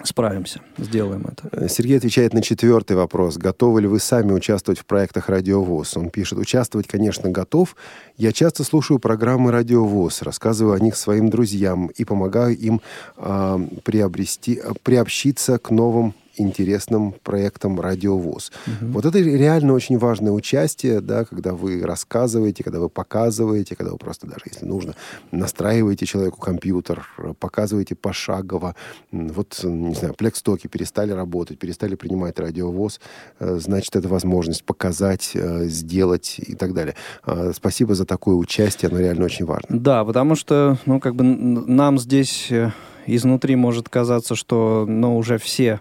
справимся, 0.02 0.60
сделаем 0.76 1.26
это. 1.26 1.48
Э, 1.52 1.68
Сергей 1.68 1.96
отвечает 1.96 2.34
на 2.34 2.42
четвертый 2.42 2.96
вопрос. 2.96 3.38
Готовы 3.38 3.82
ли 3.82 3.86
вы 3.86 3.98
сами 3.98 4.32
участвовать 4.32 4.78
в 4.78 4.84
проектах 4.84 5.28
«Радиовоз»? 5.28 5.96
Он 5.96 6.10
пишет, 6.10 6.38
участвовать, 6.38 6.86
конечно, 6.86 7.30
готов. 7.30 7.76
Я 8.16 8.32
часто 8.32 8.64
слушаю 8.64 8.98
программы 8.98 9.52
«Радиовоз», 9.52 10.22
рассказываю 10.22 10.74
о 10.74 10.80
них 10.80 10.96
своим 10.96 11.30
друзьям 11.30 11.86
и 11.88 12.04
помогаю 12.04 12.56
им 12.56 12.80
а, 13.16 13.58
приобрести, 13.84 14.60
приобщиться 14.82 15.58
к 15.58 15.70
новым 15.70 16.14
интересным 16.36 17.14
проектам 17.22 17.80
«Радиовоз». 17.80 18.52
Вот 18.80 19.04
это 19.04 19.18
реально 19.18 19.72
очень 19.74 19.98
важное 19.98 20.32
участие, 20.32 21.00
да, 21.00 21.24
когда 21.24 21.52
вы 21.52 21.82
рассказываете, 21.82 22.64
когда 22.64 22.80
вы 22.80 22.88
показываете, 22.88 23.76
когда 23.76 23.92
вы 23.92 23.98
просто 23.98 24.26
даже, 24.26 24.42
если 24.46 24.64
нужно, 24.66 24.94
настраиваете 25.30 26.06
человеку 26.06 26.40
компьютер, 26.40 27.06
показываете 27.38 27.94
пошагово. 27.94 28.74
Вот, 29.12 29.60
не 29.62 29.94
знаю, 29.94 30.14
плекстоки 30.14 30.66
перестали 30.66 31.12
работать, 31.12 31.58
перестали 31.58 31.94
принимать 31.94 32.38
радиовоз, 32.38 33.00
э, 33.38 33.58
значит, 33.58 33.96
это 33.96 34.08
возможность 34.08 34.64
показать, 34.64 35.32
э, 35.34 35.66
сделать 35.66 36.36
и 36.38 36.54
так 36.54 36.74
далее. 36.74 36.94
А, 37.24 37.52
Спасибо 37.54 37.94
за 37.94 38.04
такое 38.04 38.34
участие, 38.34 38.90
оно 38.90 39.00
реально 39.00 39.24
очень 39.24 39.44
важно. 39.44 39.68
Да, 39.68 40.04
потому 40.04 40.34
что, 40.34 40.78
ну, 40.86 41.00
как 41.00 41.14
бы 41.14 41.24
нам 41.24 41.98
здесь 41.98 42.48
э, 42.50 42.72
изнутри 43.06 43.56
может 43.56 43.88
казаться, 43.88 44.34
что, 44.34 44.84
ну, 44.86 45.16
уже 45.16 45.38
все, 45.38 45.80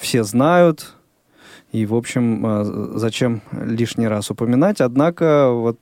все 0.00 0.24
знают, 0.24 0.94
и, 1.72 1.86
в 1.86 1.94
общем, 1.94 2.44
э, 2.46 2.64
зачем 2.98 3.42
лишний 3.52 4.06
раз 4.06 4.30
упоминать. 4.30 4.80
Однако, 4.80 5.50
вот, 5.50 5.78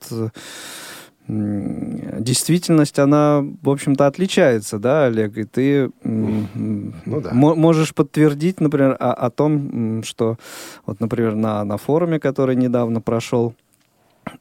действительность, 1.27 2.99
она, 2.99 3.45
в 3.61 3.69
общем-то, 3.69 4.07
отличается, 4.07 4.77
да, 4.77 5.05
Олег? 5.05 5.37
И 5.37 5.43
ты 5.45 5.89
Ну 6.03 6.91
да. 7.05 7.29
мо- 7.33 7.55
можешь 7.55 7.93
подтвердить, 7.93 8.59
например, 8.59 8.97
о, 8.99 9.13
о 9.13 9.29
том, 9.29 10.03
что, 10.03 10.37
вот, 10.85 10.99
например, 10.99 11.35
на, 11.35 11.63
на 11.63 11.77
форуме, 11.77 12.19
который 12.19 12.55
недавно 12.55 12.99
прошел, 12.99 13.53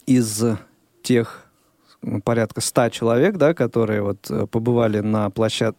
из 0.07 0.43
тех 1.03 1.47
порядка 2.25 2.61
100 2.61 2.89
человек, 2.89 3.37
да, 3.37 3.55
которые 3.55 4.03
вот 4.03 4.29
э, 4.31 4.47
побывали 4.47 5.01
на, 5.01 5.31
площад... 5.31 5.77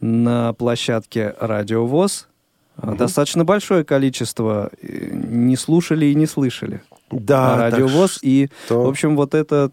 на 0.00 0.52
площадке 0.52 1.34
Радиовоз, 1.40 2.28
э, 2.76 2.94
достаточно 2.96 3.44
большое 3.44 3.84
количество 3.84 4.70
э, 4.82 5.10
не 5.12 5.56
слушали 5.56 6.06
и 6.06 6.14
не 6.14 6.26
слышали 6.26 6.82
Да, 7.10 7.56
Радиовоз. 7.58 8.18
И, 8.22 8.48
что- 8.66 8.82
в 8.84 8.88
общем, 8.88 9.16
вот 9.16 9.34
эта 9.34 9.70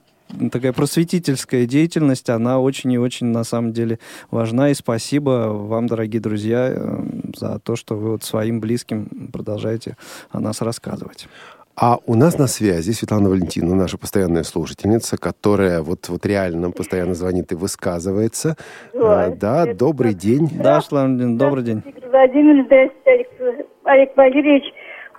такая 0.52 0.72
просветительская 0.72 1.66
деятельность, 1.66 2.30
она 2.30 2.60
очень 2.60 2.92
и 2.94 2.98
очень 2.98 3.28
на 3.28 3.44
самом 3.44 3.74
деле 3.74 4.00
важна. 4.30 4.70
И 4.70 4.74
спасибо 4.74 5.50
вам, 5.52 5.88
дорогие 5.88 6.22
друзья, 6.22 6.70
э, 6.74 7.04
за 7.36 7.60
то, 7.60 7.76
что 7.76 7.96
вы 7.96 8.12
вот 8.12 8.24
своим 8.24 8.60
близким 8.62 9.30
продолжаете 9.34 9.98
о 10.30 10.40
нас 10.40 10.62
рассказывать. 10.62 11.28
А 11.75 11.97
у 12.05 12.15
нас 12.15 12.38
на 12.38 12.47
связи 12.47 12.91
Светлана 12.91 13.29
Валентиновна, 13.29 13.75
наша 13.84 13.97
постоянная 13.97 14.43
слушательница, 14.43 15.17
которая 15.17 15.81
вот, 15.81 16.10
вот 16.10 16.25
реально 16.25 16.62
нам 16.62 16.71
постоянно 16.73 17.13
звонит 17.15 17.51
и 17.51 17.55
высказывается. 17.55 18.55
А, 18.93 19.29
да, 19.29 19.73
добрый 19.73 20.13
день. 20.13 20.49
Да, 20.62 20.81
Светлана, 20.81 21.38
добрый 21.38 21.63
день. 21.63 21.81
Игорь 21.86 22.10
Владимирович, 22.10 22.65
здравствуйте, 22.65 23.01
Олег, 23.05 23.67
Олег 23.86 24.17
Валерьевич. 24.17 24.63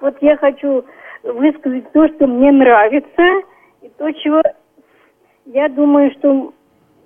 Вот 0.01 0.17
я 0.21 0.37
хочу 0.37 0.85
высказать 1.23 1.91
то, 1.93 2.09
что 2.09 2.27
мне 2.27 2.53
нравится, 2.53 3.47
и 3.81 3.89
то, 3.99 4.11
чего 4.13 4.43
я 5.47 5.69
думаю, 5.69 6.11
что 6.19 6.53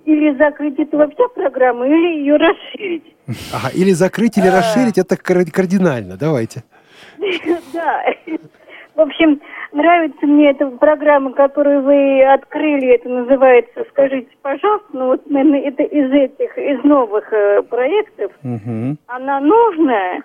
или 0.05 0.37
закрыть 0.37 0.77
эту 0.79 0.97
вообще 0.97 1.27
программу, 1.35 1.83
или 1.85 2.19
ее 2.19 2.35
расширить. 2.37 3.03
Ага, 3.53 3.69
или 3.73 3.91
закрыть, 3.91 4.37
или 4.37 4.47
расширить, 4.47 4.97
это 4.97 5.17
кар- 5.17 5.49
кардинально. 5.51 6.17
Давайте. 6.17 6.63
Да. 7.73 8.03
В 8.97 9.01
общем, 9.01 9.39
нравится 9.73 10.25
мне 10.25 10.49
эта 10.49 10.65
программа, 10.71 11.31
которую 11.31 11.83
вы 11.83 12.23
открыли, 12.23 12.95
это 12.95 13.07
называется 13.07 13.85
«Скажите, 13.91 14.29
пожалуйста». 14.41 14.87
Ну 14.91 15.05
вот, 15.09 15.29
наверное, 15.29 15.61
это 15.61 15.83
из 15.83 16.11
этих, 16.11 16.57
из 16.57 16.83
новых 16.83 17.31
э, 17.31 17.61
проектов. 17.61 18.31
Мгм. 18.41 18.97
она 19.05 19.39
нужная 19.39 20.23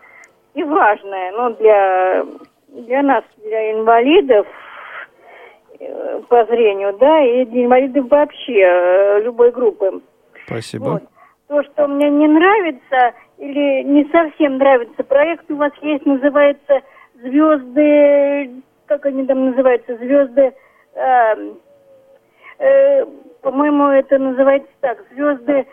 и 0.55 0.65
важная, 0.65 1.33
ну, 1.33 1.55
для, 1.57 2.25
для 2.69 3.03
нас, 3.03 3.25
для 3.45 3.73
инвалидов 3.73 4.47
э, 5.79 6.23
по 6.27 6.47
зрению, 6.47 6.97
да, 6.99 7.21
и 7.21 7.45
для 7.45 7.67
инвалидов 7.67 8.07
вообще, 8.09 8.59
э, 8.59 9.21
любой 9.23 9.53
группы. 9.53 10.01
Спасибо. 10.47 10.85
Вот. 10.85 11.03
То, 11.49 11.63
что 11.65 11.89
мне 11.89 12.09
не 12.09 12.27
нравится 12.27 13.13
или 13.37 13.83
не 13.83 14.05
совсем 14.11 14.57
нравится 14.57 15.05
проект, 15.05 15.51
у 15.51 15.57
вас 15.57 15.73
есть, 15.83 16.07
называется 16.07 16.81
«Звезды», 17.23 18.63
как 18.87 19.07
они 19.07 19.27
там 19.27 19.51
называются, 19.51 19.97
«Звезды», 19.97 20.53
эм, 20.95 21.59
э, 22.59 23.05
по-моему, 23.41 23.87
это 23.89 24.19
называется 24.19 24.71
так, 24.81 24.99
«Звезды», 25.13 25.67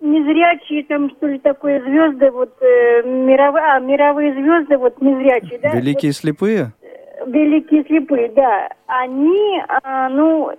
незрячие 0.00 0.84
там 0.84 1.10
что 1.10 1.26
ли 1.26 1.38
такое 1.38 1.80
звезды 1.80 2.30
вот 2.30 2.54
э, 2.60 3.02
мировые 3.04 3.64
а 3.64 3.78
мировые 3.78 4.34
звезды 4.34 4.76
вот 4.76 5.00
незрячие 5.00 5.58
да? 5.60 5.70
Великие 5.70 6.12
слепые? 6.12 6.72
Вот, 7.20 7.34
великие 7.34 7.84
слепые 7.84 8.28
да. 8.28 8.68
Они 8.86 9.62
а, 9.66 10.08
ну 10.10 10.52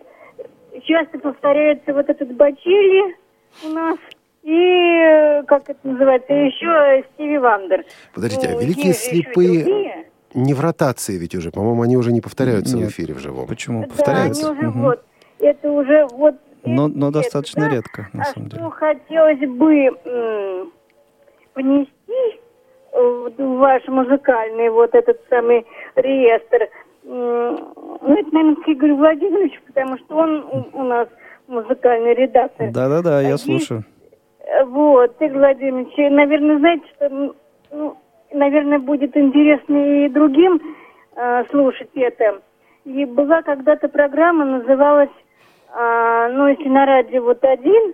часто 0.83 1.19
повторяется 1.19 1.93
вот 1.93 2.09
этот 2.09 2.33
Бачили 2.35 3.15
у 3.63 3.69
нас 3.69 3.97
и 4.45 5.41
как 5.47 5.69
это 5.69 5.79
называется 5.87 6.31
еще 6.33 7.03
Стиви 7.13 7.37
Вандер 7.39 7.83
Подождите, 8.13 8.47
а 8.47 8.51
Ну, 8.53 8.59
великие 8.61 8.93
слепые-. 8.93 10.05
Не 10.35 10.53
в 10.53 10.59
ротации 10.61 11.17
ведь 11.17 11.33
уже. 11.33 11.49
По-моему, 11.49 11.81
они 11.81 11.97
уже 11.97 12.11
не 12.11 12.21
повторяются 12.21 12.77
Нет. 12.77 12.87
в 12.87 12.91
эфире 12.91 13.13
в 13.15 13.19
живом. 13.19 13.47
Почему? 13.47 13.81
Да, 13.81 13.87
Повторяются? 13.87 14.49
они 14.49 14.57
уже 14.59 14.67
Мгм. 14.69 14.81
вот. 14.83 15.03
Это 15.39 15.71
уже 15.71 16.05
вот... 16.11 16.35
Но, 16.63 16.87
это, 16.87 16.97
но 16.97 17.11
достаточно 17.11 17.67
да? 17.69 17.75
редко, 17.75 18.09
на 18.13 18.21
а 18.21 18.25
самом 18.25 18.49
что 18.49 18.57
деле. 18.57 18.69
хотелось 18.71 19.39
бы 19.39 20.69
внести 21.55 22.39
э, 22.91 23.29
в 23.37 23.57
ваш 23.57 23.87
музыкальный 23.87 24.69
вот 24.69 24.93
этот 24.93 25.19
самый 25.29 25.65
реестр, 25.95 26.67
ну, 27.03 27.53
это, 28.01 28.29
наверное, 28.33 28.55
к 28.63 28.67
Игорю 28.67 28.97
Владимировичу, 28.97 29.61
потому 29.67 29.97
что 29.99 30.15
он 30.17 30.43
у, 30.51 30.65
у 30.79 30.83
нас 30.83 31.07
музыкальный 31.47 32.13
редактор. 32.15 32.71
Да-да-да, 32.71 33.19
А 33.19 33.21
я 33.21 33.29
есть- 33.31 33.43
слушаю. 33.45 33.83
Вот, 34.65 35.15
Игорь 35.21 35.37
Владимирович, 35.37 35.93
э, 35.97 36.09
наверное, 36.09 36.59
знаете, 36.59 36.85
что, 36.95 37.33
ну, 37.71 37.97
наверное, 38.31 38.79
будет 38.79 39.15
интересно 39.17 40.05
и 40.05 40.09
другим 40.09 40.61
э, 41.15 41.43
слушать 41.49 41.89
это. 41.95 42.41
И 42.85 43.05
была 43.05 43.41
когда-то 43.41 43.89
программа, 43.89 44.45
называлась, 44.45 45.09
а, 45.73 46.29
ну, 46.29 46.47
если 46.47 46.69
на 46.69 46.85
радио 46.85 47.23
вот 47.23 47.43
один, 47.43 47.93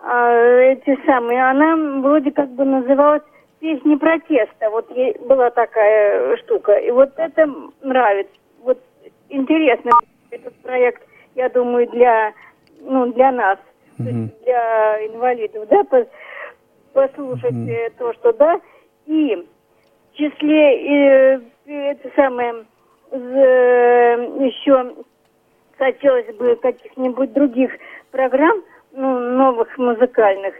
а, 0.00 0.32
эти 0.32 0.96
самые, 1.04 1.44
она 1.44 1.76
вроде 2.00 2.30
как 2.30 2.48
бы 2.50 2.64
называлась 2.64 3.22
«Песни 3.58 3.96
протеста». 3.96 4.70
Вот 4.70 4.88
была 5.26 5.50
такая 5.50 6.36
штука. 6.38 6.72
И 6.74 6.90
вот 6.92 7.10
это 7.16 7.52
нравится. 7.82 8.32
Вот 8.62 8.78
интересно 9.28 9.90
этот 10.30 10.54
проект, 10.62 11.02
я 11.34 11.48
думаю, 11.48 11.88
для, 11.90 12.32
ну, 12.80 13.12
для 13.12 13.32
нас, 13.32 13.58
Мгм. 14.10 14.30
для 14.44 15.06
инвалидов, 15.06 15.68
да, 15.68 15.84
по- 15.84 16.06
послушать 16.92 17.54
э, 17.68 17.90
то, 17.98 18.12
что 18.14 18.32
да. 18.32 18.60
И 19.06 19.46
в 20.12 20.16
числе 20.16 21.36
э, 21.36 21.40
это 21.66 22.10
самое 22.16 22.64
з- 23.10 24.44
еще 24.46 24.94
хотелось 25.78 26.34
бы 26.36 26.56
каких-нибудь 26.56 27.32
других 27.32 27.70
программ, 28.10 28.62
ну, 28.92 29.18
новых 29.18 29.76
музыкальных. 29.78 30.54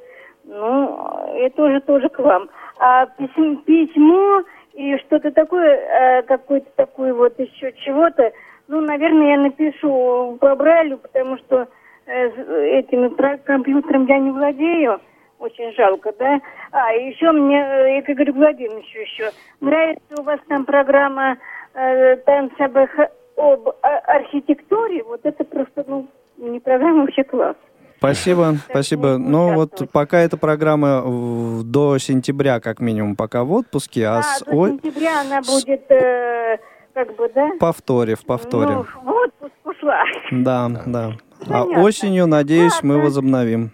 Ну, 0.45 1.29
это 1.35 1.63
уже 1.63 1.81
тоже 1.83 2.09
к 2.09 2.19
вам. 2.19 2.49
А 2.79 3.07
письмо, 3.07 3.57
письмо 3.65 4.43
и 4.73 4.97
что-то 4.99 5.31
такое, 5.31 5.77
э, 5.77 6.23
какое-то 6.23 6.69
такое 6.77 7.15
вот 7.15 7.39
еще 7.39 7.73
чего-то, 7.85 8.33
ну, 8.69 8.81
наверное, 8.81 9.31
я 9.33 9.39
напишу 9.39 10.39
по 10.41 10.57
Брайлю, 10.57 10.99
потому 10.99 11.37
что 11.39 11.57
э, 11.63 11.67
этим 12.07 13.15
про- 13.15 13.39
компьютером 13.39 14.07
я 14.07 14.19
не 14.19 14.31
владею. 14.31 15.01
Очень 15.39 15.73
жалко, 15.75 16.13
да? 16.19 16.41
А, 16.71 16.93
еще 16.93 17.33
мне, 17.33 17.59
э, 17.61 17.99
и 17.99 18.03
к 18.03 18.11
Игорю 18.11 18.33
Владимировичу 18.35 18.99
еще, 19.01 19.31
нравится 19.61 20.21
у 20.21 20.23
вас 20.23 20.39
там 20.49 20.65
программа 20.65 21.37
э, 21.75 22.17
«Танцы 22.19 22.61
об, 22.61 22.77
об 22.77 23.69
а- 23.83 23.99
архитектуре». 24.07 25.03
Вот 25.03 25.21
это 25.25 25.43
просто, 25.43 25.85
ну, 25.89 26.07
не 26.37 26.61
программа, 26.61 27.01
вообще 27.03 27.25
класс. 27.25 27.57
Спасибо, 27.99 28.55
спасибо. 28.69 29.17
можно 29.19 29.29
Ну 29.31 29.55
вот 29.55 29.71
пока 29.93 30.19
эта 30.19 30.37
программа 30.37 31.03
в- 31.03 31.63
до 31.65 31.99
сентября, 31.99 32.61
как 32.61 32.81
минимум, 32.81 33.17
пока 33.17 33.43
в 33.45 33.53
отпуске, 33.53 34.07
а, 34.07 34.19
А, 34.19 34.23
с 34.23 34.43
до 34.45 34.55
о- 34.57 34.69
сентября 34.69 35.21
она 35.23 35.41
будет, 35.41 35.91
э, 35.91 36.59
как 36.95 37.17
бы, 37.17 37.29
да? 37.35 37.51
повторе, 37.59 38.15
в 38.17 38.25
повторе. 38.25 38.75
Ну, 38.75 38.83
в 39.03 39.09
отпуск 39.09 39.53
ушла. 39.65 40.03
Да, 40.31 40.69
да. 40.87 41.13
А 41.49 41.65
осенью, 41.65 42.27
надеюсь, 42.27 42.83
мы 42.83 42.95
Ладно. 42.95 43.05
возобновим. 43.09 43.71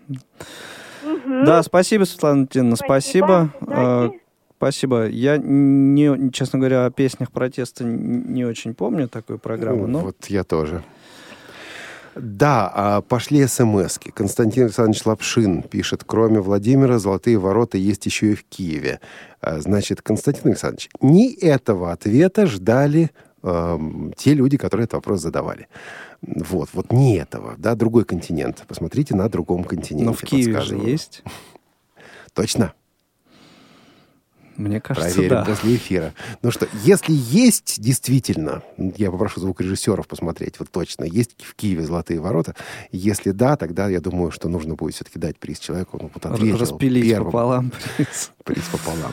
Мгм. 1.04 1.44
Да, 1.44 1.62
спасибо, 1.62 2.04
Светлана 2.04 2.34
Валентиновна, 2.36 2.76
спасибо. 2.76 3.50
Спасибо, 3.62 3.74
Э, 3.80 4.04
удачи. 4.06 4.20
Спасибо. 4.56 5.06
Я, 5.06 5.36
не, 5.38 6.32
честно 6.32 6.58
говоря, 6.58 6.86
о 6.86 6.90
песнях 6.90 7.30
протеста 7.30 7.84
не 7.84 8.44
очень 8.44 8.74
помню 8.74 9.08
такую 9.08 9.38
программу, 9.38 9.86
Ну, 9.86 9.98
но 9.98 9.98
Вот 10.00 10.26
я 10.26 10.42
тоже. 10.42 10.82
Да, 12.16 12.68
а 12.74 13.00
пошли 13.00 13.46
смс 13.46 13.98
-ки. 13.98 14.10
Константин 14.12 14.64
Александрович 14.64 15.06
Лапшин 15.06 15.62
пишет, 15.62 16.02
кроме 16.04 16.40
Владимира, 16.40 16.98
«Золотые 16.98 17.38
ворота» 17.38 17.78
есть 17.78 18.06
еще 18.06 18.32
и 18.32 18.34
в 18.34 18.42
Киеве. 18.42 18.98
А, 19.40 19.60
Значит, 19.60 20.02
Константин 20.02 20.48
Александрович, 20.48 20.88
не 21.00 21.32
этого 21.34 21.92
ответа 21.92 22.46
ждали 22.46 23.10
эм, 23.44 24.12
те 24.16 24.34
люди, 24.34 24.56
которые 24.56 24.84
этот 24.86 24.94
вопрос 24.94 25.20
задавали. 25.20 25.68
Вот, 26.22 26.70
вот 26.72 26.92
не 26.92 27.16
этого, 27.16 27.54
да, 27.58 27.74
другой 27.74 28.04
континент. 28.04 28.64
Посмотрите 28.66 29.14
на 29.14 29.28
другом 29.28 29.64
континенте. 29.64 30.04
но 30.04 30.12
в 30.12 30.22
Киеве 30.22 30.60
же 30.60 30.76
есть. 30.76 31.22
Точно? 32.34 32.74
Мне 34.58 34.80
кажется, 34.80 35.14
Проверим 35.14 35.36
да. 35.36 35.44
после 35.44 35.76
эфира. 35.76 36.14
Ну 36.42 36.50
что, 36.50 36.66
если 36.82 37.12
есть 37.12 37.80
действительно, 37.80 38.62
я 38.76 39.12
попрошу 39.12 39.40
звукорежиссеров 39.40 40.08
посмотреть, 40.08 40.58
вот 40.58 40.68
точно, 40.70 41.04
есть 41.04 41.36
в 41.38 41.54
Киеве 41.54 41.84
золотые 41.84 42.18
ворота, 42.18 42.56
если 42.90 43.30
да, 43.30 43.56
тогда 43.56 43.88
я 43.88 44.00
думаю, 44.00 44.32
что 44.32 44.48
нужно 44.48 44.74
будет 44.74 44.96
все-таки 44.96 45.20
дать 45.20 45.38
приз 45.38 45.60
человеку, 45.60 45.98
он 45.98 46.10
вот 46.12 46.26
ответил 46.26 46.58
Распилить 46.58 47.04
первым. 47.04 47.26
пополам. 47.26 47.72
Приз 48.44 48.64
пополам. 48.72 49.12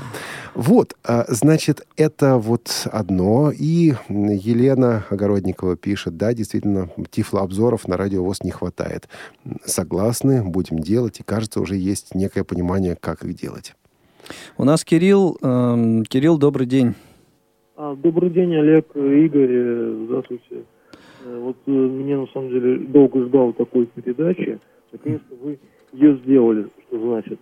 Вот, 0.55 0.95
а, 1.03 1.25
значит, 1.27 1.85
это 1.95 2.37
вот 2.37 2.87
одно. 2.91 3.51
И 3.51 3.93
Елена 4.09 5.05
Огородникова 5.09 5.75
пишет, 5.75 6.17
да, 6.17 6.33
действительно, 6.33 6.89
тифлообзоров 7.11 7.87
на 7.87 7.97
радиовоз 7.97 8.41
не 8.41 8.51
хватает. 8.51 9.09
Согласны, 9.65 10.41
будем 10.43 10.79
делать, 10.79 11.19
и 11.19 11.23
кажется, 11.23 11.59
уже 11.59 11.75
есть 11.75 12.15
некое 12.15 12.43
понимание, 12.45 12.95
как 12.95 13.23
их 13.25 13.35
делать. 13.35 13.75
У 14.57 14.63
нас 14.63 14.83
Кирилл. 14.83 15.37
эм, 15.41 16.03
Кирилл, 16.03 16.37
добрый 16.37 16.65
день. 16.67 16.93
А, 17.77 17.95
добрый 17.95 18.29
день, 18.29 18.55
Олег, 18.55 18.87
Игорь, 18.95 19.49
э, 19.51 20.05
здравствуйте. 20.07 20.63
Э, 21.25 21.39
Вот 21.41 21.57
э, 21.67 21.71
мне 21.71 22.17
на 22.17 22.27
самом 22.27 22.49
деле 22.49 22.77
долго 22.87 23.23
ждал 23.25 23.53
такой 23.53 23.85
передачи. 23.87 24.59
Наконец-то 24.91 25.35
вы 25.43 25.59
ее 25.93 26.17
сделали, 26.23 26.67
что 26.87 26.99
значит. 26.99 27.39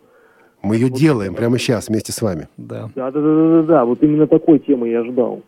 Мы 0.63 0.75
ее 0.75 0.87
Вот 0.87 0.97
делаем 0.97 1.35
прямо 1.35 1.57
сейчас 1.59 1.89
вместе 1.89 2.11
с 2.11 2.21
вами. 2.21 2.47
Да. 2.57 2.89
Да, 2.95 3.11
да, 3.11 3.21
да, 3.21 3.35
да, 3.35 3.61
да, 3.61 3.63
да, 3.63 3.85
вот 3.85 4.01
именно 4.01 4.27
такой 4.27 4.59
темы 4.59 4.89
я 4.89 5.03
ждал. 5.05 5.41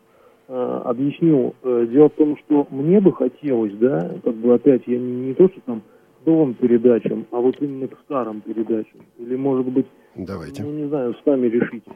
Э, 0.48 0.82
Объясню. 0.86 1.56
Дело 1.64 2.10
в 2.10 2.14
том, 2.14 2.38
что 2.46 2.68
мне 2.70 3.00
бы 3.02 3.12
хотелось, 3.12 3.74
да, 3.80 4.12
как 4.24 4.36
бы 4.36 4.54
опять 4.54 4.84
я 4.86 4.98
не, 5.00 5.28
не 5.28 5.34
то, 5.34 5.48
что 5.50 5.60
там 5.66 5.82
новым 6.26 6.54
передачам, 6.54 7.26
а 7.32 7.38
вот 7.38 7.56
именно 7.62 7.88
к 7.88 7.98
старым 8.06 8.42
передачам. 8.42 9.02
Или, 9.18 9.36
может 9.36 9.68
быть, 9.68 9.86
Давайте. 10.16 10.64
Ну, 10.64 10.72
не 10.72 10.88
знаю, 10.88 11.16
сами 11.26 11.48
решите. 11.48 11.92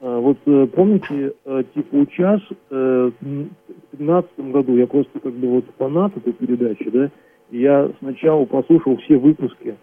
А, 0.00 0.18
вот 0.20 0.38
э, 0.46 0.66
помните, 0.74 1.32
э, 1.44 1.62
типа 1.74 1.96
«Учас» 1.96 2.40
э, 2.70 3.10
в 3.20 3.96
2015 3.96 4.38
году, 4.52 4.76
я 4.76 4.86
просто 4.86 5.18
как 5.18 5.32
бы 5.32 5.48
вот 5.48 5.64
фанат 5.78 6.16
этой 6.16 6.32
передачи, 6.32 6.88
да, 6.90 7.10
и 7.50 7.58
я 7.58 7.90
сначала 7.98 8.44
послушал 8.44 8.96
все 8.98 9.16
выпуски, 9.16 9.68
э, 9.68 9.74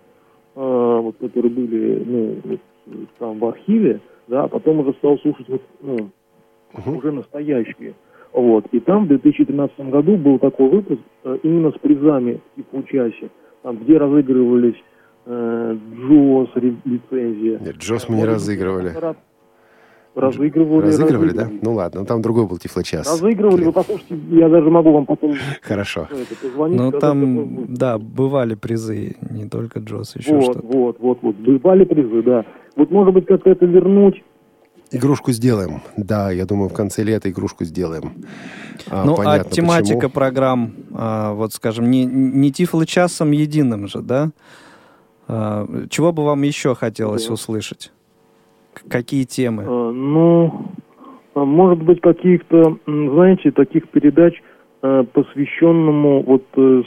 вот, 0.56 1.18
которые 1.18 1.52
были, 1.52 2.04
ну, 2.06 2.36
вот, 2.44 2.60
там 3.20 3.40
в 3.40 3.46
архиве, 3.46 4.00
да, 4.28 4.44
а 4.44 4.48
потом 4.48 4.80
уже 4.80 4.94
стал 4.94 5.18
слушать 5.20 5.50
вот, 5.50 5.62
ну, 5.82 6.10
Мгм. 6.78 6.98
уже 6.98 7.12
настоящие. 7.12 7.94
Вот. 8.32 8.66
И 8.72 8.80
там 8.80 9.06
в 9.06 9.08
2013 9.10 9.90
году 9.92 10.18
был 10.18 10.40
такой 10.40 10.70
выпуск 10.70 11.02
э, 11.24 11.38
именно 11.44 11.72
с 11.72 11.78
призами 11.80 12.40
типа 12.56 12.78
участия, 12.78 13.30
там, 13.64 13.78
где 13.78 13.98
разыгрывались 13.98 14.76
э, 15.26 15.78
Джос, 15.98 16.50
лицензия. 16.56 17.60
Нет, 17.60 17.78
Джос 17.78 18.08
мы 18.10 18.18
не 18.18 18.26
разыгрывали. 18.26 18.90
раз- 18.90 19.16
Разыгрывали. 20.16 20.86
Разыгрывали, 20.86 21.32
да? 21.32 21.50
Ну 21.64 21.74
ладно, 21.74 22.02
ну 22.02 22.06
там 22.06 22.22
другой 22.22 22.46
был 22.46 22.60
тифлочас. 22.60 23.08
Разыгрывали, 23.08 23.64
вы 23.64 23.72
послушайте, 23.72 24.16
я 24.30 24.48
даже 24.48 24.70
могу 24.70 24.92
вам 24.92 25.08
потом 25.08 25.34
Хорошо. 25.64 26.08
ну. 26.12 26.68
Ну, 26.70 26.92
там, 26.92 27.66
да, 27.74 27.98
бывали 27.98 28.54
призы, 28.54 29.16
не 29.32 29.50
только 29.50 29.80
Джос, 29.80 30.16
еще 30.16 30.36
Вот, 30.36 30.44
что-то. 30.44 30.62
вот, 30.68 31.00
вот, 31.00 31.18
вот. 31.24 31.36
Бывали 31.38 31.86
призы, 31.86 32.22
да. 32.22 32.46
Вот, 32.76 32.92
может 32.92 33.12
быть, 33.16 33.26
как-то 33.26 33.50
это 33.50 33.66
вернуть. 33.66 34.24
Игрушку 34.94 35.32
сделаем. 35.32 35.82
Да, 35.98 36.32
я 36.32 36.46
думаю, 36.46 36.70
в 36.70 36.74
конце 36.74 37.04
лета 37.04 37.30
игрушку 37.30 37.66
сделаем. 37.66 38.14
А, 38.92 39.06
ну, 39.06 39.16
понятно, 39.16 39.50
а 39.52 39.54
тематика 39.54 39.96
почему. 39.96 40.12
программ, 40.12 40.72
а, 40.94 41.34
вот 41.34 41.54
скажем, 41.54 41.90
не, 41.90 42.06
не 42.06 42.52
тифло-часом 42.52 43.32
единым 43.32 43.88
же, 43.88 44.02
да? 44.02 44.30
А, 45.28 45.68
чего 45.90 46.12
бы 46.12 46.24
вам 46.24 46.44
еще 46.44 46.76
хотелось 46.76 47.28
Да. 47.28 47.34
услышать? 47.34 47.92
Какие 48.88 49.24
темы? 49.24 49.64
Э, 49.64 49.92
ну, 49.92 50.68
а, 51.34 51.44
может 51.44 51.82
быть, 51.84 52.00
каких-то, 52.02 52.78
знаете, 52.86 53.52
таких 53.52 53.90
передач, 53.90 54.42
посвященному 54.82 56.24
вот, 56.24 56.44
э, 56.58 56.84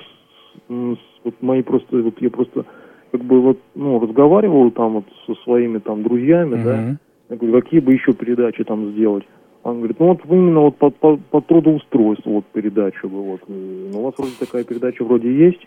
вот 0.68 1.34
мои 1.40 1.62
просто, 1.62 1.96
вот 2.02 2.14
я 2.20 2.28
просто 2.30 2.66
как 3.10 3.24
бы 3.24 3.40
вот, 3.40 3.58
ну, 3.74 3.98
разговаривал 4.00 4.70
там 4.70 4.94
вот 4.94 5.04
со 5.26 5.34
своими 5.44 5.78
там 5.78 6.02
друзьями, 6.02 6.62
да, 6.62 6.76
Мгм. 6.76 6.98
Я 7.28 7.36
говорю, 7.36 7.60
какие 7.60 7.80
бы 7.80 7.92
еще 7.92 8.12
передачи 8.12 8.64
там 8.64 8.92
сделать? 8.92 9.24
Он 9.62 9.78
говорит, 9.78 9.98
ну 9.98 10.06
вот 10.06 10.20
именно 10.26 10.60
вот 10.60 10.76
по, 10.78 10.90
по, 10.90 11.16
по 11.16 11.40
трудоустройству 11.40 12.34
вот 12.34 12.46
передачу 12.46 13.08
бы 13.08 13.20
вот. 13.22 13.40
э, 13.48 13.90
Ну, 13.92 13.98
у 13.98 14.02
вас 14.04 14.14
вроде 14.16 14.34
такая 14.38 14.62
передача 14.62 15.04
вроде 15.04 15.28
есть. 15.34 15.66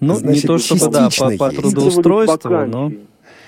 Ну, 0.00 0.16
Значит, 0.16 0.44
не 0.44 0.48
то 0.48 0.58
чтобы, 0.58 0.92
да, 0.92 1.08
по, 1.18 1.30
по 1.38 1.50
трудоустройству, 1.50 2.66
но... 2.66 2.92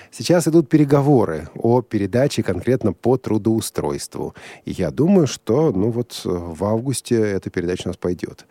Сейчас 0.09 0.47
идут 0.47 0.67
переговоры 0.67 1.49
о 1.55 1.81
передаче 1.81 2.43
конкретно 2.43 2.93
по 2.93 3.15
трудоустройству. 3.17 4.33
И 4.65 4.71
я 4.71 4.91
думаю, 4.91 5.27
что 5.27 5.71
ну 5.71 5.89
вот 5.89 6.21
в 6.25 6.63
августе 6.65 7.15
эта 7.15 7.49
передача 7.49 7.83
у 7.85 7.89
нас 7.89 7.97
пойдет. 7.97 8.45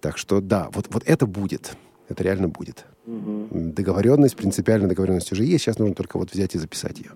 Так 0.00 0.18
что 0.18 0.40
да, 0.40 0.68
вот, 0.74 0.86
вот 0.90 1.04
это 1.06 1.26
будет. 1.26 1.76
Это 2.08 2.24
реально 2.24 2.48
будет. 2.48 2.84
Мгм. 3.06 3.72
Договоренность, 3.72 4.36
принципиальная 4.36 4.88
договоренность 4.88 5.32
уже 5.32 5.44
есть. 5.44 5.64
Сейчас 5.64 5.78
нужно 5.78 5.94
только 5.94 6.18
вот 6.18 6.32
взять 6.32 6.54
и 6.54 6.58
записать 6.58 6.98
ее. 6.98 7.12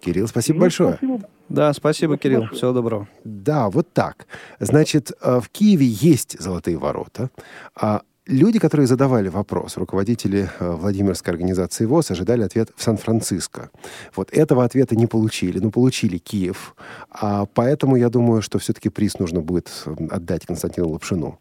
Кирилл, 0.00 0.28
спасибо 0.28 0.56
Ну, 0.56 0.60
большое. 0.62 0.94
спасибо. 0.96 1.20
Да, 1.48 1.72
спасибо, 1.72 2.16
Кирилл. 2.16 2.46
Всего 2.52 2.72
доброго. 2.72 3.06
Да, 3.24 3.68
вот 3.70 3.92
так. 3.92 4.26
Значит, 4.60 5.12
э, 5.20 5.40
в 5.40 5.48
Киеве 5.50 5.86
есть 5.86 6.40
золотые 6.40 6.78
ворота. 6.78 7.30
А 7.74 8.00
люди, 8.26 8.58
которые 8.58 8.86
задавали 8.86 9.28
вопрос, 9.28 9.76
руководители 9.76 10.48
э, 10.58 10.70
Владимирской 10.72 11.32
организации 11.32 11.84
ВОЗ, 11.84 12.12
ожидали 12.12 12.42
ответ 12.42 12.70
в 12.76 12.82
Сан-Франциско. 12.82 13.70
Вот 14.16 14.30
этого 14.32 14.64
ответа 14.64 14.96
не 14.96 15.06
получили, 15.06 15.58
но 15.58 15.70
получили 15.70 16.18
Киев. 16.18 16.74
А 17.10 17.44
поэтому 17.46 17.96
я 17.96 18.08
думаю, 18.08 18.40
что 18.42 18.58
все-таки 18.58 18.88
приз 18.88 19.18
нужно 19.18 19.40
будет 19.42 19.70
отдать 20.10 20.46
Константину 20.46 20.88
Лапшину. 20.88 21.38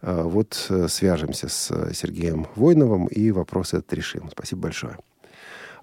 Э, 0.00 0.22
Вот 0.22 0.54
свяжемся 0.88 1.48
с 1.48 1.92
Сергеем 1.94 2.46
Войновым 2.56 3.06
и 3.06 3.30
вопрос 3.30 3.74
этот 3.74 3.92
решим. 3.92 4.30
Спасибо 4.30 4.62
большое. 4.62 4.96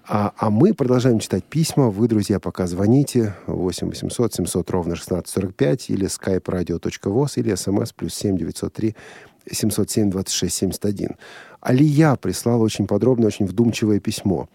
А, 0.04 0.32
а 0.36 0.50
мы 0.50 0.74
продолжаем 0.74 1.20
читать 1.20 1.44
письма. 1.44 1.88
Вы, 1.88 2.08
друзья, 2.08 2.40
пока 2.40 2.66
звоните 2.66 3.36
8 3.46 3.88
800 3.88 4.34
700 4.34 4.70
ровно 4.70 4.94
1645 4.94 5.90
или 5.90 6.06
skype-radio.voz 6.06 7.32
или 7.36 7.54
смс 7.54 7.92
плюс 7.92 8.14
7 8.14 8.36
903 8.36 8.96
707 9.50 10.10
26 10.10 10.54
71. 10.54 11.10
Алия 11.60 12.16
прислала 12.16 12.62
очень 12.62 12.88
подробное, 12.88 13.28
очень 13.28 13.46
вдумчивое 13.46 14.00
письмо. 14.00 14.48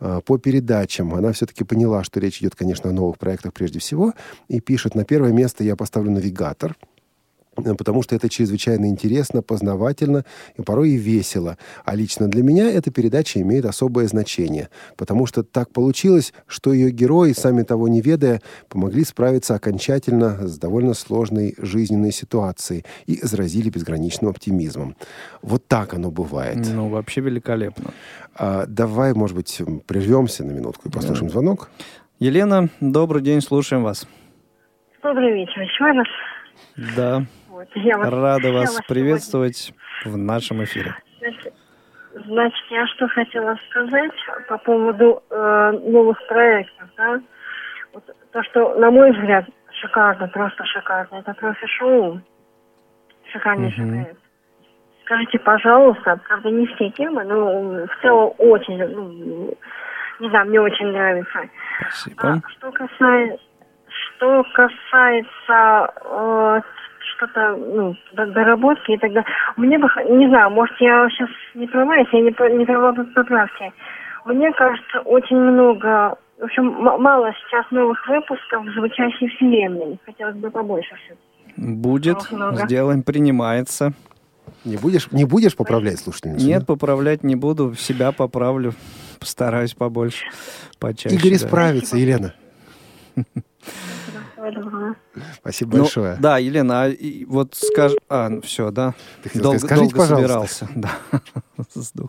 А, 0.00 0.20
По 0.20 0.36
передачам 0.36 1.14
она 1.14 1.32
все-таки 1.32 1.62
поняла, 1.62 2.02
что 2.02 2.18
речь 2.18 2.40
идет, 2.40 2.56
конечно, 2.56 2.90
о 2.90 2.92
новых 2.92 3.18
проектах 3.18 3.52
прежде 3.52 3.78
всего, 3.78 4.14
и 4.48 4.60
пишет, 4.60 4.96
на 4.96 5.04
первое 5.04 5.30
место 5.30 5.62
я 5.62 5.76
поставлю 5.76 6.10
навигатор, 6.10 6.76
потому 7.76 8.02
что 8.02 8.14
это 8.14 8.28
чрезвычайно 8.28 8.86
интересно, 8.86 9.42
познавательно 9.42 10.24
и 10.56 10.62
порой 10.62 10.90
и 10.90 10.96
весело. 10.96 11.58
А 11.84 11.94
лично 11.94 12.28
для 12.28 12.42
меня 12.42 12.70
эта 12.70 12.90
передача 12.90 13.40
имеет 13.40 13.64
особое 13.64 14.06
значение, 14.06 14.68
потому 14.96 15.26
что 15.26 15.42
так 15.42 15.72
получилось, 15.72 16.32
что 16.46 16.72
ее 16.72 16.90
герои, 16.90 17.32
сами 17.32 17.62
того 17.62 17.88
не 17.88 18.00
ведая, 18.00 18.40
помогли 18.68 19.04
справиться 19.04 19.54
окончательно 19.54 20.46
с 20.46 20.58
довольно 20.58 20.94
сложной 20.94 21.54
жизненной 21.58 22.12
ситуацией 22.12 22.84
и 23.06 23.18
заразили 23.22 23.70
безграничным 23.70 24.30
оптимизмом. 24.30 24.96
Вот 25.42 25.66
так 25.66 25.94
оно 25.94 26.10
бывает. 26.10 26.58
Ну, 26.74 26.88
вообще 26.88 27.20
великолепно. 27.20 27.92
А, 28.34 28.66
давай, 28.66 29.14
может 29.14 29.36
быть, 29.36 29.60
прервемся 29.86 30.44
на 30.44 30.52
минутку 30.52 30.88
и 30.88 30.92
послушаем 30.92 31.30
звонок. 31.30 31.70
Елена, 32.18 32.68
добрый 32.80 33.22
день, 33.22 33.40
слушаем 33.40 33.82
вас. 33.82 34.06
Добрый 35.02 35.32
вечер 35.32 35.62
еще 35.62 35.84
раз. 35.84 36.06
Да, 36.96 37.26
Вот, 37.58 37.68
я 37.74 37.98
вот- 37.98 38.04
рада 38.08 38.52
вас 38.52 38.70
сегодня- 38.70 38.86
приветствовать 38.86 39.72
в 40.04 40.16
нашем 40.16 40.62
эфире. 40.62 40.94
Значит, 41.18 41.52
значит, 42.14 42.64
я 42.70 42.86
что 42.86 43.08
хотела 43.08 43.58
сказать 43.68 44.12
по 44.48 44.58
поводу 44.58 45.20
э, 45.28 45.70
новых 45.84 46.24
проектов, 46.28 46.88
да? 46.96 47.20
Вот 47.92 48.04
то, 48.30 48.42
что, 48.44 48.74
на 48.76 48.92
мой 48.92 49.10
взгляд, 49.10 49.44
шикарно, 49.80 50.28
просто 50.28 50.64
шикарно, 50.66 51.16
это 51.16 51.34
профи-шоу. 51.34 52.20
Шикарнейший 53.32 53.84
Мгм. 53.84 54.04
проект. 54.04 54.20
Скажите, 55.04 55.38
пожалуйста, 55.40 56.20
правда, 56.28 56.50
не 56.50 56.64
все 56.68 56.90
темы, 56.90 57.24
но 57.24 57.86
в 57.86 58.02
целом 58.02 58.34
очень, 58.38 58.78
ну, 58.86 59.54
не 60.20 60.28
знаю, 60.28 60.46
мне 60.46 60.60
очень 60.60 60.86
нравится. 60.92 61.40
А 61.40 61.90
Спасибо. 61.90 62.40
что 62.50 62.70
касается, 62.70 63.42
что 63.88 64.44
касается 64.54 65.92
э, 66.04 66.60
что-то, 67.16 67.56
ну, 67.56 67.96
до- 68.12 68.26
доработки 68.26 68.92
и 68.92 68.98
так 68.98 69.12
далее, 69.12 69.28
мне 69.56 69.78
бы, 69.78 69.88
не 70.10 70.28
знаю, 70.28 70.50
может, 70.50 70.74
я 70.80 71.08
сейчас 71.10 71.28
не 71.54 71.66
права, 71.66 71.96
если 71.96 72.16
я 72.16 72.22
не, 72.22 72.58
не 72.58 72.64
права, 72.64 72.92
поправьте. 73.14 73.72
Мне 74.24 74.52
кажется, 74.52 75.00
очень 75.00 75.36
много, 75.36 76.16
в 76.38 76.44
общем, 76.44 76.86
м- 76.86 77.00
мало 77.02 77.32
сейчас 77.32 77.70
новых 77.70 78.06
выпусков 78.08 78.66
звучащей 78.74 79.28
вселенной. 79.28 79.98
Хотелось 80.04 80.36
бы 80.36 80.50
побольше 80.50 80.94
все. 81.04 81.16
Будет, 81.56 82.30
много. 82.30 82.66
сделаем, 82.66 83.02
принимается. 83.02 83.92
Не 84.64 84.76
будешь, 84.76 85.10
не 85.12 85.24
будешь 85.24 85.56
поправлять 85.56 85.98
слушательницу? 85.98 86.46
Нет, 86.46 86.66
поправлять 86.66 87.22
не 87.22 87.36
буду, 87.36 87.74
себя 87.74 88.12
поправлю. 88.12 88.72
Постараюсь 89.20 89.74
побольше, 89.74 90.24
почаще. 90.78 91.16
Игорь 91.16 91.30
да. 91.30 91.36
исправится, 91.36 91.96
Елена. 91.96 92.34
Спасибо 95.36 95.76
Ну, 95.76 95.82
большое. 95.84 96.16
да, 96.20 96.38
Елена, 96.38 96.84
а 96.84 96.88
и 96.88 97.24
вот 97.24 97.54
скажи... 97.54 97.96
А, 98.08 98.40
все, 98.42 98.70
да. 98.70 98.94
Ты 99.22 99.28
хотел 99.30 99.42
Долго, 99.42 99.58
сказать, 99.58 99.76
скажите, 99.90 99.94
долго 99.96 100.08
пожалуйста. 100.26 100.66
собирался. 100.66 100.68
Да. 101.94 102.04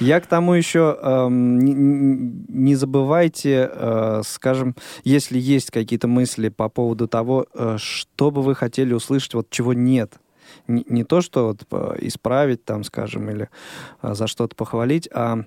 Я 0.00 0.20
к 0.20 0.26
тому 0.26 0.54
еще 0.54 0.98
эм, 1.02 1.58
не, 1.58 1.74
не 1.74 2.74
забывайте, 2.74 3.70
э, 3.70 4.22
скажем, 4.24 4.74
если 5.04 5.38
есть 5.38 5.70
какие-то 5.70 6.08
мысли 6.08 6.48
по 6.48 6.68
поводу 6.70 7.06
того, 7.06 7.46
э, 7.52 7.76
что 7.78 8.30
бы 8.30 8.42
вы 8.42 8.54
хотели 8.54 8.94
услышать, 8.94 9.34
вот 9.34 9.50
чего 9.50 9.74
нет. 9.74 10.14
Не, 10.66 10.84
не 10.88 11.04
то, 11.04 11.20
что 11.20 11.48
вот 11.48 11.66
э, 11.70 11.98
исправить 12.06 12.64
там, 12.64 12.84
скажем, 12.84 13.28
или 13.30 13.48
э, 14.02 14.14
за 14.14 14.26
что-то 14.26 14.56
похвалить, 14.56 15.08
а 15.12 15.40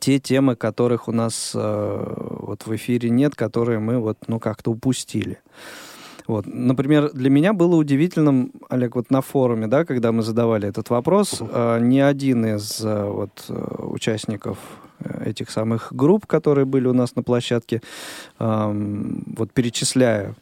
те 0.00 0.18
темы, 0.18 0.56
которых 0.56 1.08
у 1.08 1.12
нас 1.12 1.52
э, 1.54 2.14
вот 2.40 2.66
в 2.66 2.74
эфире 2.76 3.10
нет, 3.10 3.34
которые 3.34 3.78
мы 3.78 3.98
вот 3.98 4.18
ну 4.26 4.38
как-то 4.38 4.70
упустили. 4.70 5.38
Вот. 6.26 6.44
Например, 6.46 7.10
для 7.12 7.30
меня 7.30 7.54
было 7.54 7.76
удивительным, 7.76 8.52
Олег, 8.68 8.96
вот 8.96 9.10
на 9.10 9.22
форуме, 9.22 9.66
да, 9.66 9.86
когда 9.86 10.12
мы 10.12 10.22
задавали 10.22 10.68
этот 10.68 10.90
вопрос, 10.90 11.40
э, 11.40 11.78
ни 11.80 12.00
один 12.00 12.44
из 12.44 12.84
э, 12.84 13.04
вот, 13.04 13.46
э, 13.48 13.54
участников 13.84 14.58
э, 15.00 15.30
этих 15.30 15.50
самых 15.50 15.90
групп, 15.90 16.26
которые 16.26 16.66
были 16.66 16.86
у 16.86 16.92
нас 16.92 17.16
на 17.16 17.22
площадке, 17.22 17.80
эм, 18.38 19.24
вот 19.38 19.52
перечисляя 19.52 20.34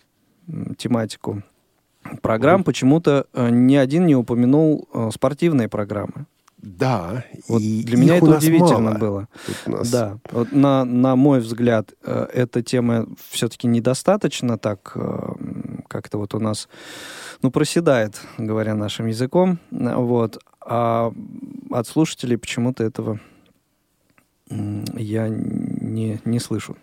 тематику 0.76 1.42
программ, 2.20 2.64
почему-то 2.64 3.26
э, 3.32 3.48
ни 3.50 3.76
один 3.76 4.06
не 4.06 4.16
упомянул 4.16 4.88
э, 4.92 5.10
спортивные 5.12 5.68
программы. 5.68 6.26
Да. 6.58 7.24
Вот 7.48 7.60
и 7.60 7.82
для 7.84 7.96
меня 7.96 8.16
это 8.16 8.26
удивительно 8.26 8.80
мало. 8.80 8.98
было. 8.98 9.28
Нас- 9.66 9.90
Да, 9.90 10.18
вот 10.30 10.52
на, 10.52 10.84
на 10.84 11.14
мой 11.14 11.40
взгляд, 11.40 11.92
э, 12.02 12.26
эта 12.32 12.62
тема 12.62 13.06
все-таки 13.30 13.68
недостаточно 13.68 14.58
так 14.58 14.92
э, 14.94 15.32
как-то 15.88 16.18
вот 16.18 16.34
у 16.34 16.40
нас, 16.40 16.68
ну, 17.42 17.50
проседает, 17.50 18.20
говоря 18.38 18.74
нашим 18.74 19.06
языком, 19.06 19.58
вот, 19.70 20.42
а 20.60 21.12
от 21.70 21.86
слушателей 21.86 22.38
почему-то 22.38 22.82
этого 22.84 23.20
я 24.48 25.28
не, 25.28 26.20
не 26.24 26.40
слышу. 26.40 26.76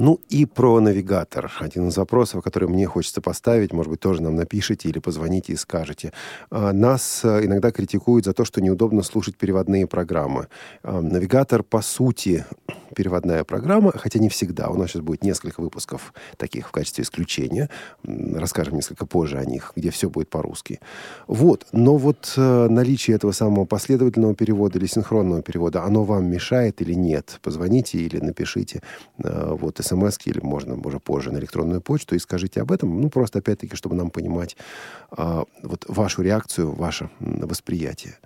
Ну 0.00 0.18
и 0.30 0.46
про 0.46 0.80
навигатор. 0.80 1.52
Один 1.60 1.88
из 1.88 1.98
вопросов, 1.98 2.42
который 2.42 2.70
мне 2.70 2.86
хочется 2.86 3.20
поставить, 3.20 3.74
может 3.74 3.90
быть, 3.90 4.00
тоже 4.00 4.22
нам 4.22 4.34
напишите 4.34 4.88
или 4.88 4.98
позвоните 4.98 5.52
и 5.52 5.56
скажете. 5.56 6.14
А, 6.50 6.72
Нас 6.72 7.20
а, 7.22 7.44
иногда 7.44 7.70
критикуют 7.70 8.24
за 8.24 8.32
то, 8.32 8.46
что 8.46 8.62
неудобно 8.62 9.02
слушать 9.02 9.36
переводные 9.36 9.86
программы. 9.86 10.48
А, 10.82 11.02
Навигатор, 11.02 11.62
по 11.62 11.82
сути, 11.82 12.46
переводная 12.94 13.44
программа, 13.44 13.92
хотя 13.92 14.18
не 14.18 14.28
всегда. 14.28 14.68
У 14.68 14.76
нас 14.76 14.90
сейчас 14.90 15.02
будет 15.02 15.22
несколько 15.22 15.60
выпусков 15.60 16.14
таких 16.36 16.68
в 16.68 16.72
качестве 16.72 17.04
исключения. 17.04 17.68
Расскажем 18.02 18.76
несколько 18.76 19.06
позже 19.06 19.38
о 19.38 19.44
них, 19.44 19.72
где 19.76 19.90
все 19.90 20.08
будет 20.08 20.30
по-русски. 20.30 20.80
Вот. 21.26 21.66
Но 21.72 21.96
вот 21.96 22.32
э, 22.36 22.68
наличие 22.68 23.16
этого 23.16 23.32
самого 23.32 23.64
последовательного 23.64 24.34
перевода 24.34 24.78
или 24.78 24.86
синхронного 24.86 25.42
перевода, 25.42 25.84
оно 25.84 26.04
вам 26.04 26.30
мешает 26.30 26.80
или 26.80 26.94
нет? 26.94 27.38
Позвоните 27.42 27.98
или 27.98 28.18
напишите 28.18 28.82
э, 29.22 29.56
вот 29.60 29.78
смс 29.90 30.18
или 30.24 30.40
можно 30.40 30.74
уже 30.74 30.98
позже 30.98 31.32
на 31.32 31.38
электронную 31.38 31.80
почту 31.80 32.14
и 32.14 32.18
скажите 32.18 32.60
об 32.60 32.72
этом. 32.72 33.00
Ну, 33.00 33.10
просто 33.10 33.40
опять-таки, 33.40 33.76
чтобы 33.76 33.96
нам 33.96 34.10
понимать 34.10 34.56
э, 35.16 35.44
вот 35.62 35.84
вашу 35.88 36.22
реакцию, 36.22 36.72
ваше 36.72 37.10
восприятие. 37.20 38.18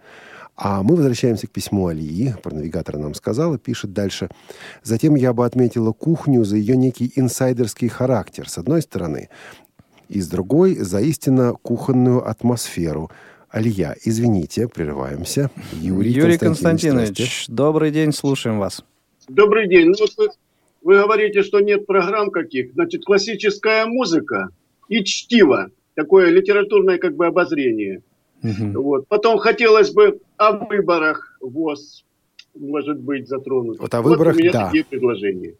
А 0.56 0.82
мы 0.82 0.94
возвращаемся 0.94 1.46
к 1.46 1.50
письму 1.50 1.88
Алии. 1.88 2.36
Про 2.42 2.54
навигатора 2.54 2.98
нам 2.98 3.14
сказала, 3.14 3.58
пишет 3.58 3.92
дальше. 3.92 4.28
Затем 4.82 5.16
я 5.16 5.32
бы 5.32 5.44
отметила 5.44 5.92
кухню 5.92 6.44
за 6.44 6.56
ее 6.56 6.76
некий 6.76 7.12
инсайдерский 7.16 7.88
характер, 7.88 8.48
с 8.48 8.58
одной 8.58 8.82
стороны, 8.82 9.30
и 10.08 10.20
с 10.20 10.28
другой 10.28 10.76
за 10.76 11.00
истинно 11.00 11.54
кухонную 11.54 12.28
атмосферу. 12.28 13.10
Алия, 13.48 13.96
извините, 14.04 14.68
прерываемся. 14.68 15.50
Юрий, 15.72 16.12
Юрий 16.12 16.38
Константинович, 16.38 17.08
Константинович, 17.08 17.46
добрый 17.48 17.90
день, 17.90 18.12
слушаем 18.12 18.58
вас. 18.58 18.84
Добрый 19.28 19.68
день. 19.68 19.88
Ну, 19.88 19.94
вот 19.98 20.10
вы, 20.18 20.28
вы 20.84 20.98
говорите, 20.98 21.42
что 21.42 21.60
нет 21.60 21.86
программ 21.86 22.30
каких. 22.30 22.72
Значит, 22.74 23.04
классическая 23.04 23.86
музыка 23.86 24.50
и 24.88 25.02
чтиво. 25.02 25.70
Такое 25.94 26.28
литературное 26.30 26.98
как 26.98 27.16
бы 27.16 27.26
обозрение. 27.26 28.02
Мгм. 28.42 28.74
Вот. 28.74 29.08
Потом 29.08 29.38
хотелось 29.38 29.90
бы 29.90 30.20
о 30.36 30.52
выборах 30.52 31.38
ВОЗ. 31.40 32.04
может 32.54 33.00
быть 33.00 33.26
затронуто. 33.26 33.80
Вот 33.80 33.94
о 33.94 34.02
выборах, 34.02 34.34
вот 34.34 34.40
у 34.40 34.42
меня 34.42 34.52
да. 34.52 34.66
такие 34.66 34.84
предложения. 34.84 35.54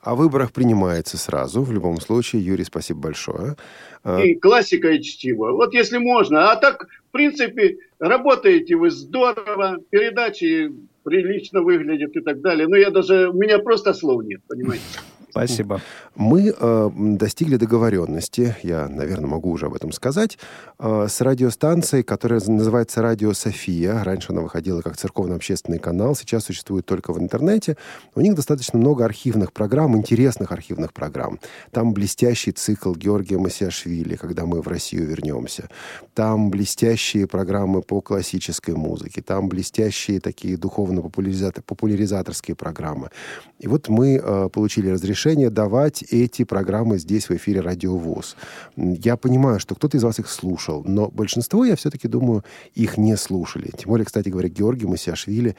О 0.00 0.14
выборах 0.14 0.52
принимается 0.52 1.18
сразу, 1.18 1.62
в 1.62 1.72
любом 1.72 2.00
случае. 2.00 2.44
Юрий, 2.44 2.62
спасибо 2.62 3.00
большое. 3.00 3.56
А, 4.04 4.22
И 4.22 4.36
классика 4.36 4.92
и 4.92 5.02
чтиво. 5.02 5.50
Вот 5.50 5.74
если 5.74 5.98
можно. 5.98 6.52
А 6.52 6.56
так, 6.56 6.86
в 7.08 7.10
принципе, 7.10 7.78
работаете 7.98 8.76
вы 8.76 8.90
здорово, 8.90 9.78
передачи 9.90 10.72
прилично 11.06 11.62
выглядят 11.62 12.16
и 12.16 12.20
так 12.20 12.40
далее. 12.40 12.66
Но 12.66 12.76
я 12.76 12.90
даже, 12.90 13.28
у 13.28 13.32
меня 13.32 13.60
просто 13.60 13.94
слов 13.94 14.24
нет, 14.24 14.40
понимаете? 14.48 14.82
Спасибо. 15.30 15.80
Мы 16.14 16.54
э, 16.58 16.90
достигли 16.94 17.56
договоренности, 17.56 18.56
я, 18.62 18.88
наверное, 18.88 19.28
могу 19.28 19.50
уже 19.50 19.66
об 19.66 19.74
этом 19.74 19.92
сказать, 19.92 20.38
э, 20.78 21.06
с 21.08 21.20
радиостанцией, 21.20 22.02
которая 22.02 22.40
называется 22.46 23.02
«Радио 23.02 23.34
София». 23.34 24.02
Раньше 24.02 24.32
она 24.32 24.40
выходила 24.40 24.80
как 24.80 24.96
церковно-общественный 24.96 25.78
канал, 25.78 26.14
сейчас 26.14 26.44
существует 26.44 26.86
только 26.86 27.12
в 27.12 27.18
интернете. 27.18 27.76
У 28.14 28.20
них 28.20 28.34
достаточно 28.34 28.78
много 28.78 29.04
архивных 29.04 29.52
программ, 29.52 29.96
интересных 29.96 30.52
архивных 30.52 30.92
программ. 30.92 31.38
Там 31.70 31.92
блестящий 31.92 32.52
цикл 32.52 32.94
Георгия 32.94 33.38
Масиашвили, 33.38 34.16
когда 34.16 34.46
мы 34.46 34.62
в 34.62 34.68
Россию 34.68 35.06
вернемся. 35.06 35.68
Там 36.14 36.50
блестящие 36.50 37.26
программы 37.26 37.82
по 37.82 38.00
классической 38.00 38.74
музыке. 38.74 39.20
Там 39.20 39.48
блестящие 39.48 40.20
такие 40.20 40.56
духовно-популяризаторские 40.56 42.54
программы. 42.54 43.10
И 43.58 43.68
вот 43.68 43.88
мы 43.88 44.20
э, 44.22 44.48
получили 44.50 44.88
разрешение 44.88 45.15
давать 45.50 46.02
эти 46.02 46.44
программы 46.44 46.98
здесь, 46.98 47.28
в 47.28 47.32
эфире 47.32 47.60
Радио 47.60 47.96
ВОЗ. 47.96 48.36
Я 48.76 49.16
понимаю, 49.16 49.58
что 49.58 49.74
кто-то 49.74 49.96
из 49.96 50.04
вас 50.04 50.18
их 50.18 50.28
слушал, 50.28 50.84
но 50.84 51.08
большинство, 51.08 51.64
я 51.64 51.74
все-таки 51.76 52.08
думаю, 52.08 52.44
их 52.74 52.98
не 52.98 53.16
слушали. 53.16 53.70
Тем 53.76 53.90
более, 53.90 54.04
кстати 54.04 54.28
говоря, 54.28 54.48
Георгий 54.48 54.86
Масиашвили, 54.86 55.56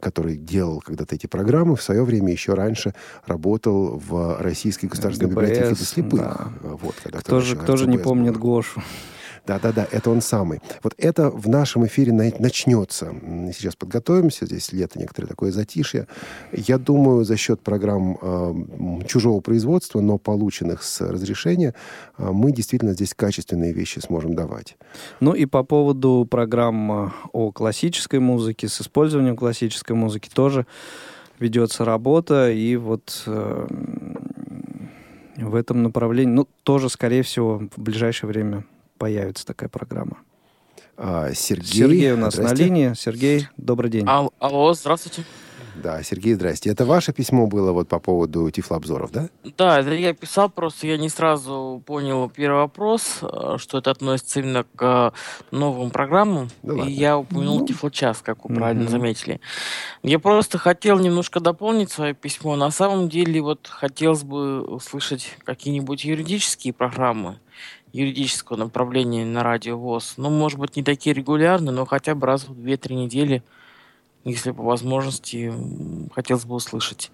который 0.00 0.36
делал 0.36 0.80
когда-то 0.80 1.14
эти 1.14 1.26
программы, 1.26 1.76
в 1.76 1.82
свое 1.82 2.04
время 2.04 2.32
еще 2.32 2.54
раньше 2.54 2.94
работал 3.26 3.98
в 3.98 4.40
Российской 4.40 4.86
государственной 4.86 5.30
ГБС, 5.30 5.42
библиотеке 5.42 5.74
для 5.74 5.84
слепых. 5.84 6.20
да. 6.20 6.48
Вот, 6.62 6.94
когда 7.02 7.18
Кто 7.18 7.40
же, 7.40 7.56
кто 7.56 7.76
же 7.76 7.86
не 7.88 7.98
помнит 7.98 8.34
был. 8.34 8.40
Гошу? 8.40 8.82
Да-да-да, 9.48 9.88
это 9.90 10.10
он 10.10 10.20
самый. 10.20 10.60
Вот 10.82 10.92
это 10.98 11.30
в 11.30 11.48
нашем 11.48 11.86
эфире 11.86 12.12
на- 12.12 12.30
начнется. 12.38 13.14
Сейчас 13.54 13.76
подготовимся, 13.76 14.44
здесь 14.44 14.72
лето 14.72 14.98
некоторое 14.98 15.26
такое 15.26 15.52
затишье. 15.52 16.06
Я 16.52 16.76
думаю, 16.76 17.24
за 17.24 17.38
счет 17.38 17.62
программ 17.62 18.18
э, 18.20 19.06
чужого 19.08 19.40
производства, 19.40 20.02
но 20.02 20.18
полученных 20.18 20.82
с 20.82 21.00
разрешения, 21.00 21.74
э, 22.18 22.30
мы 22.30 22.52
действительно 22.52 22.92
здесь 22.92 23.14
качественные 23.14 23.72
вещи 23.72 24.00
сможем 24.00 24.34
давать. 24.34 24.76
Ну 25.20 25.32
и 25.32 25.46
по 25.46 25.62
поводу 25.62 26.28
программ 26.30 27.06
э, 27.06 27.10
о 27.32 27.50
классической 27.50 28.20
музыке, 28.20 28.68
с 28.68 28.82
использованием 28.82 29.34
классической 29.34 29.92
музыки 29.96 30.28
тоже 30.28 30.66
ведется 31.38 31.86
работа, 31.86 32.50
и 32.50 32.76
вот 32.76 33.22
э, 33.26 33.66
в 35.38 35.54
этом 35.54 35.82
направлении, 35.84 36.34
ну, 36.34 36.48
тоже, 36.64 36.90
скорее 36.90 37.22
всего, 37.22 37.62
в 37.74 37.80
ближайшее 37.80 38.28
время 38.28 38.64
появится 38.98 39.46
такая 39.46 39.68
программа. 39.68 40.18
А, 40.96 41.32
Сергей, 41.32 41.64
Сергей 41.72 42.12
у 42.12 42.16
нас 42.16 42.36
на 42.36 42.42
здрасте. 42.48 42.64
линии. 42.64 42.92
Сергей, 42.94 43.46
добрый 43.56 43.90
день. 43.90 44.04
Ал- 44.08 44.32
алло, 44.40 44.74
здравствуйте. 44.74 45.24
Да, 45.80 46.02
Сергей, 46.02 46.34
здрасте. 46.34 46.70
Это 46.70 46.84
ваше 46.84 47.12
письмо 47.12 47.46
было 47.46 47.70
вот 47.70 47.86
по 47.88 48.00
поводу 48.00 48.50
тифлообзоров, 48.50 49.12
да? 49.12 49.28
Да, 49.56 49.78
это 49.78 49.92
я 49.94 50.12
писал, 50.12 50.50
просто 50.50 50.88
я 50.88 50.96
не 50.98 51.08
сразу 51.08 51.80
понял 51.86 52.28
первый 52.28 52.62
вопрос, 52.62 53.18
э, 53.22 53.58
что 53.58 53.78
это 53.78 53.92
относится 53.92 54.40
именно 54.40 54.64
к 54.64 55.12
э, 55.14 55.56
новым 55.56 55.90
программам. 55.90 56.50
Да 56.64 56.74
ладно. 56.74 56.90
и 56.90 56.92
я 56.94 57.16
упомянул 57.16 57.64
Тифлочас, 57.64 58.18
как 58.22 58.44
вы 58.44 58.56
правильно 58.56 58.82
Мгм. 58.82 58.90
заметили. 58.90 59.40
Я 60.02 60.18
просто 60.18 60.58
хотел 60.58 60.98
немножко 60.98 61.38
дополнить 61.38 61.92
свое 61.92 62.12
письмо. 62.12 62.56
На 62.56 62.72
самом 62.72 63.08
деле, 63.08 63.40
вот 63.40 63.68
хотелось 63.70 64.24
бы 64.24 64.62
услышать 64.62 65.36
какие-нибудь 65.44 66.04
юридические 66.04 66.72
программы 66.72 67.38
юридического 67.92 68.56
направления 68.56 69.24
на 69.24 69.42
радио 69.42 69.76
ВОЗ. 69.78 70.14
Ну, 70.16 70.30
может 70.30 70.58
быть, 70.58 70.76
не 70.76 70.82
такие 70.82 71.14
регулярные, 71.14 71.72
но 71.72 71.86
хотя 71.86 72.14
бы 72.14 72.26
раз 72.26 72.46
в 72.48 72.52
2-3 72.52 72.94
недели, 72.94 73.42
если 74.24 74.50
по 74.50 74.62
возможности, 74.62 75.52
хотелось 76.14 76.44
бы 76.44 76.54
услышать. 76.56 77.10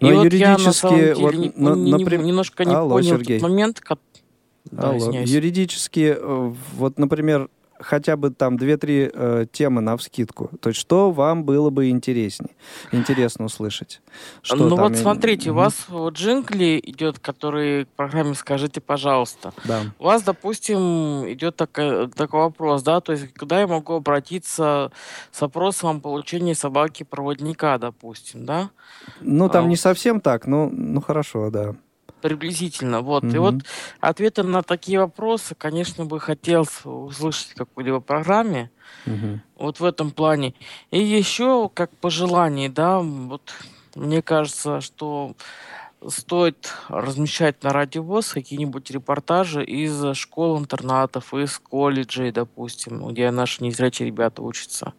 Но 0.00 0.10
И 0.10 0.14
вот 0.14 0.32
я 0.32 0.58
на 0.58 0.72
самом 0.72 0.96
деле 0.98 1.14
вот, 1.14 1.34
не- 1.34 1.52
на- 1.56 1.74
не- 1.74 1.92
не- 1.92 2.04
напрям- 2.04 2.22
немножко 2.24 2.64
не 2.64 2.74
Алло, 2.74 2.90
понял 2.96 3.16
Сергей. 3.18 3.38
тот 3.40 3.48
момент, 3.48 3.80
ка- 3.80 3.98
Да, 4.70 4.90
Алло. 4.90 4.98
извиняюсь. 4.98 5.30
Юридически, 5.30 6.14
э, 6.18 6.52
вот, 6.76 6.98
например, 6.98 7.48
хотя 7.80 8.16
бы 8.16 8.30
там 8.30 8.56
две-три 8.56 9.10
э, 9.12 9.46
темы 9.50 9.80
на 9.80 9.96
вскидку. 9.96 10.50
То 10.60 10.70
есть 10.70 10.80
что 10.80 11.10
вам 11.10 11.44
было 11.44 11.70
бы 11.70 11.88
интереснее, 11.88 12.54
интересно 12.92 13.46
услышать? 13.46 14.00
Что 14.42 14.56
ну 14.56 14.76
там 14.76 14.88
вот 14.88 14.96
смотрите, 14.96 15.50
у 15.50 15.52
Мгм. 15.54 15.62
вас 15.62 15.86
вот 15.88 16.14
джингли 16.14 16.80
идет, 16.84 17.18
который 17.18 17.84
к 17.84 17.88
программе 17.88 18.34
«Скажите, 18.34 18.80
пожалуйста». 18.80 19.52
Да. 19.64 19.82
У 19.98 20.04
вас, 20.04 20.22
допустим, 20.22 21.30
идет 21.30 21.56
такой, 21.56 22.08
такой 22.10 22.40
вопрос, 22.40 22.82
да, 22.82 23.00
то 23.00 23.12
есть 23.12 23.32
куда 23.36 23.60
я 23.60 23.66
могу 23.66 23.94
обратиться 23.94 24.92
с 25.32 25.40
вопросом 25.40 25.96
о 25.96 26.00
получении 26.00 26.52
собаки-проводника, 26.52 27.78
допустим, 27.78 28.44
да? 28.46 28.70
Ну, 29.20 29.48
там 29.48 29.66
А, 29.66 29.68
не 29.68 29.76
совсем 29.76 30.20
так, 30.20 30.46
ну, 30.46 30.70
ну 30.70 31.00
хорошо, 31.00 31.50
да. 31.50 31.74
Приблизительно, 32.20 33.00
вот. 33.00 33.34
И 33.34 33.38
Мгм. 33.38 33.38
вот 33.38 33.64
ответы 34.00 34.42
на 34.42 34.62
такие 34.62 34.98
вопросы, 35.00 35.54
конечно, 35.54 36.04
бы 36.04 36.20
хотелось 36.20 36.84
услышать 36.84 37.50
в 37.52 37.54
какой-либо 37.56 38.00
программе, 38.00 38.70
Мгм. 39.06 39.40
вот 39.56 39.80
в 39.80 39.84
этом 39.84 40.12
плане. 40.12 40.54
И 40.90 40.98
еще, 41.02 41.70
как 41.74 41.90
пожелание, 42.00 42.68
да, 42.70 43.00
вот 43.00 43.52
мне 43.96 44.22
кажется, 44.22 44.80
что 44.80 45.34
стоит 46.08 46.72
размещать 46.88 47.62
на 47.64 47.72
радиовоз 47.72 48.32
какие-нибудь 48.32 48.90
репортажи 48.90 49.64
из 49.64 50.14
школ-интернатов, 50.16 51.34
из 51.34 51.58
колледжей, 51.58 52.32
допустим, 52.32 53.06
где 53.08 53.30
наши 53.30 53.64
незрячие 53.64 54.06
ребята 54.08 54.42
учатся. 54.42 54.94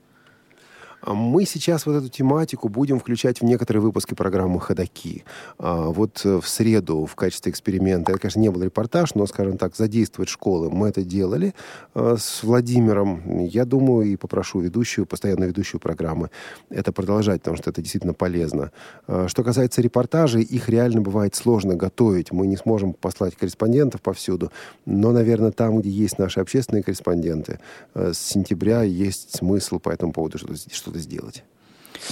А 1.01 1.13
Мы 1.13 1.45
сейчас 1.45 1.85
вот 1.85 1.95
эту 1.95 2.09
тематику 2.09 2.69
будем 2.69 2.99
включать 2.99 3.41
в 3.41 3.43
некоторые 3.43 3.81
выпуски 3.81 4.13
программы 4.13 4.59
«Ходоки». 4.59 5.23
А, 5.57 5.87
Вот 5.89 6.21
э, 6.25 6.39
в 6.39 6.47
среду 6.47 7.05
в 7.05 7.15
качестве 7.15 7.51
эксперимента, 7.51 8.11
это, 8.11 8.21
конечно, 8.21 8.39
не 8.39 8.49
был 8.49 8.61
репортаж, 8.61 9.15
но, 9.15 9.25
скажем 9.25 9.57
так, 9.57 9.75
задействовать 9.75 10.29
школы. 10.29 10.69
Мы 10.69 10.89
это 10.89 11.03
делали 11.03 11.53
э, 11.95 12.15
с 12.19 12.43
Владимиром. 12.43 13.45
Я 13.45 13.65
думаю, 13.65 14.07
и 14.07 14.15
попрошу 14.15 14.59
ведущую, 14.59 15.07
постоянно 15.07 15.45
ведущую 15.45 15.81
программы, 15.81 16.29
это 16.69 16.91
продолжать, 16.91 17.41
потому 17.41 17.57
что 17.57 17.71
это 17.71 17.81
действительно 17.81 18.13
полезно. 18.13 18.71
А, 19.07 19.27
Что 19.27 19.43
касается 19.43 19.81
репортажей, 19.81 20.43
их 20.43 20.69
реально 20.69 21.01
бывает 21.01 21.33
сложно 21.33 21.75
готовить. 21.75 22.31
Мы 22.31 22.45
не 22.45 22.57
сможем 22.57 22.93
послать 22.93 23.35
корреспондентов 23.35 24.01
повсюду, 24.01 24.51
но, 24.85 25.11
наверное, 25.11 25.51
там, 25.51 25.79
где 25.79 25.89
есть 25.89 26.19
наши 26.19 26.39
общественные 26.39 26.83
корреспонденты, 26.83 27.59
э, 27.95 28.13
с 28.13 28.19
сентября 28.19 28.83
есть 28.83 29.35
смысл 29.35 29.79
по 29.79 29.89
этому 29.89 30.13
поводу 30.13 30.37
что-то 30.37 30.90
что-то 30.91 30.99
сделать. 30.99 31.43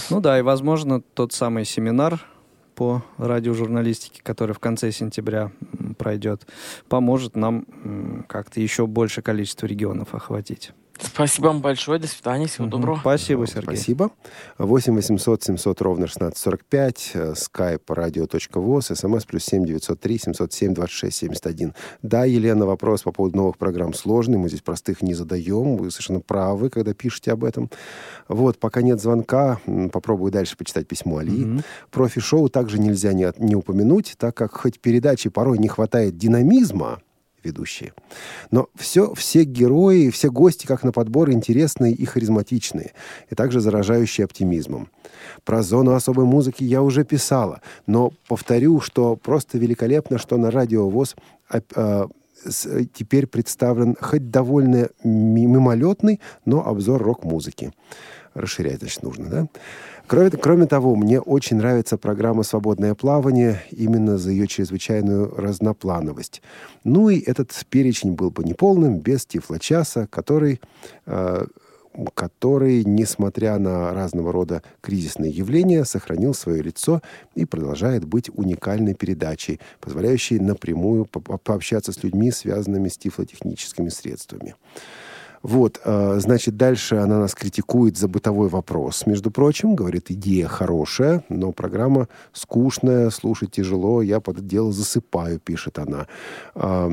Ну 0.09 0.21
да, 0.21 0.39
и, 0.39 0.41
возможно, 0.41 1.01
тот 1.01 1.33
самый 1.33 1.65
семинар 1.65 2.25
по 2.75 3.03
радиожурналистике, 3.17 4.21
который 4.23 4.53
в 4.53 4.59
конце 4.59 4.91
сентября 4.91 5.51
пройдет, 5.97 6.47
поможет 6.87 7.35
нам 7.35 7.65
как-то 8.27 8.61
еще 8.61 8.87
большее 8.87 9.23
количество 9.23 9.65
регионов 9.65 10.15
охватить. 10.15 10.71
Спасибо 11.01 11.47
вам 11.47 11.61
большое, 11.61 11.99
до 11.99 12.07
свидания, 12.07 12.47
всего 12.47 12.65
Мгм. 12.65 12.71
доброго. 12.71 12.97
Спасибо, 12.99 13.47
Сергей. 13.47 13.75
Спасибо. 13.77 14.11
8 14.57 14.93
800 14.95 15.43
700 15.43 15.81
ровно 15.81 16.07
1645, 16.07 17.11
э, 17.13 17.33
skype 17.33 17.85
radio.voz, 17.87 18.93
смс 18.95 19.25
плюс 19.25 19.43
7 19.45 19.65
903 19.65 20.17
707 20.19 20.73
26 20.73 21.17
71. 21.17 21.73
Да, 22.01 22.25
Елена, 22.25 22.65
вопрос 22.65 23.03
по 23.03 23.11
поводу 23.11 23.37
новых 23.37 23.57
программ 23.57 23.93
сложный, 23.93 24.37
мы 24.37 24.49
здесь 24.49 24.61
простых 24.61 25.01
не 25.01 25.13
задаем, 25.13 25.77
вы 25.77 25.89
совершенно 25.91 26.19
правы, 26.19 26.69
когда 26.69 26.93
пишете 26.93 27.31
об 27.31 27.43
этом. 27.43 27.69
Вот, 28.27 28.59
пока 28.59 28.81
нет 28.81 29.01
звонка, 29.01 29.59
попробую 29.91 30.31
дальше 30.31 30.57
почитать 30.57 30.87
письмо 30.87 31.17
Али. 31.19 31.45
Мгм. 31.45 31.63
Профи-шоу 31.91 32.49
также 32.49 32.79
нельзя 32.79 33.13
не, 33.13 33.31
не 33.37 33.55
упомянуть, 33.55 34.15
так 34.17 34.35
как 34.35 34.53
хоть 34.55 34.79
передачи 34.79 35.29
порой 35.29 35.57
не 35.57 35.67
хватает 35.67 36.17
динамизма, 36.17 36.99
ведущие, 37.43 37.93
но 38.51 38.67
все, 38.75 39.13
все 39.13 39.43
герои, 39.43 40.09
все 40.09 40.29
гости, 40.31 40.65
как 40.65 40.83
на 40.83 40.91
подбор, 40.91 41.31
интересные 41.31 41.93
и 41.93 42.05
харизматичные, 42.05 42.93
и 43.29 43.35
также 43.35 43.59
заражающие 43.59 44.25
оптимизмом. 44.25 44.89
Про 45.43 45.63
зону 45.63 45.93
особой 45.93 46.25
музыки 46.25 46.63
я 46.63 46.81
уже 46.81 47.03
писала, 47.03 47.61
но 47.87 48.11
повторю, 48.27 48.81
что 48.81 49.15
просто 49.15 49.57
великолепно, 49.57 50.17
что 50.17 50.37
на 50.37 50.51
радио 50.51 50.89
ВОЗ 50.89 51.15
а, 51.49 51.61
а, 51.75 52.07
теперь 52.93 53.27
представлен 53.27 53.95
хоть 53.99 54.29
довольно 54.29 54.89
ми- 55.03 55.45
мимолетный, 55.45 56.19
но 56.45 56.65
обзор 56.65 57.01
рок-музыки. 57.01 57.73
Расширять, 58.33 58.79
значит, 58.79 59.03
нужно, 59.03 59.29
да? 59.29 59.47
Кроме, 60.07 60.31
кроме 60.31 60.65
того, 60.65 60.95
мне 60.95 61.19
очень 61.19 61.57
нравится 61.57 61.97
программа 61.97 62.41
«Свободное 62.41 62.95
плавание» 62.95 63.61
именно 63.69 64.17
за 64.17 64.31
ее 64.31 64.47
чрезвычайную 64.47 65.35
разноплановость. 65.35 66.41
Ну 66.83 67.09
и 67.09 67.19
этот 67.19 67.53
перечень 67.69 68.13
был 68.13 68.31
бы 68.31 68.43
неполным 68.43 68.97
без 68.97 69.25
тифлочаса, 69.27 70.07
который 70.07 70.61
э, 71.05 71.45
который, 72.13 72.83
несмотря 72.85 73.57
на 73.57 73.93
разного 73.93 74.31
рода 74.31 74.63
кризисные 74.81 75.31
явления, 75.31 75.85
сохранил 75.85 76.33
свое 76.33 76.61
лицо 76.61 77.01
и 77.35 77.45
продолжает 77.45 78.05
быть 78.05 78.29
уникальной 78.33 78.93
передачей, 78.93 79.59
позволяющей 79.81 80.39
напрямую 80.39 81.05
по 81.05 81.19
пообщаться 81.19 81.91
с 81.91 82.03
людьми, 82.03 82.31
связанными 82.31 82.89
с 82.89 82.97
тифлотехническими 82.97 83.89
средствами. 83.89 84.55
Вот, 85.41 85.79
э, 85.83 86.19
значит, 86.19 86.57
дальше 86.57 86.95
она 86.95 87.19
нас 87.19 87.33
критикует 87.33 87.97
за 87.97 88.07
бытовой 88.07 88.49
вопрос. 88.49 89.05
Между 89.05 89.31
прочим, 89.31 89.75
говорит, 89.75 90.11
идея 90.11 90.47
хорошая, 90.47 91.23
но 91.29 91.51
программа 91.51 92.07
скучная, 92.33 93.09
слушать 93.09 93.51
тяжело, 93.51 94.01
я 94.01 94.19
под 94.19 94.39
это 94.39 94.45
дело 94.45 94.71
засыпаю, 94.71 95.39
пишет 95.39 95.79
она. 95.79 96.07
Э, 96.55 96.89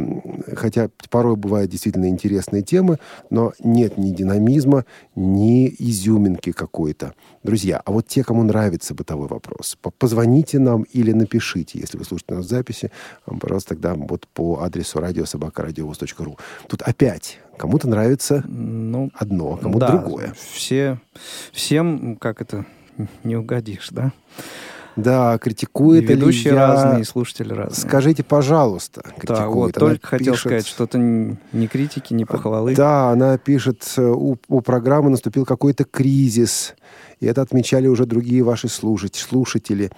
хотя 0.54 0.90
порой 1.10 1.36
бывают 1.36 1.70
действительно 1.70 2.08
интересные 2.08 2.62
темы, 2.62 2.98
но 3.30 3.52
нет 3.62 3.98
ни 3.98 4.10
динамизма, 4.10 4.84
ни 5.14 5.68
изюминки 5.78 6.52
какой-то. 6.52 7.14
Друзья, 7.42 7.80
а 7.84 7.92
вот 7.92 8.06
те, 8.06 8.24
кому 8.24 8.42
нравится 8.42 8.94
бытовой 8.94 9.28
вопрос, 9.28 9.78
позвоните 9.98 10.58
нам 10.58 10.82
или 10.82 11.12
напишите, 11.12 11.78
если 11.78 11.98
вы 11.98 12.04
слушаете 12.04 12.34
нас 12.34 12.46
в 12.46 12.48
записи, 12.48 12.90
пожалуйста, 13.24 13.70
тогда 13.70 13.94
вот 13.94 14.26
по 14.28 14.60
адресу 14.62 15.00
радиособакарадиовоз.ру. 15.00 16.38
Тут 16.68 16.82
опять 16.82 17.38
Кому-то 17.56 17.88
нравится 17.88 18.44
ну, 18.46 19.10
одно, 19.14 19.54
а 19.54 19.62
кому-то 19.62 19.86
да, 19.86 19.92
другое. 19.92 20.34
Все, 20.52 20.98
всем, 21.52 22.16
как 22.16 22.40
это, 22.40 22.66
не 23.24 23.36
угодишь, 23.36 23.88
да? 23.90 24.12
Да, 24.96 25.36
критикует 25.36 26.04
и 26.04 26.06
ведущие 26.06 26.54
Илья. 26.54 26.68
разные, 26.68 27.02
и 27.02 27.04
слушатели 27.04 27.52
разные. 27.52 27.76
Скажите, 27.76 28.24
пожалуйста, 28.24 29.02
критикует. 29.02 29.26
Да, 29.26 29.48
вот, 29.48 29.76
она 29.76 29.90
только 29.90 30.06
хотел 30.06 30.34
сказать, 30.36 30.66
что-то 30.66 30.98
ни 30.98 31.66
критики, 31.66 32.14
ни 32.14 32.24
похвалы. 32.24 32.74
Да, 32.74 33.10
она 33.10 33.36
пишет, 33.36 33.92
у, 33.98 34.36
у 34.48 34.60
программы 34.62 35.10
наступил 35.10 35.44
какой-то 35.44 35.84
кризис, 35.84 36.74
и 37.20 37.26
это 37.26 37.42
отмечали 37.42 37.88
уже 37.88 38.06
другие 38.06 38.42
ваши 38.42 38.68
слушатели. 38.68 39.90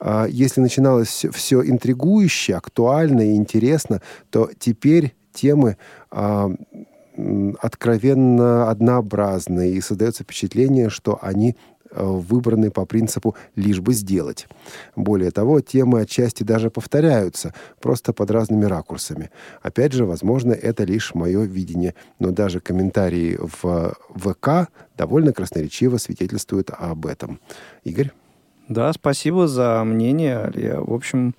А, 0.00 0.24
если 0.26 0.62
начиналось 0.62 1.26
все 1.32 1.62
интригующе, 1.62 2.54
актуально 2.54 3.32
и 3.32 3.36
интересно, 3.36 4.00
то 4.30 4.48
теперь 4.58 5.14
темы 5.34 5.76
а, 6.10 6.50
откровенно 7.60 8.70
однообразные, 8.70 9.72
и 9.74 9.80
создается 9.80 10.24
впечатление, 10.24 10.90
что 10.90 11.18
они 11.22 11.56
э, 11.90 12.04
выбраны 12.04 12.70
по 12.70 12.84
принципу 12.84 13.34
«лишь 13.54 13.80
бы 13.80 13.94
сделать». 13.94 14.46
Более 14.96 15.30
того, 15.30 15.60
темы 15.60 16.00
отчасти 16.00 16.42
даже 16.42 16.70
повторяются, 16.70 17.54
просто 17.80 18.12
под 18.12 18.30
разными 18.30 18.64
ракурсами. 18.64 19.30
Опять 19.62 19.92
же, 19.92 20.04
возможно, 20.04 20.52
это 20.52 20.84
лишь 20.84 21.14
мое 21.14 21.42
видение, 21.44 21.94
но 22.18 22.30
даже 22.30 22.60
комментарии 22.60 23.38
в 23.40 23.94
ВК 24.14 24.70
довольно 24.96 25.32
красноречиво 25.32 25.96
свидетельствуют 25.96 26.70
об 26.76 27.06
этом. 27.06 27.40
Игорь? 27.84 28.12
Да, 28.68 28.92
спасибо 28.92 29.46
за 29.46 29.84
мнение. 29.84 30.50
Я, 30.54 30.80
в 30.80 30.92
общем, 30.92 31.34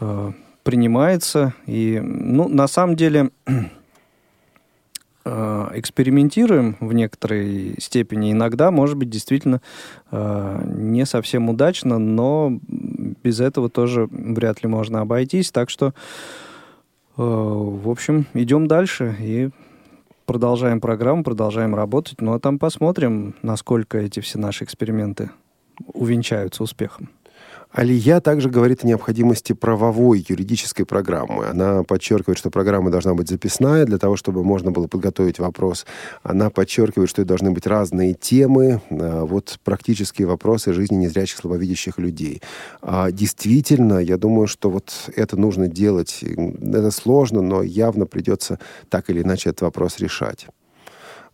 э, 0.00 0.32
принимается. 0.62 1.52
И, 1.66 2.00
ну, 2.02 2.48
на 2.48 2.66
самом 2.66 2.96
деле, 2.96 3.30
Э, 5.26 5.70
экспериментируем 5.72 6.76
в 6.80 6.92
некоторой 6.92 7.76
степени. 7.78 8.32
Иногда, 8.32 8.70
может 8.70 8.98
быть, 8.98 9.08
действительно 9.08 9.62
э, 10.10 10.62
не 10.66 11.06
совсем 11.06 11.48
удачно, 11.48 11.98
но 11.98 12.60
без 12.68 13.40
этого 13.40 13.70
тоже 13.70 14.06
вряд 14.10 14.62
ли 14.62 14.68
можно 14.68 15.00
обойтись. 15.00 15.50
Так 15.50 15.70
что, 15.70 15.88
э, 15.88 15.92
в 17.16 17.88
общем, 17.88 18.26
идем 18.34 18.66
дальше 18.66 19.16
и 19.18 19.48
продолжаем 20.26 20.82
программу, 20.82 21.24
продолжаем 21.24 21.74
работать. 21.74 22.20
Ну 22.20 22.34
а 22.34 22.38
там 22.38 22.58
посмотрим, 22.58 23.34
насколько 23.40 23.96
эти 23.96 24.20
все 24.20 24.38
наши 24.38 24.64
эксперименты 24.64 25.30
увенчаются 25.86 26.62
успехом. 26.62 27.08
Алия 27.74 28.20
также 28.20 28.48
говорит 28.48 28.84
о 28.84 28.86
необходимости 28.86 29.52
правовой 29.52 30.24
юридической 30.28 30.84
программы. 30.84 31.46
Она 31.46 31.82
подчеркивает, 31.82 32.38
что 32.38 32.48
программа 32.48 32.88
должна 32.88 33.14
быть 33.14 33.28
записная 33.28 33.84
для 33.84 33.98
того, 33.98 34.14
чтобы 34.14 34.44
можно 34.44 34.70
было 34.70 34.86
подготовить 34.86 35.40
вопрос. 35.40 35.84
Она 36.22 36.50
подчеркивает, 36.50 37.10
что 37.10 37.24
должны 37.24 37.50
быть 37.50 37.66
разные 37.66 38.14
темы, 38.14 38.80
а, 38.90 39.24
вот 39.24 39.58
практические 39.64 40.28
вопросы 40.28 40.72
жизни 40.72 40.94
незрячих, 40.94 41.38
слабовидящих 41.38 41.98
людей. 41.98 42.42
А 42.80 43.10
действительно, 43.10 43.98
я 43.98 44.18
думаю, 44.18 44.46
что 44.46 44.70
вот 44.70 45.10
это 45.16 45.36
нужно 45.36 45.66
делать. 45.66 46.22
Это 46.22 46.92
сложно, 46.92 47.42
но 47.42 47.64
явно 47.64 48.06
придется 48.06 48.60
так 48.88 49.10
или 49.10 49.22
иначе 49.22 49.50
этот 49.50 49.62
вопрос 49.62 49.98
решать. 49.98 50.46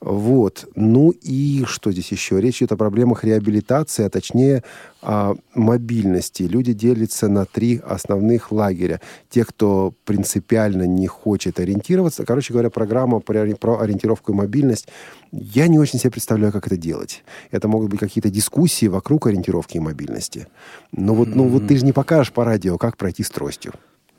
Вот. 0.01 0.67
Ну 0.75 1.11
и 1.11 1.65
что 1.67 1.93
здесь 1.93 2.11
еще? 2.11 2.41
Речь 2.41 2.59
идет 2.59 2.73
о 2.73 2.77
проблемах 2.77 3.23
реабилитации, 3.23 4.05
а 4.05 4.11
точнее 4.11 4.65
о 5.03 5.35
мобильности. 5.55 6.45
Люди 6.45 6.73
делятся 6.73 7.29
на 7.29 7.45
три 7.45 7.81
основных 7.85 8.51
лагеря. 8.51 9.03
Те, 9.29 9.45
кто 9.45 9.93
принципиально 10.07 10.87
не 10.87 11.07
хочет 11.07 11.61
ориентироваться. 11.61 12.25
Короче 12.25 12.55
говоря, 12.55 12.71
программа 12.71 13.21
про 13.21 13.43
ориентировку 13.43 14.33
и 14.33 14.35
мобильность. 14.35 14.89
Я 15.33 15.69
не 15.69 15.79
очень 15.79 15.99
себе 15.99 16.13
представляю, 16.13 16.53
как 16.53 16.67
это 16.67 16.79
делать. 16.79 17.23
Это 17.51 17.69
могут 17.69 17.91
быть 17.91 18.01
какие-то 18.01 18.31
дискуссии 18.31 18.87
вокруг 18.87 19.27
ориентировки 19.27 19.77
и 19.77 19.81
мобильности. 19.81 20.47
Но 20.93 21.15
вот, 21.15 21.29
ну, 21.29 21.47
вот 21.47 21.69
ты 21.69 21.77
же 21.77 21.85
не 21.85 21.93
покажешь 21.93 22.33
по 22.33 22.45
радио, 22.45 22.79
как 22.79 22.97
пройти 22.97 23.23
с 23.23 23.29
тростью. 23.29 23.75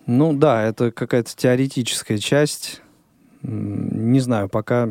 Ну 0.06 0.34
да, 0.34 0.64
это 0.64 0.92
какая-то 0.92 1.36
теоретическая 1.36 2.20
часть. 2.20 2.82
Не 3.44 4.20
знаю, 4.20 4.48
пока 4.48 4.88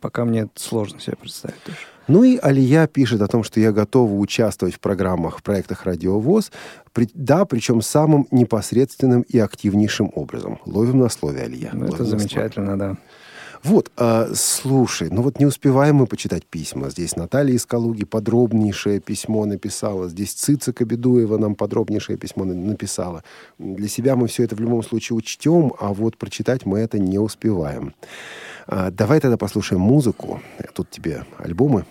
пока 0.00 0.24
мне 0.24 0.48
сложно 0.54 1.00
себе 1.00 1.16
представить 1.16 1.62
тоже. 1.64 1.78
Ну 2.08 2.24
и 2.24 2.36
Алия 2.38 2.86
пишет 2.86 3.20
о 3.22 3.28
том, 3.28 3.44
что 3.44 3.60
я 3.60 3.72
готова 3.72 4.12
участвовать 4.12 4.74
в 4.74 4.80
программах, 4.80 5.38
в 5.38 5.42
проектах 5.42 5.84
«Радиовоз», 5.84 6.50
при, 6.92 7.08
да, 7.14 7.44
причем 7.44 7.82
самым 7.82 8.26
непосредственным 8.30 9.22
и 9.22 9.38
активнейшим 9.38 10.10
образом. 10.14 10.58
Ловим 10.66 10.98
на 10.98 11.08
слове, 11.08 11.42
Алия. 11.42 11.70
Ну, 11.72 11.86
это 11.86 12.04
замечательно, 12.04 12.76
да. 12.76 12.96
Вот, 13.62 13.90
э, 13.98 14.32
слушай, 14.34 15.10
ну 15.10 15.20
вот 15.20 15.38
не 15.38 15.44
успеваем 15.44 15.96
мы 15.96 16.06
почитать 16.06 16.46
письма. 16.46 16.88
Здесь 16.88 17.16
Наталья 17.16 17.54
из 17.54 17.66
Калуги 17.66 18.04
подробнейшее 18.04 19.00
письмо 19.00 19.44
написала. 19.44 20.08
Здесь 20.08 20.32
Цица 20.32 20.72
Кабедуева 20.72 21.36
нам 21.36 21.54
подробнейшее 21.54 22.16
письмо 22.16 22.44
написала. 22.44 23.22
Для 23.58 23.88
себя 23.88 24.16
мы 24.16 24.28
все 24.28 24.44
это 24.44 24.56
в 24.56 24.60
любом 24.60 24.82
случае 24.82 25.18
учтем, 25.18 25.74
а 25.78 25.92
вот 25.92 26.16
прочитать 26.16 26.64
мы 26.64 26.78
это 26.78 26.98
не 26.98 27.18
успеваем. 27.18 27.94
А, 28.66 28.90
давай 28.90 29.20
тогда 29.20 29.36
послушаем 29.36 29.82
музыку. 29.82 30.40
Тут 30.72 30.88
тебе 30.90 31.24
альбомы 31.36 31.84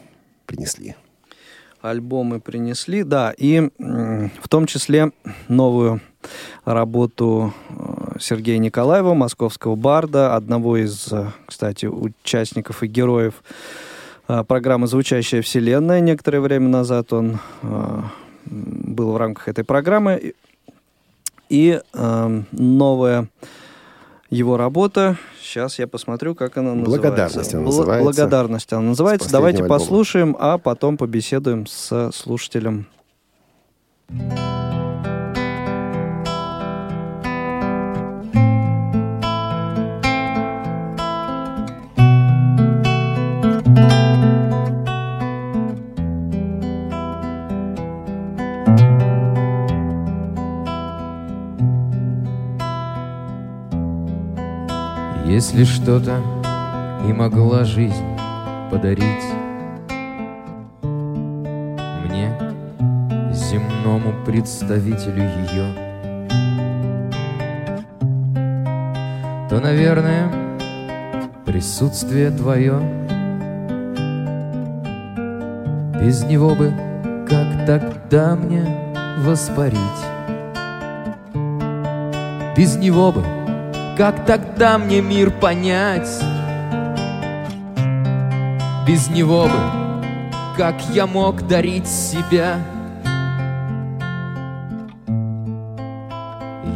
принесли. 0.47 0.95
Альбомы 1.82 2.41
принесли, 2.41 3.03
да, 3.03 3.34
и 3.38 3.70
в 3.78 4.49
том 4.49 4.65
числе 4.65 5.11
новую 5.47 6.01
работу 6.65 7.53
э, 7.70 7.89
Сергея 8.20 8.57
Николаева, 8.57 9.13
московского 9.13 9.76
барда, 9.76 10.36
одного 10.36 10.78
из, 10.78 11.11
э, 11.11 11.28
кстати, 11.45 11.86
участников 11.86 12.84
и 12.84 12.88
героев 12.88 13.43
э, 14.28 14.43
программы 14.43 14.88
«Звучащая 14.88 15.41
вселенная». 15.41 15.99
Некоторое 15.99 16.39
время 16.39 16.67
назад 16.70 17.13
он 17.13 17.39
был 18.45 19.11
в 19.11 19.17
рамках 19.17 19.47
этой 19.47 19.63
программы. 19.63 20.34
И 21.49 21.82
новая 22.51 23.28
его 24.30 24.57
работа. 24.57 25.17
Сейчас 25.41 25.80
я 25.80 25.88
посмотрю, 25.88 26.36
как 26.36 26.57
она 26.57 26.76
называется. 26.76 27.01
Благодарность 27.01 27.53
она 27.53 27.63
называется. 27.63 28.03
Благодарность 28.03 28.74
она 28.74 28.82
называется. 28.82 29.32
Давайте 29.32 29.63
альбома. 29.63 29.80
послушаем, 29.80 30.38
а 30.39 30.57
потом 30.57 30.97
побеседуем 30.97 31.65
с 31.65 32.11
слушателем. 32.13 32.86
Если 55.40 55.64
что-то 55.64 56.18
и 57.08 57.14
могла 57.14 57.64
жизнь 57.64 58.18
подарить 58.70 59.24
Мне, 62.04 62.38
земному 63.32 64.26
представителю 64.26 65.24
ее 65.24 65.74
То, 69.50 69.62
наверное, 69.62 70.30
присутствие 71.46 72.32
твое 72.32 72.82
Без 76.02 76.22
него 76.26 76.54
бы, 76.54 76.74
как 77.30 77.66
тогда 77.66 78.36
мне 78.36 78.66
воспарить. 79.20 79.80
Без 82.58 82.76
него 82.76 83.14
бы 83.14 83.39
как 84.00 84.26
тогда 84.26 84.78
мне 84.78 85.02
мир 85.02 85.30
понять? 85.30 86.24
без 88.88 89.10
него 89.10 89.43
бы, 89.43 90.06
как 90.56 90.82
я 90.93 91.06
мог 91.06 91.45
дарить 91.47 91.86
себя? 91.86 92.60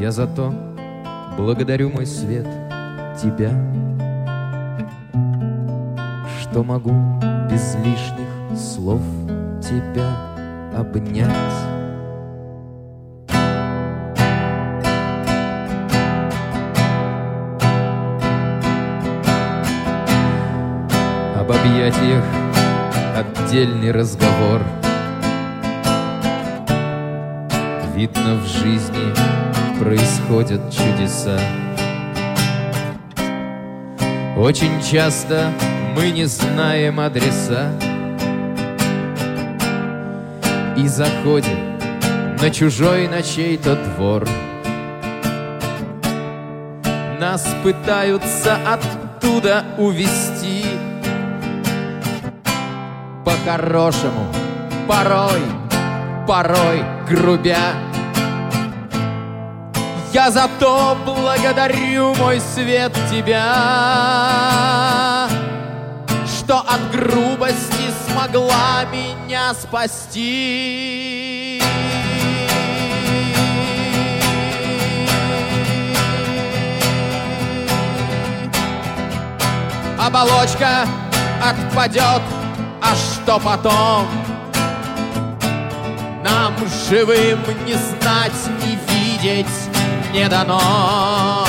Я 0.02 0.12
за 0.12 0.28
то 0.28 0.54
благодарю 1.38 1.92
мой 1.92 2.06
свет 2.06 2.46
тебя, 3.18 3.52
что 6.42 6.62
могу 6.66 6.92
без 7.50 7.76
лишних 7.76 8.60
слов 8.60 9.02
тебя 9.62 10.10
обнять. 10.78 11.73
Отдельный 23.54 23.92
разговор. 23.92 24.64
Видно, 27.96 28.34
в 28.38 28.48
жизни 28.48 29.14
происходят 29.80 30.60
чудеса. 30.74 31.40
Очень 34.36 34.82
часто 34.82 35.52
мы 35.96 36.10
не 36.10 36.26
знаем 36.26 37.00
адреса 37.00 37.70
И 40.76 40.88
заходим 40.88 41.78
на 42.42 42.50
чужой 42.50 43.08
на 43.08 43.22
чей-то 43.22 43.76
двор. 43.76 44.28
Нас 47.20 47.48
пытаются 47.64 48.58
оттуда 48.66 49.64
увести 49.78 50.63
По-хорошему, 53.46 54.32
порой, 54.88 55.42
порой 56.26 56.82
грубя. 57.10 57.74
Я 60.14 60.32
зато 60.32 60.98
благодарю, 61.06 62.16
мой 62.16 62.40
свет, 62.40 62.94
тебя 63.12 65.28
Что 66.26 66.60
от 66.60 66.90
грубости 66.92 67.92
смогла 68.08 68.86
меня 68.94 69.54
спасти. 69.54 71.62
Оболочка 80.00 80.88
отпадет, 81.42 82.22
а 82.82 82.96
что 83.24 83.40
потом? 83.40 84.06
Нам 86.24 86.54
живым 86.90 87.40
не 87.66 87.74
знать, 87.74 88.34
не 88.62 88.78
видеть 88.94 89.48
не 90.12 90.28
дано. 90.28 91.46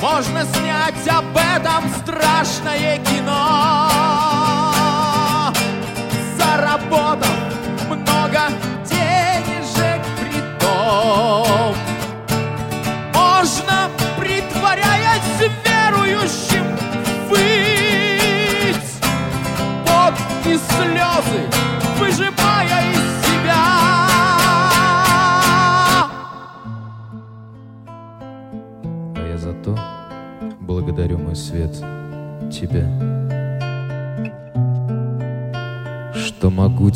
Можно 0.00 0.44
снять 0.44 1.08
об 1.08 1.36
этом 1.36 1.90
страшное 2.00 2.98
кино. 2.98 3.90
Заработав 6.38 7.28
много 7.88 8.40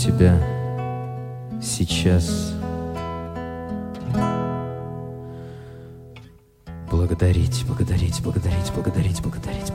тебя 0.01 0.41
сейчас. 1.61 2.55
Благодарить, 6.91 7.65
благодарить, 7.67 8.23
благодарить, 8.23 8.73
благодарить, 8.75 9.21
благодарить, 9.23 9.70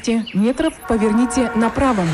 50 0.00 0.34
метров 0.34 0.74
поверните 0.88 1.50
направо. 1.54 2.04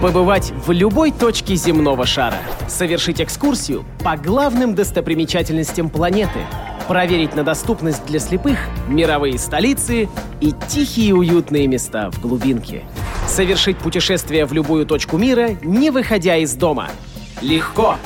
Побывать 0.00 0.52
в 0.64 0.70
любой 0.70 1.10
точке 1.10 1.56
земного 1.56 2.06
шара, 2.06 2.38
совершить 2.68 3.20
экскурсию 3.20 3.84
по 4.02 4.16
главным 4.16 4.74
достопримечательностям 4.74 5.90
планеты, 5.90 6.40
проверить 6.88 7.34
на 7.34 7.44
доступность 7.44 8.06
для 8.06 8.18
слепых 8.18 8.58
мировые 8.88 9.38
столицы 9.38 10.08
и 10.40 10.54
тихие 10.68 11.14
уютные 11.14 11.66
места 11.66 12.10
в 12.10 12.20
глубинке. 12.20 12.84
Совершить 13.28 13.76
путешествие 13.76 14.46
в 14.46 14.52
любую 14.52 14.86
точку 14.86 15.18
мира, 15.18 15.50
не 15.62 15.90
выходя 15.90 16.36
из 16.36 16.54
дома. 16.54 16.88
Легко! 17.42 17.96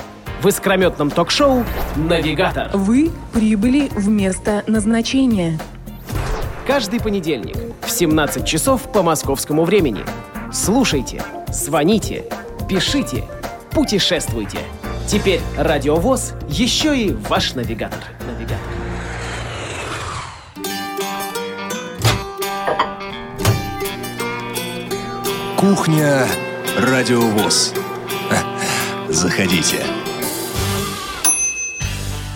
В 0.43 0.49
искрометном 0.49 1.11
ток-шоу 1.11 1.65
«Навигатор». 1.97 2.71
Вы 2.75 3.11
прибыли 3.33 3.89
в 3.95 4.09
место 4.09 4.63
назначения. 4.67 5.59
Каждый 6.67 6.99
понедельник 6.99 7.57
в 7.83 7.91
17 7.91 8.47
часов 8.47 8.91
по 8.91 9.03
московскому 9.03 9.65
времени. 9.65 10.03
Слушайте, 10.51 11.23
звоните, 11.49 12.25
пишите, 12.67 13.25
путешествуйте. 13.71 14.61
Теперь 15.07 15.41
Радиовоз 15.59 16.33
еще 16.49 16.99
и 16.99 17.13
ваш 17.13 17.53
навигатор. 17.53 18.01
Навигатор. 18.27 18.59
Кухня 25.59 26.27
Радио 26.79 27.21
ВОЗ. 27.21 27.75
Заходите. 29.11 29.85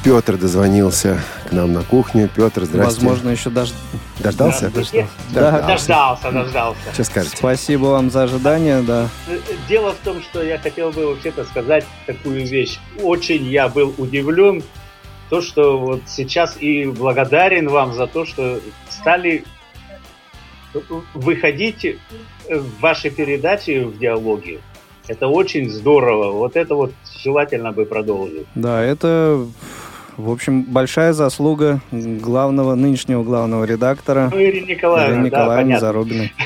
Петр 0.04 0.36
дозвонился 0.36 1.18
к 1.48 1.52
нам 1.52 1.72
на 1.72 1.82
кухню. 1.82 2.28
Петр, 2.34 2.64
здрасте. 2.64 2.84
Возможно, 2.84 3.30
еще 3.30 3.50
дож... 3.50 3.70
Дождался? 4.20 4.70
Да, 4.70 5.50
Да. 5.50 5.62
Дождался, 5.62 6.30
дождался. 6.30 6.92
Что 6.92 7.04
скажете? 7.04 7.36
Спасибо 7.36 7.86
вам 7.86 8.10
за 8.10 8.24
ожидание, 8.24 8.82
да. 8.82 9.08
Дело 9.68 9.92
в 9.92 10.04
том, 10.04 10.22
что 10.22 10.42
я 10.42 10.58
хотел 10.58 10.90
бы 10.90 11.06
вообще-то 11.06 11.44
сказать 11.44 11.84
такую 12.06 12.46
вещь. 12.46 12.78
Очень 13.02 13.46
я 13.46 13.68
был 13.68 13.94
удивлен, 13.98 14.62
то, 15.30 15.42
что 15.42 15.78
вот 15.78 16.02
сейчас 16.06 16.56
и 16.60 16.86
благодарен 16.86 17.68
вам 17.68 17.94
за 17.94 18.06
то, 18.06 18.24
что 18.24 18.60
стали 18.88 19.44
выходить 21.14 21.98
в 22.48 22.80
ваши 22.80 23.10
передачи 23.10 23.84
в 23.84 23.98
диалоге. 23.98 24.60
Это 25.06 25.28
очень 25.28 25.70
здорово. 25.70 26.32
Вот 26.32 26.56
это 26.56 26.74
вот 26.74 26.92
желательно 27.22 27.72
бы 27.72 27.86
продолжить. 27.86 28.46
Да, 28.54 28.82
это, 28.82 29.46
в 30.18 30.30
общем, 30.30 30.64
большая 30.64 31.12
заслуга 31.12 31.80
главного, 31.92 32.74
нынешнего 32.74 33.22
главного 33.22 33.64
редактора 33.64 34.28
Ну, 34.32 34.42
Ирина 34.42 34.66
Николаевна, 34.66 35.12
Ирины 35.14 35.22
да, 35.22 35.26
Николаевны 35.28 35.62
понятно. 35.64 35.86
Зарубиной. 35.86 36.32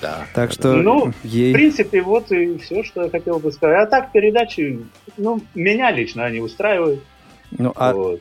Да. 0.00 0.26
Так 0.34 0.50
что 0.52 0.76
Ну, 0.76 1.12
ей... 1.22 1.52
в 1.52 1.54
принципе, 1.54 2.00
вот 2.00 2.32
и 2.32 2.56
все, 2.58 2.82
что 2.84 3.02
я 3.04 3.10
хотел 3.10 3.38
бы 3.38 3.52
сказать. 3.52 3.86
А 3.86 3.86
так, 3.86 4.12
передачи, 4.12 4.80
ну, 5.18 5.42
меня 5.54 5.90
лично 5.90 6.24
они 6.24 6.40
устраивают. 6.40 7.00
Ну, 7.50 7.72
а 7.76 7.92
Вот. 7.92 8.20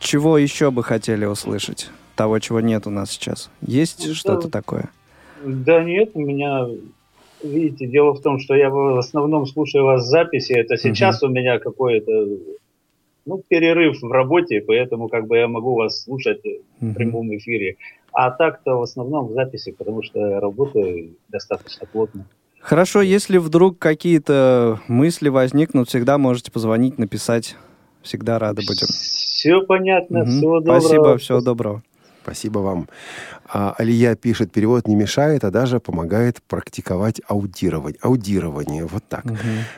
чего 0.00 0.38
еще 0.38 0.72
бы 0.72 0.82
хотели 0.82 1.24
услышать? 1.24 1.90
Того, 2.16 2.40
чего 2.40 2.60
нет 2.60 2.88
у 2.88 2.90
нас 2.90 3.10
сейчас. 3.12 3.48
Есть 3.60 4.08
Ну, 4.08 4.14
что-то 4.14 4.48
да. 4.48 4.58
такое? 4.58 4.88
Да 5.44 5.84
нет, 5.84 6.10
у 6.14 6.20
меня, 6.20 6.66
видите, 7.44 7.86
дело 7.86 8.14
в 8.14 8.20
том, 8.20 8.40
что 8.40 8.56
я 8.56 8.68
в 8.68 8.98
основном 8.98 9.46
слушаю 9.46 9.84
вас 9.84 10.04
записи. 10.04 10.52
Это 10.52 10.76
сейчас 10.76 11.22
у 11.22 11.28
меня 11.28 11.60
какое-то 11.60 12.26
ну, 13.28 13.42
перерыв 13.46 14.00
в 14.00 14.10
работе, 14.10 14.62
поэтому 14.66 15.08
как 15.08 15.26
бы 15.26 15.36
я 15.36 15.48
могу 15.48 15.74
вас 15.74 16.02
слушать 16.04 16.40
в 16.80 16.94
прямом 16.94 17.28
эфире. 17.36 17.76
А 18.12 18.30
так-то 18.30 18.76
в 18.78 18.82
основном 18.82 19.28
в 19.28 19.32
записи, 19.32 19.72
потому 19.72 20.02
что 20.02 20.18
я 20.18 20.40
работаю 20.40 21.14
достаточно 21.28 21.86
плотно. 21.86 22.24
Хорошо, 22.58 23.02
если 23.02 23.36
вдруг 23.36 23.78
какие-то 23.78 24.80
мысли 24.88 25.28
возникнут, 25.28 25.88
всегда 25.88 26.16
можете 26.18 26.50
позвонить, 26.50 26.98
написать. 26.98 27.56
Всегда 28.02 28.38
рады 28.38 28.62
будем. 28.66 28.86
Все 28.86 29.60
понятно, 29.60 30.20
Мгм. 30.20 30.30
всего 30.30 30.60
доброго. 30.60 30.80
Спасибо, 30.80 31.18
всего 31.18 31.40
доброго. 31.40 31.82
Спасибо 32.22 32.58
вам. 32.60 32.88
А, 33.50 33.74
Алия 33.78 34.14
пишет, 34.14 34.52
перевод 34.52 34.86
не 34.88 34.94
мешает, 34.94 35.44
а 35.44 35.50
даже 35.50 35.80
помогает 35.80 36.42
практиковать 36.42 37.20
аудировать. 37.26 37.96
Аудирование. 38.02 38.84
Вот 38.86 39.04
так. 39.08 39.24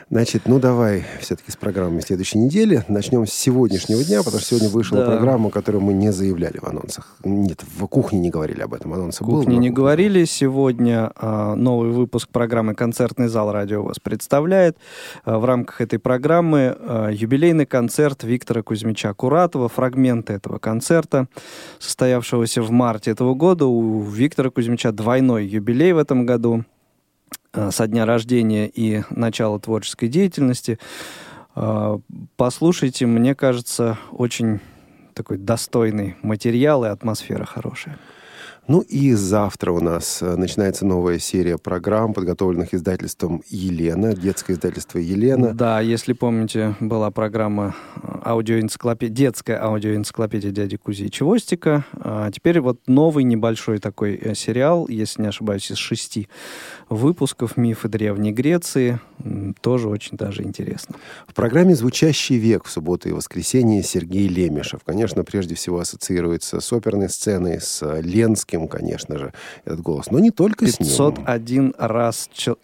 Значит, 0.09 0.43
ну 0.45 0.59
давай 0.59 1.05
все-таки 1.21 1.51
с 1.51 1.55
программой 1.55 2.01
следующей 2.01 2.39
недели. 2.39 2.83
Начнем 2.87 3.25
с 3.25 3.31
сегодняшнего 3.33 4.03
дня, 4.03 4.19
потому 4.23 4.39
что 4.39 4.49
сегодня 4.49 4.69
вышла 4.69 4.99
Да. 4.99 5.05
программа, 5.05 5.49
которую 5.49 5.81
мы 5.83 5.93
не 5.93 6.11
заявляли 6.11 6.57
в 6.57 6.65
анонсах. 6.65 7.15
Нет, 7.23 7.61
в 7.77 7.85
кухне 7.87 8.19
не 8.19 8.29
говорили 8.29 8.61
об 8.61 8.73
этом. 8.73 8.93
Анонсы 8.93 9.23
В 9.23 9.27
был. 9.27 9.37
кухне 9.39 9.55
но- 9.55 9.61
не 9.61 9.69
говорили. 9.69 10.25
Сегодня 10.25 11.11
а, 11.15 11.55
новый 11.55 11.91
выпуск 11.91 12.29
программы 12.29 12.75
«Концертный 12.75 13.27
зал 13.27 13.51
Радио 13.51 13.83
ВОЗ» 13.83 13.99
представляет. 13.99 14.77
А, 15.23 15.39
в 15.39 15.45
рамках 15.45 15.79
этой 15.81 15.97
программы 15.99 16.75
а, 16.79 17.09
юбилейный 17.09 17.65
концерт 17.65 18.23
Виктора 18.23 18.63
Кузьмича 18.63 19.13
Куратова. 19.13 19.69
Фрагменты 19.69 20.33
этого 20.33 20.57
концерта, 20.59 21.27
состоявшегося 21.79 22.61
в 22.61 22.71
марте 22.71 23.11
этого 23.11 23.33
года. 23.33 23.60
У 23.67 24.01
Виктора 24.03 24.49
Кузьмича 24.49 24.91
двойной 24.91 25.45
юбилей 25.45 25.93
в 25.93 25.97
этом 25.97 26.25
году 26.25 26.65
а, 27.53 27.71
со 27.71 27.87
дня 27.87 28.05
рождения 28.05 28.67
и 28.67 29.03
начала 29.09 29.59
творческой 29.59 30.09
деятельности. 30.09 30.79
А, 31.55 31.99
Послушайте, 32.37 33.05
мне 33.05 33.35
кажется, 33.35 33.97
очень 34.11 34.59
такой 35.13 35.37
достойный 35.37 36.15
материал 36.21 36.85
и 36.85 36.87
атмосфера 36.87 37.45
хорошая. 37.45 37.99
Ну 38.67 38.81
и 38.81 39.13
завтра 39.13 39.71
у 39.71 39.79
нас 39.79 40.21
э, 40.21 40.35
начинается 40.35 40.85
новая 40.85 41.17
серия 41.17 41.57
программ, 41.57 42.13
подготовленных 42.13 42.75
издательством 42.75 43.41
«Елена», 43.49 44.15
детское 44.15 44.53
издательство 44.53 44.99
«Елена». 44.99 45.53
Да, 45.53 45.81
если 45.81 46.13
помните, 46.13 46.75
была 46.79 47.09
программа 47.09 47.75
э, 47.95 48.19
аудиоэнциклопедия, 48.23 49.15
детская 49.15 49.61
аудиоэнциклопедия 49.61 50.51
дяди 50.51 50.77
Кузи 50.77 51.05
и 51.05 51.11
Чевостика. 51.11 51.85
А 51.93 52.29
теперь 52.31 52.59
вот 52.59 52.81
новый 52.85 53.23
небольшой 53.23 53.79
такой 53.79 54.15
э, 54.15 54.35
сериал, 54.35 54.87
если 54.87 55.23
не 55.23 55.27
ошибаюсь, 55.29 55.71
из 55.71 55.77
шести 55.77 56.29
выпусков 56.87 57.57
«Мифы 57.57 57.89
Древней 57.89 58.31
Греции». 58.31 58.99
Тоже 59.61 59.87
очень 59.87 60.17
даже 60.17 60.43
интересно. 60.43 60.95
В 61.27 61.33
программе 61.33 61.75
«Звучащий 61.75 62.37
век» 62.37 62.65
в 62.65 62.69
субботу 62.69 63.09
и 63.09 63.11
воскресенье 63.11 63.81
Сергей 63.81 64.27
Лемешев. 64.27 64.81
Конечно, 64.85 65.23
прежде 65.23 65.55
всего 65.55 65.79
ассоциируется 65.79 66.59
с 66.59 66.71
оперной 66.71 67.09
сценой, 67.09 67.59
с 67.59 67.81
э, 67.81 68.01
Ленским, 68.51 68.67
конечно 68.67 69.17
же, 69.17 69.33
этот 69.65 69.81
голос. 69.81 70.11
Но 70.11 70.19
не 70.19 70.31
только 70.31 70.67
с 70.67 70.79
ним. 70.79 70.89
501 70.89 71.73
раз, 71.77 72.29
чел- 72.33 72.57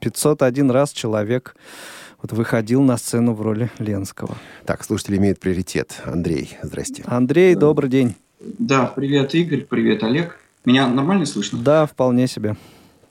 501 0.00 0.70
раз 0.70 0.92
человек 0.92 1.54
вот 2.22 2.32
выходил 2.32 2.82
на 2.82 2.96
сцену 2.96 3.34
в 3.34 3.42
роли 3.42 3.70
Ленского. 3.78 4.36
Так, 4.64 4.84
слушатель 4.84 5.16
имеет 5.16 5.38
приоритет. 5.38 6.00
Андрей, 6.04 6.56
здрасте. 6.62 7.04
Андрей, 7.06 7.54
добрый 7.54 7.90
день. 7.90 8.14
Да, 8.40 8.86
привет, 8.94 9.34
Игорь, 9.34 9.62
привет, 9.68 10.02
Олег. 10.02 10.38
Меня 10.64 10.88
нормально 10.88 11.26
слышно? 11.26 11.58
Да, 11.62 11.86
вполне 11.86 12.26
себе. 12.26 12.56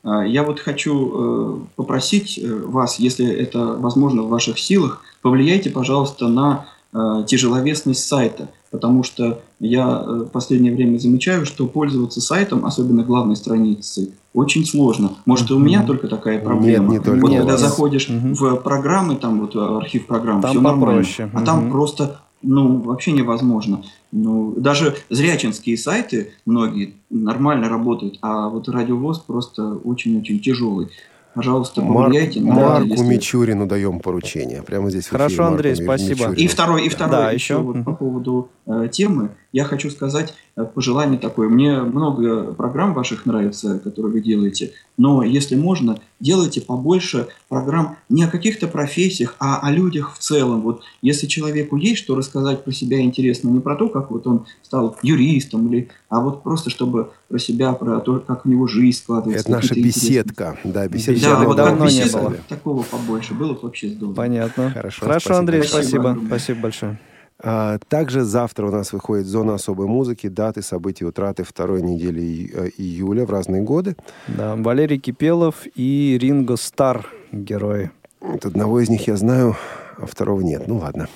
А, 0.04 0.26
Я 0.26 0.44
вот 0.44 0.60
хочу 0.60 0.94
э, 0.94 1.60
попросить 1.76 2.38
э, 2.38 2.48
вас, 2.48 3.00
если 3.00 3.28
это 3.28 3.60
возможно 3.78 4.24
в 4.24 4.30
ваших 4.30 4.60
силах, 4.60 5.02
повлияйте, 5.22 5.70
пожалуйста, 5.70 6.28
на 6.28 6.66
э, 6.94 7.24
тяжеловесность 7.28 8.06
сайта, 8.06 8.50
потому 8.72 9.04
что 9.04 9.42
я 9.60 10.04
э, 10.06 10.24
в 10.26 10.30
последнее 10.30 10.74
время 10.74 10.98
замечаю, 10.98 11.46
что 11.46 11.68
пользоваться 11.68 12.22
сайтом, 12.22 12.66
особенно 12.66 13.04
главной 13.04 13.36
страницей, 13.36 14.14
очень 14.34 14.66
сложно. 14.66 15.12
Может, 15.26 15.50
и 15.50 15.54
у 15.54 15.60
меня 15.60 15.84
только 15.84 16.08
такая 16.08 16.40
проблема. 16.40 16.92
не 16.92 17.00
только 17.00 17.22
вот 17.22 17.32
у 17.32 17.36
когда 17.36 17.54
вас. 17.54 17.62
заходишь 17.62 18.08
в 18.10 18.56
программы, 18.58 19.16
там 19.16 19.42
вот 19.42 19.56
э, 19.56 19.60
архив 19.60 20.08
программ, 20.08 20.42
Там 20.42 20.52
все 20.52 20.62
нормально, 20.62 21.02
попроще. 21.02 21.32
а 21.34 21.42
там 21.42 21.72
просто 21.72 22.20
ну, 22.44 22.78
вообще 22.82 23.12
невозможно. 23.12 23.84
Ну, 24.12 24.54
даже 24.56 24.96
зрячинские 25.10 25.78
сайты, 25.78 26.34
многие, 26.46 26.94
нормально 27.10 27.68
работают, 27.68 28.20
а 28.22 28.50
вот 28.50 28.70
радиовоз 28.70 29.20
просто 29.20 29.74
очень-очень 29.74 30.40
тяжелый. 30.40 30.90
Пожалуйста, 31.38 31.82
Марк- 31.82 32.06
повлияйте 32.08 32.42
на 32.42 32.54
Марку 32.56 32.88
если- 32.90 33.06
Мичурину 33.06 33.68
даем 33.68 34.00
поручение. 34.00 34.64
Прямо 34.64 34.90
здесь 34.90 35.06
эфире 35.06 35.18
Хорошо, 35.20 35.44
Марку 35.44 35.54
Андрей, 35.54 35.72
Ми- 35.78 35.84
спасибо. 35.84 36.12
Мичурину. 36.16 36.34
И 36.36 36.48
второй, 36.48 36.86
и 36.86 36.90
второй 36.90 37.12
Да, 37.12 37.32
еще 37.32 37.54
еще. 37.54 37.58
вот 37.62 37.84
по 37.86 37.94
поводу 37.94 38.50
э, 38.66 38.88
темы. 38.92 39.30
Я 39.54 39.64
хочу 39.64 39.90
сказать 39.90 40.34
э, 40.56 40.66
пожелание 40.66 41.20
такое. 41.20 41.50
Мне 41.50 41.82
много 41.82 42.54
программ 42.54 42.94
ваших 42.94 43.26
нравится, 43.26 43.80
которые 43.80 44.14
вы 44.14 44.22
делаете, 44.22 44.74
но 44.98 45.24
если 45.24 45.56
можно, 45.56 46.00
делайте 46.20 46.62
побольше 46.62 47.28
программ 47.48 47.98
не 48.10 48.24
о 48.24 48.28
каких-то 48.28 48.68
профессиях, 48.68 49.36
а 49.40 49.60
о 49.60 49.72
людях 49.72 50.14
в 50.14 50.20
целом. 50.20 50.62
Вот 50.62 50.84
если 51.02 51.28
человеку 51.28 51.78
есть 51.78 52.00
что 52.00 52.16
рассказать 52.16 52.64
про 52.64 52.72
себя 52.72 53.00
интересно, 53.00 53.50
не 53.50 53.60
про 53.60 53.76
то, 53.76 53.90
как 53.90 54.12
вот 54.12 54.28
он 54.28 54.46
стал 54.64 54.98
юристом, 55.02 55.68
или, 55.68 55.90
а 56.10 56.20
вот 56.20 56.44
просто 56.44 56.70
чтобы 56.70 57.12
про 57.30 57.40
себя, 57.40 57.74
про 57.74 58.00
то, 58.00 58.20
как 58.20 58.46
у 58.46 58.50
него 58.50 58.68
жизнь 58.68 58.98
складывается. 58.98 59.48
Это 59.48 59.52
наша 59.52 59.76
беседка. 59.76 60.58
Да, 60.64 60.88
беседка. 60.88 61.22
Да, 61.22 61.44
вот 61.44 61.58
давно 61.58 61.86
как 61.86 61.94
не 61.94 62.06
было. 62.06 62.36
такого 62.50 62.84
побольше 62.84 63.34
было 63.34 63.54
бы 63.54 63.60
вообще 63.62 63.90
здорово. 63.90 64.16
Понятно. 64.16 64.72
Хорошо, 64.72 65.06
Хорошо, 65.06 65.20
спасибо 65.20 65.40
Андрей, 65.40 65.60
большое. 65.60 65.84
спасибо. 65.84 66.22
Спасибо 66.28 66.60
большое. 66.62 67.00
А, 67.40 67.78
Также 67.88 68.24
завтра 68.24 68.68
у 68.68 68.72
нас 68.72 68.94
выходит 68.94 69.28
«Зона 69.28 69.54
особой 69.56 69.88
музыки», 69.88 70.28
даты, 70.28 70.62
события, 70.62 71.06
утраты 71.06 71.44
второй 71.44 71.82
недели 71.82 72.50
э, 72.54 72.70
июля 72.78 73.26
в 73.26 73.30
разные 73.30 73.62
годы. 73.62 73.96
Да, 74.28 74.56
Валерий 74.56 74.98
Кипелов 74.98 75.66
и 75.76 76.18
Ринго 76.20 76.56
Стар 76.58 77.06
герои. 77.32 77.92
Вот 78.22 78.46
одного 78.46 78.80
из 78.80 78.90
них 78.90 79.08
я 79.08 79.16
знаю, 79.18 79.56
а 79.98 80.08
второго 80.08 80.42
нет. 80.42 80.68
Ну 80.68 80.78
ладно. 80.78 81.08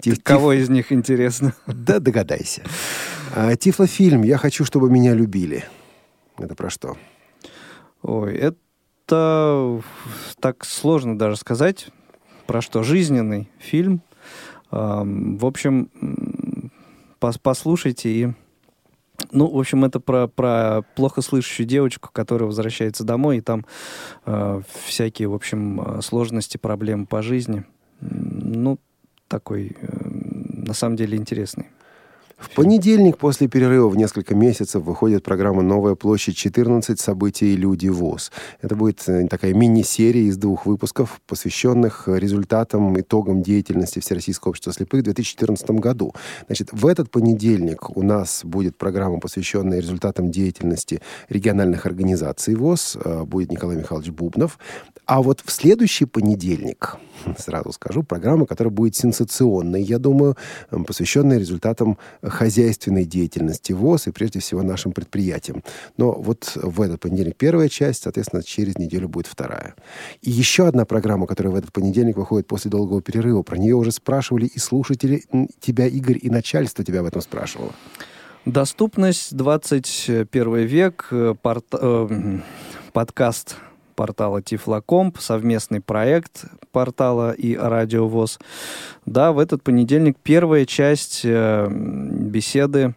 Тиф- 0.00 0.22
Кого 0.22 0.52
из 0.52 0.68
них 0.68 0.92
интересно? 0.92 1.54
Да 1.66 1.98
догадайся. 2.00 2.62
А, 3.34 3.56
Тифлофильм 3.56 4.22
«Я 4.22 4.36
хочу, 4.36 4.64
чтобы 4.64 4.90
меня 4.90 5.14
любили». 5.14 5.64
Это 6.38 6.54
про 6.54 6.68
что? 6.70 6.96
Ой, 8.02 8.34
это 8.34 9.80
так 10.40 10.64
сложно 10.64 11.18
даже 11.18 11.36
сказать, 11.36 11.88
про 12.46 12.60
что. 12.62 12.82
Жизненный 12.82 13.48
фильм. 13.58 14.02
В 14.70 15.46
общем, 15.46 15.90
послушайте 17.18 18.10
и... 18.10 18.28
Ну, 19.32 19.46
в 19.46 19.58
общем, 19.58 19.84
это 19.84 20.00
про, 20.00 20.28
про 20.28 20.82
плохо 20.96 21.20
слышащую 21.20 21.66
девочку, 21.66 22.08
которая 22.10 22.46
возвращается 22.46 23.04
домой, 23.04 23.38
и 23.38 23.40
там 23.42 23.66
э, 24.24 24.62
всякие, 24.86 25.28
в 25.28 25.34
общем, 25.34 25.80
э, 25.80 26.02
сложности, 26.02 26.56
проблемы 26.56 27.04
по 27.06 27.20
жизни. 27.20 27.64
Ну, 28.00 28.78
такой, 29.28 29.76
э, 29.78 30.08
на 30.08 30.72
самом 30.72 30.96
деле, 30.96 31.18
интересный. 31.18 31.68
В 32.40 32.54
понедельник 32.54 33.18
после 33.18 33.48
перерыва 33.48 33.88
в 33.90 33.96
несколько 33.96 34.34
месяцев 34.34 34.82
выходит 34.82 35.22
программа 35.22 35.60
«Новая 35.60 35.94
площадь 35.94 36.36
14. 36.36 36.98
События 36.98 37.46
и 37.46 37.56
люди 37.56 37.88
ВОЗ». 37.88 38.32
Это 38.62 38.74
будет 38.74 39.06
э, 39.08 39.28
такая 39.28 39.52
мини-серия 39.52 40.22
из 40.22 40.38
двух 40.38 40.64
выпусков, 40.64 41.20
посвященных 41.26 42.08
результатам, 42.08 42.98
итогам 42.98 43.42
деятельности 43.42 43.98
Всероссийского 43.98 44.50
общества 44.50 44.72
слепых 44.72 45.02
в 45.02 45.04
2014 45.04 45.70
году. 45.72 46.14
Значит, 46.46 46.70
в 46.72 46.86
этот 46.86 47.10
понедельник 47.10 47.94
у 47.94 48.02
нас 48.02 48.40
будет 48.42 48.78
программа, 48.78 49.20
посвященная 49.20 49.80
результатам 49.80 50.30
деятельности 50.30 51.02
региональных 51.28 51.84
организаций 51.84 52.54
ВОЗ. 52.54 52.96
Э, 53.04 53.24
Будет 53.24 53.52
Николай 53.52 53.76
Михайлович 53.76 54.10
Бубнов. 54.10 54.58
А 55.04 55.22
вот 55.22 55.42
в 55.44 55.50
следующий 55.52 56.06
понедельник, 56.06 56.96
сразу 57.38 57.72
скажу, 57.72 58.02
программа, 58.02 58.46
которая 58.46 58.72
будет 58.72 58.96
сенсационной, 58.96 59.82
я 59.82 59.98
думаю, 59.98 60.36
посвященная 60.86 61.38
результатам 61.38 61.98
хозяйственной 62.22 63.04
деятельности 63.04 63.72
ВОЗ 63.72 64.08
и 64.08 64.10
прежде 64.10 64.40
всего 64.40 64.62
нашим 64.62 64.92
предприятиям. 64.92 65.62
Но 65.96 66.12
вот 66.12 66.52
в 66.54 66.80
этот 66.80 67.00
понедельник 67.00 67.36
первая 67.36 67.68
часть, 67.68 68.02
соответственно, 68.02 68.42
через 68.42 68.78
неделю 68.78 69.08
будет 69.08 69.26
вторая. 69.26 69.74
И 70.22 70.30
еще 70.30 70.66
одна 70.66 70.84
программа, 70.84 71.26
которая 71.26 71.52
в 71.52 71.56
этот 71.56 71.72
понедельник 71.72 72.16
выходит 72.16 72.46
после 72.46 72.70
долгого 72.70 73.02
перерыва. 73.02 73.42
Про 73.42 73.56
нее 73.58 73.74
уже 73.74 73.92
спрашивали 73.92 74.46
и 74.46 74.58
слушатели 74.58 75.24
тебя, 75.60 75.86
Игорь, 75.86 76.18
и 76.20 76.30
начальство 76.30 76.84
тебя 76.84 77.00
об 77.00 77.06
этом 77.06 77.20
спрашивало. 77.20 77.72
Доступность 78.46 79.36
21 79.36 80.64
век, 80.64 81.08
э, 81.10 81.34
порт- 81.42 81.74
э, 81.78 82.38
подкаст 82.92 83.56
портала 84.00 84.40
Тифлокомп, 84.40 85.18
совместный 85.18 85.82
проект 85.82 86.46
портала 86.72 87.32
и 87.32 87.54
Радиовоз. 87.54 88.38
Да, 89.04 89.32
в 89.32 89.38
этот 89.38 89.62
понедельник 89.62 90.16
первая 90.22 90.64
часть 90.64 91.20
э, 91.22 91.68
беседы, 91.70 92.94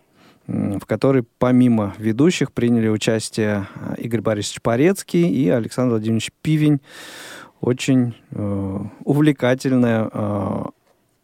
в 0.47 0.86
которой 0.86 1.26
помимо 1.39 1.93
ведущих 1.97 2.54
приняли 2.54 2.88
участие 2.88 3.68
э, 3.76 3.95
Игорь 3.97 4.22
Борисович 4.22 4.62
Порецкий 4.62 5.28
и 5.28 5.49
Александр 5.49 5.95
Владимирович 5.95 6.32
Пивень. 6.41 6.80
Очень 7.60 8.16
э, 8.32 8.80
увлекательная 9.04 10.10
э, 10.10 10.64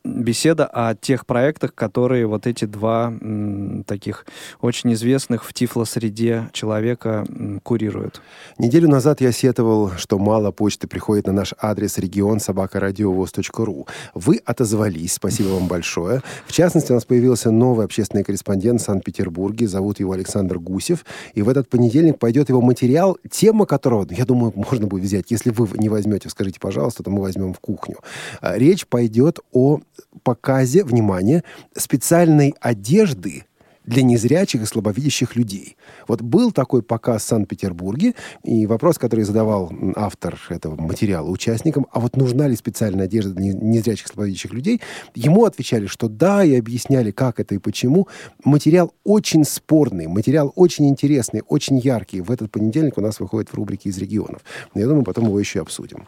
беседа 0.09 0.65
о 0.65 0.95
тех 0.95 1.25
проектах, 1.25 1.73
которые 1.73 2.25
вот 2.25 2.47
эти 2.47 2.65
два 2.65 3.13
м, 3.21 3.83
таких 3.85 4.25
очень 4.61 4.93
известных 4.93 5.45
в 5.45 5.53
тифлосреде 5.53 6.49
человека 6.53 7.25
м, 7.29 7.59
курируют. 7.61 8.21
Неделю 8.57 8.89
назад 8.89 9.21
я 9.21 9.31
сетовал, 9.31 9.91
что 9.97 10.17
мало 10.19 10.51
почты 10.51 10.87
приходит 10.87 11.27
на 11.27 11.33
наш 11.33 11.53
адрес 11.59 11.97
регион 11.97 12.39
собакарадиовоз.ру. 12.39 13.87
Вы 14.13 14.41
отозвались, 14.45 15.13
спасибо 15.13 15.49
вам 15.49 15.67
большое. 15.67 16.21
В 16.45 16.51
частности, 16.51 16.91
у 16.91 16.95
нас 16.95 17.05
появился 17.05 17.51
новый 17.51 17.85
общественный 17.85 18.23
корреспондент 18.23 18.81
в 18.81 18.83
Санкт-Петербурге, 18.83 19.67
зовут 19.67 19.99
его 19.99 20.13
Александр 20.13 20.59
Гусев, 20.59 21.05
и 21.33 21.41
в 21.41 21.49
этот 21.49 21.69
понедельник 21.69 22.19
пойдет 22.19 22.49
его 22.49 22.61
материал, 22.61 23.17
тема 23.29 23.65
которого, 23.65 24.07
я 24.09 24.25
думаю, 24.25 24.53
можно 24.55 24.87
будет 24.87 25.03
взять. 25.03 25.31
Если 25.31 25.51
вы 25.51 25.67
не 25.77 25.89
возьмете, 25.89 26.29
скажите, 26.29 26.59
пожалуйста, 26.59 27.03
то 27.03 27.11
мы 27.11 27.21
возьмем 27.21 27.53
в 27.53 27.59
кухню. 27.59 27.97
А, 28.41 28.57
Речь 28.57 28.87
пойдет 28.87 29.39
о 29.51 29.79
показе, 30.23 30.83
внимание, 30.83 31.43
специальной 31.75 32.53
одежды 32.61 33.45
для 33.89 34.03
незрячих 34.03 34.61
и 34.61 34.65
слабовидящих 34.65 35.35
людей. 35.35 35.75
Вот 36.07 36.21
был 36.21 36.51
такой 36.51 36.83
показ 36.83 37.23
в 37.23 37.27
Санкт-Петербурге, 37.27 38.13
и 38.43 38.67
вопрос, 38.67 38.99
который 38.99 39.25
задавал 39.25 39.71
автор 39.95 40.39
этого 40.49 40.79
материала 40.79 41.27
участникам, 41.27 41.87
а 41.91 41.99
вот 41.99 42.15
нужна 42.15 42.47
ли 42.47 42.55
специальная 42.55 43.05
одежда 43.05 43.33
для 43.33 43.45
не- 43.45 43.77
незрячих 43.77 44.07
и 44.07 44.13
слабовидящих 44.13 44.53
людей, 44.53 44.79
ему 45.15 45.45
отвечали, 45.45 45.87
что 45.87 46.07
да, 46.07 46.43
и 46.43 46.55
объясняли, 46.55 47.09
как 47.09 47.39
это 47.39 47.55
и 47.55 47.57
почему. 47.57 48.07
Материал 48.43 48.93
очень 49.03 49.43
спорный, 49.43 50.07
материал 50.07 50.53
очень 50.55 50.87
интересный, 50.87 51.41
очень 51.47 51.79
яркий. 51.79 52.21
В 52.21 52.29
этот 52.29 52.51
понедельник 52.51 52.97
у 52.97 53.01
нас 53.01 53.19
выходит 53.19 53.49
в 53.49 53.55
рубрике 53.55 53.89
«Из 53.89 53.97
регионов». 53.97 54.41
Я 54.75 54.85
думаю, 54.85 55.03
потом 55.03 55.25
его 55.25 55.39
еще 55.39 55.61
обсудим. 55.61 56.07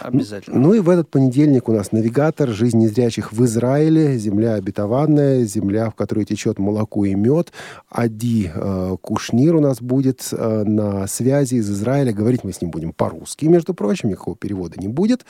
Обязательно. 0.00 0.58
Ну 0.58 0.74
и 0.74 0.80
в 0.80 0.88
этот 0.88 1.08
понедельник 1.10 1.68
у 1.68 1.72
нас 1.72 1.92
навигатор 1.92 2.48
«Жизнь 2.48 2.78
незрячих 2.78 3.32
в 3.32 3.44
Израиле», 3.44 4.18
земля 4.18 4.54
обетованная, 4.54 5.44
земля, 5.44 5.90
в 5.90 5.94
которой 5.94 6.24
течет 6.24 6.58
молоко 6.58 7.04
и 7.04 7.19
мед. 7.20 7.52
Ади 7.88 8.50
э, 8.54 8.96
Кушнир 9.00 9.54
у 9.56 9.60
нас 9.60 9.80
будет 9.80 10.28
э, 10.32 10.64
на 10.64 11.06
связи 11.06 11.56
из 11.56 11.70
Израиля. 11.70 12.12
Говорить 12.12 12.44
мы 12.44 12.52
с 12.52 12.60
ним 12.60 12.70
будем 12.70 12.92
по-русски, 12.92 13.46
между 13.46 13.74
прочим, 13.74 14.08
никакого 14.10 14.36
перевода 14.36 14.80
не 14.80 14.88
будет. 14.88 15.24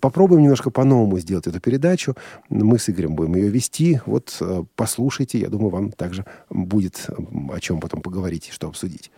Попробуем 0.00 0.42
немножко 0.42 0.70
по-новому 0.70 1.18
сделать 1.18 1.46
эту 1.46 1.60
передачу. 1.60 2.14
Мы 2.48 2.78
с 2.78 2.88
Игорем 2.90 3.14
будем 3.14 3.34
ее 3.36 3.48
вести. 3.48 4.00
Вот 4.06 4.36
э, 4.40 4.64
послушайте, 4.76 5.38
я 5.38 5.48
думаю, 5.48 5.70
вам 5.70 5.90
также 5.92 6.24
будет 6.50 7.06
о 7.52 7.60
чем 7.60 7.80
потом 7.80 8.00
поговорить 8.02 8.48
и 8.48 8.52
что 8.52 8.68
обсудить. 8.68 9.10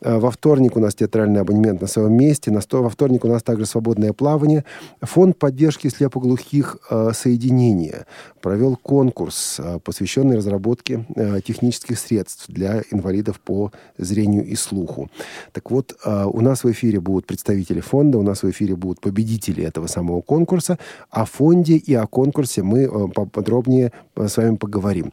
Э, 0.00 0.18
Во 0.18 0.30
вторник 0.30 0.76
у 0.76 0.80
нас 0.80 0.94
театральный 0.94 1.40
абонемент 1.40 1.80
на 1.80 1.86
своем 1.86 2.12
месте. 2.14 2.50
На 2.50 2.60
сто- 2.60 2.82
Во 2.82 2.88
вторник 2.90 3.24
у 3.24 3.28
нас 3.28 3.42
также 3.42 3.66
свободное 3.66 4.12
плавание. 4.12 4.64
Фонд 5.00 5.38
поддержки 5.38 5.88
слепоглухих 5.88 6.76
э, 6.90 7.10
«Соединение» 7.14 8.06
провел 8.40 8.76
конкурс, 8.76 9.56
э, 9.58 9.78
посвященный 9.84 10.36
разработке 10.36 11.04
э, 11.14 11.39
технических 11.40 11.98
средств 11.98 12.46
для 12.48 12.82
инвалидов 12.90 13.40
по 13.40 13.72
зрению 13.98 14.46
и 14.46 14.54
слуху. 14.54 15.10
Так 15.52 15.70
вот, 15.70 15.96
э, 16.04 16.24
у 16.24 16.40
нас 16.40 16.64
в 16.64 16.70
эфире 16.70 17.00
будут 17.00 17.26
представители 17.26 17.80
фонда, 17.80 18.18
у 18.18 18.22
нас 18.22 18.42
в 18.42 18.50
эфире 18.50 18.76
будут 18.76 19.00
победители 19.00 19.64
этого 19.64 19.86
самого 19.86 20.20
конкурса. 20.20 20.78
О 21.10 21.24
фонде 21.24 21.76
и 21.76 21.94
о 21.94 22.06
конкурсе 22.06 22.62
мы 22.62 22.80
э, 22.80 23.08
поподробнее 23.14 23.92
э, 24.16 24.28
с 24.28 24.36
вами 24.36 24.56
поговорим. 24.56 25.12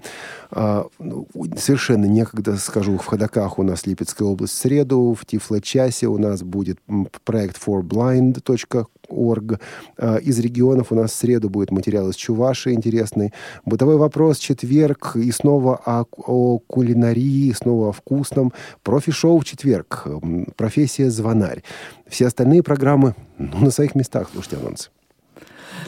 А, 0.51 0.85
ну, 0.99 1.27
Совершенно 1.57 2.05
некогда 2.05 2.57
скажу, 2.57 2.97
в 2.97 3.05
Ходоках 3.05 3.59
у 3.59 3.63
нас 3.63 3.85
Липецкая 3.85 4.27
область 4.27 4.53
в 4.53 4.57
среду, 4.57 5.15
в 5.19 5.25
Тифло-часе 5.25 6.07
у 6.07 6.17
нас 6.17 6.41
будет 6.43 6.79
проект 7.25 7.57
forblind.org. 7.65 9.59
А, 9.97 10.15
Из 10.17 10.39
регионов 10.39 10.91
у 10.91 10.95
нас 10.95 11.11
в 11.11 11.15
среду 11.15 11.49
будет 11.49 11.71
материал 11.71 12.09
из 12.09 12.15
Чуваши 12.15 12.71
интересный. 12.73 13.33
Бытовой 13.65 13.97
вопрос, 13.97 14.37
четверг, 14.37 15.15
и 15.15 15.31
снова 15.31 15.79
о, 15.85 16.05
о 16.17 16.59
кулинарии, 16.59 17.51
снова 17.51 17.89
о 17.89 17.91
вкусном. 17.91 18.53
Профи-шоу 18.83 19.39
в 19.39 19.45
четверг, 19.45 20.07
профессия 20.55 21.09
звонарь. 21.09 21.63
Все 22.07 22.27
остальные 22.27 22.63
программы 22.63 23.15
ну, 23.37 23.59
на 23.59 23.71
своих 23.71 23.95
местах, 23.95 24.29
слушайте 24.31 24.57
анонсы. 24.57 24.89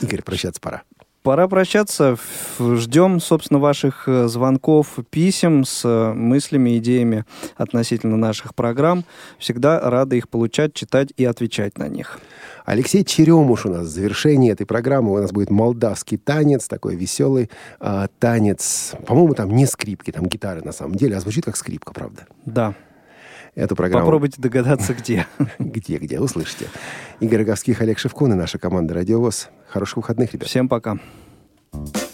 Игорь, 0.01 0.21
прощаться 0.21 0.61
пора. 0.61 0.83
Пора 1.21 1.49
прощаться. 1.49 2.17
Ждем, 2.59 3.19
собственно, 3.19 3.59
ваших 3.59 4.07
э, 4.07 4.29
звонков, 4.29 4.99
писем 5.09 5.65
с 5.65 5.83
э, 5.83 6.13
мыслями, 6.13 6.77
идеями 6.77 7.25
относительно 7.57 8.15
наших 8.15 8.55
программ. 8.55 9.03
Всегда 9.37 9.81
рады 9.81 10.17
их 10.17 10.29
получать, 10.29 10.73
читать 10.73 11.09
и 11.17 11.25
отвечать 11.25 11.77
на 11.77 11.89
них. 11.89 12.19
Алексей 12.69 13.03
Черемуш 13.03 13.65
у 13.65 13.69
нас 13.69 13.87
в 13.87 13.89
завершении 13.89 14.51
этой 14.51 14.67
программы. 14.67 15.11
У 15.11 15.17
нас 15.17 15.31
будет 15.31 15.49
молдавский 15.49 16.19
танец, 16.19 16.67
такой 16.67 16.95
веселый 16.95 17.49
а, 17.79 18.09
танец. 18.19 18.93
По-моему, 19.07 19.33
там 19.33 19.55
не 19.55 19.65
скрипки, 19.65 20.11
там 20.11 20.27
гитары 20.27 20.61
на 20.61 20.71
самом 20.71 20.93
деле, 20.93 21.17
а 21.17 21.19
звучит 21.19 21.45
как 21.45 21.57
скрипка, 21.57 21.93
правда? 21.93 22.27
Да. 22.45 22.75
Эту 23.55 23.75
программу... 23.75 24.05
Попробуйте 24.05 24.39
догадаться, 24.39 24.93
где. 24.93 25.25
Где, 25.57 25.97
где, 25.97 26.19
услышите. 26.19 26.67
Игорь 27.19 27.39
Роговских, 27.39 27.81
Олег 27.81 27.97
Шевкун 27.97 28.33
и 28.33 28.35
наша 28.35 28.59
команда 28.59 28.93
«Радиовоз». 28.93 29.49
Хороших 29.67 29.97
выходных, 29.97 30.31
ребят. 30.33 30.47
Всем 30.47 30.69
пока. 30.69 30.99
Пока. 31.71 32.08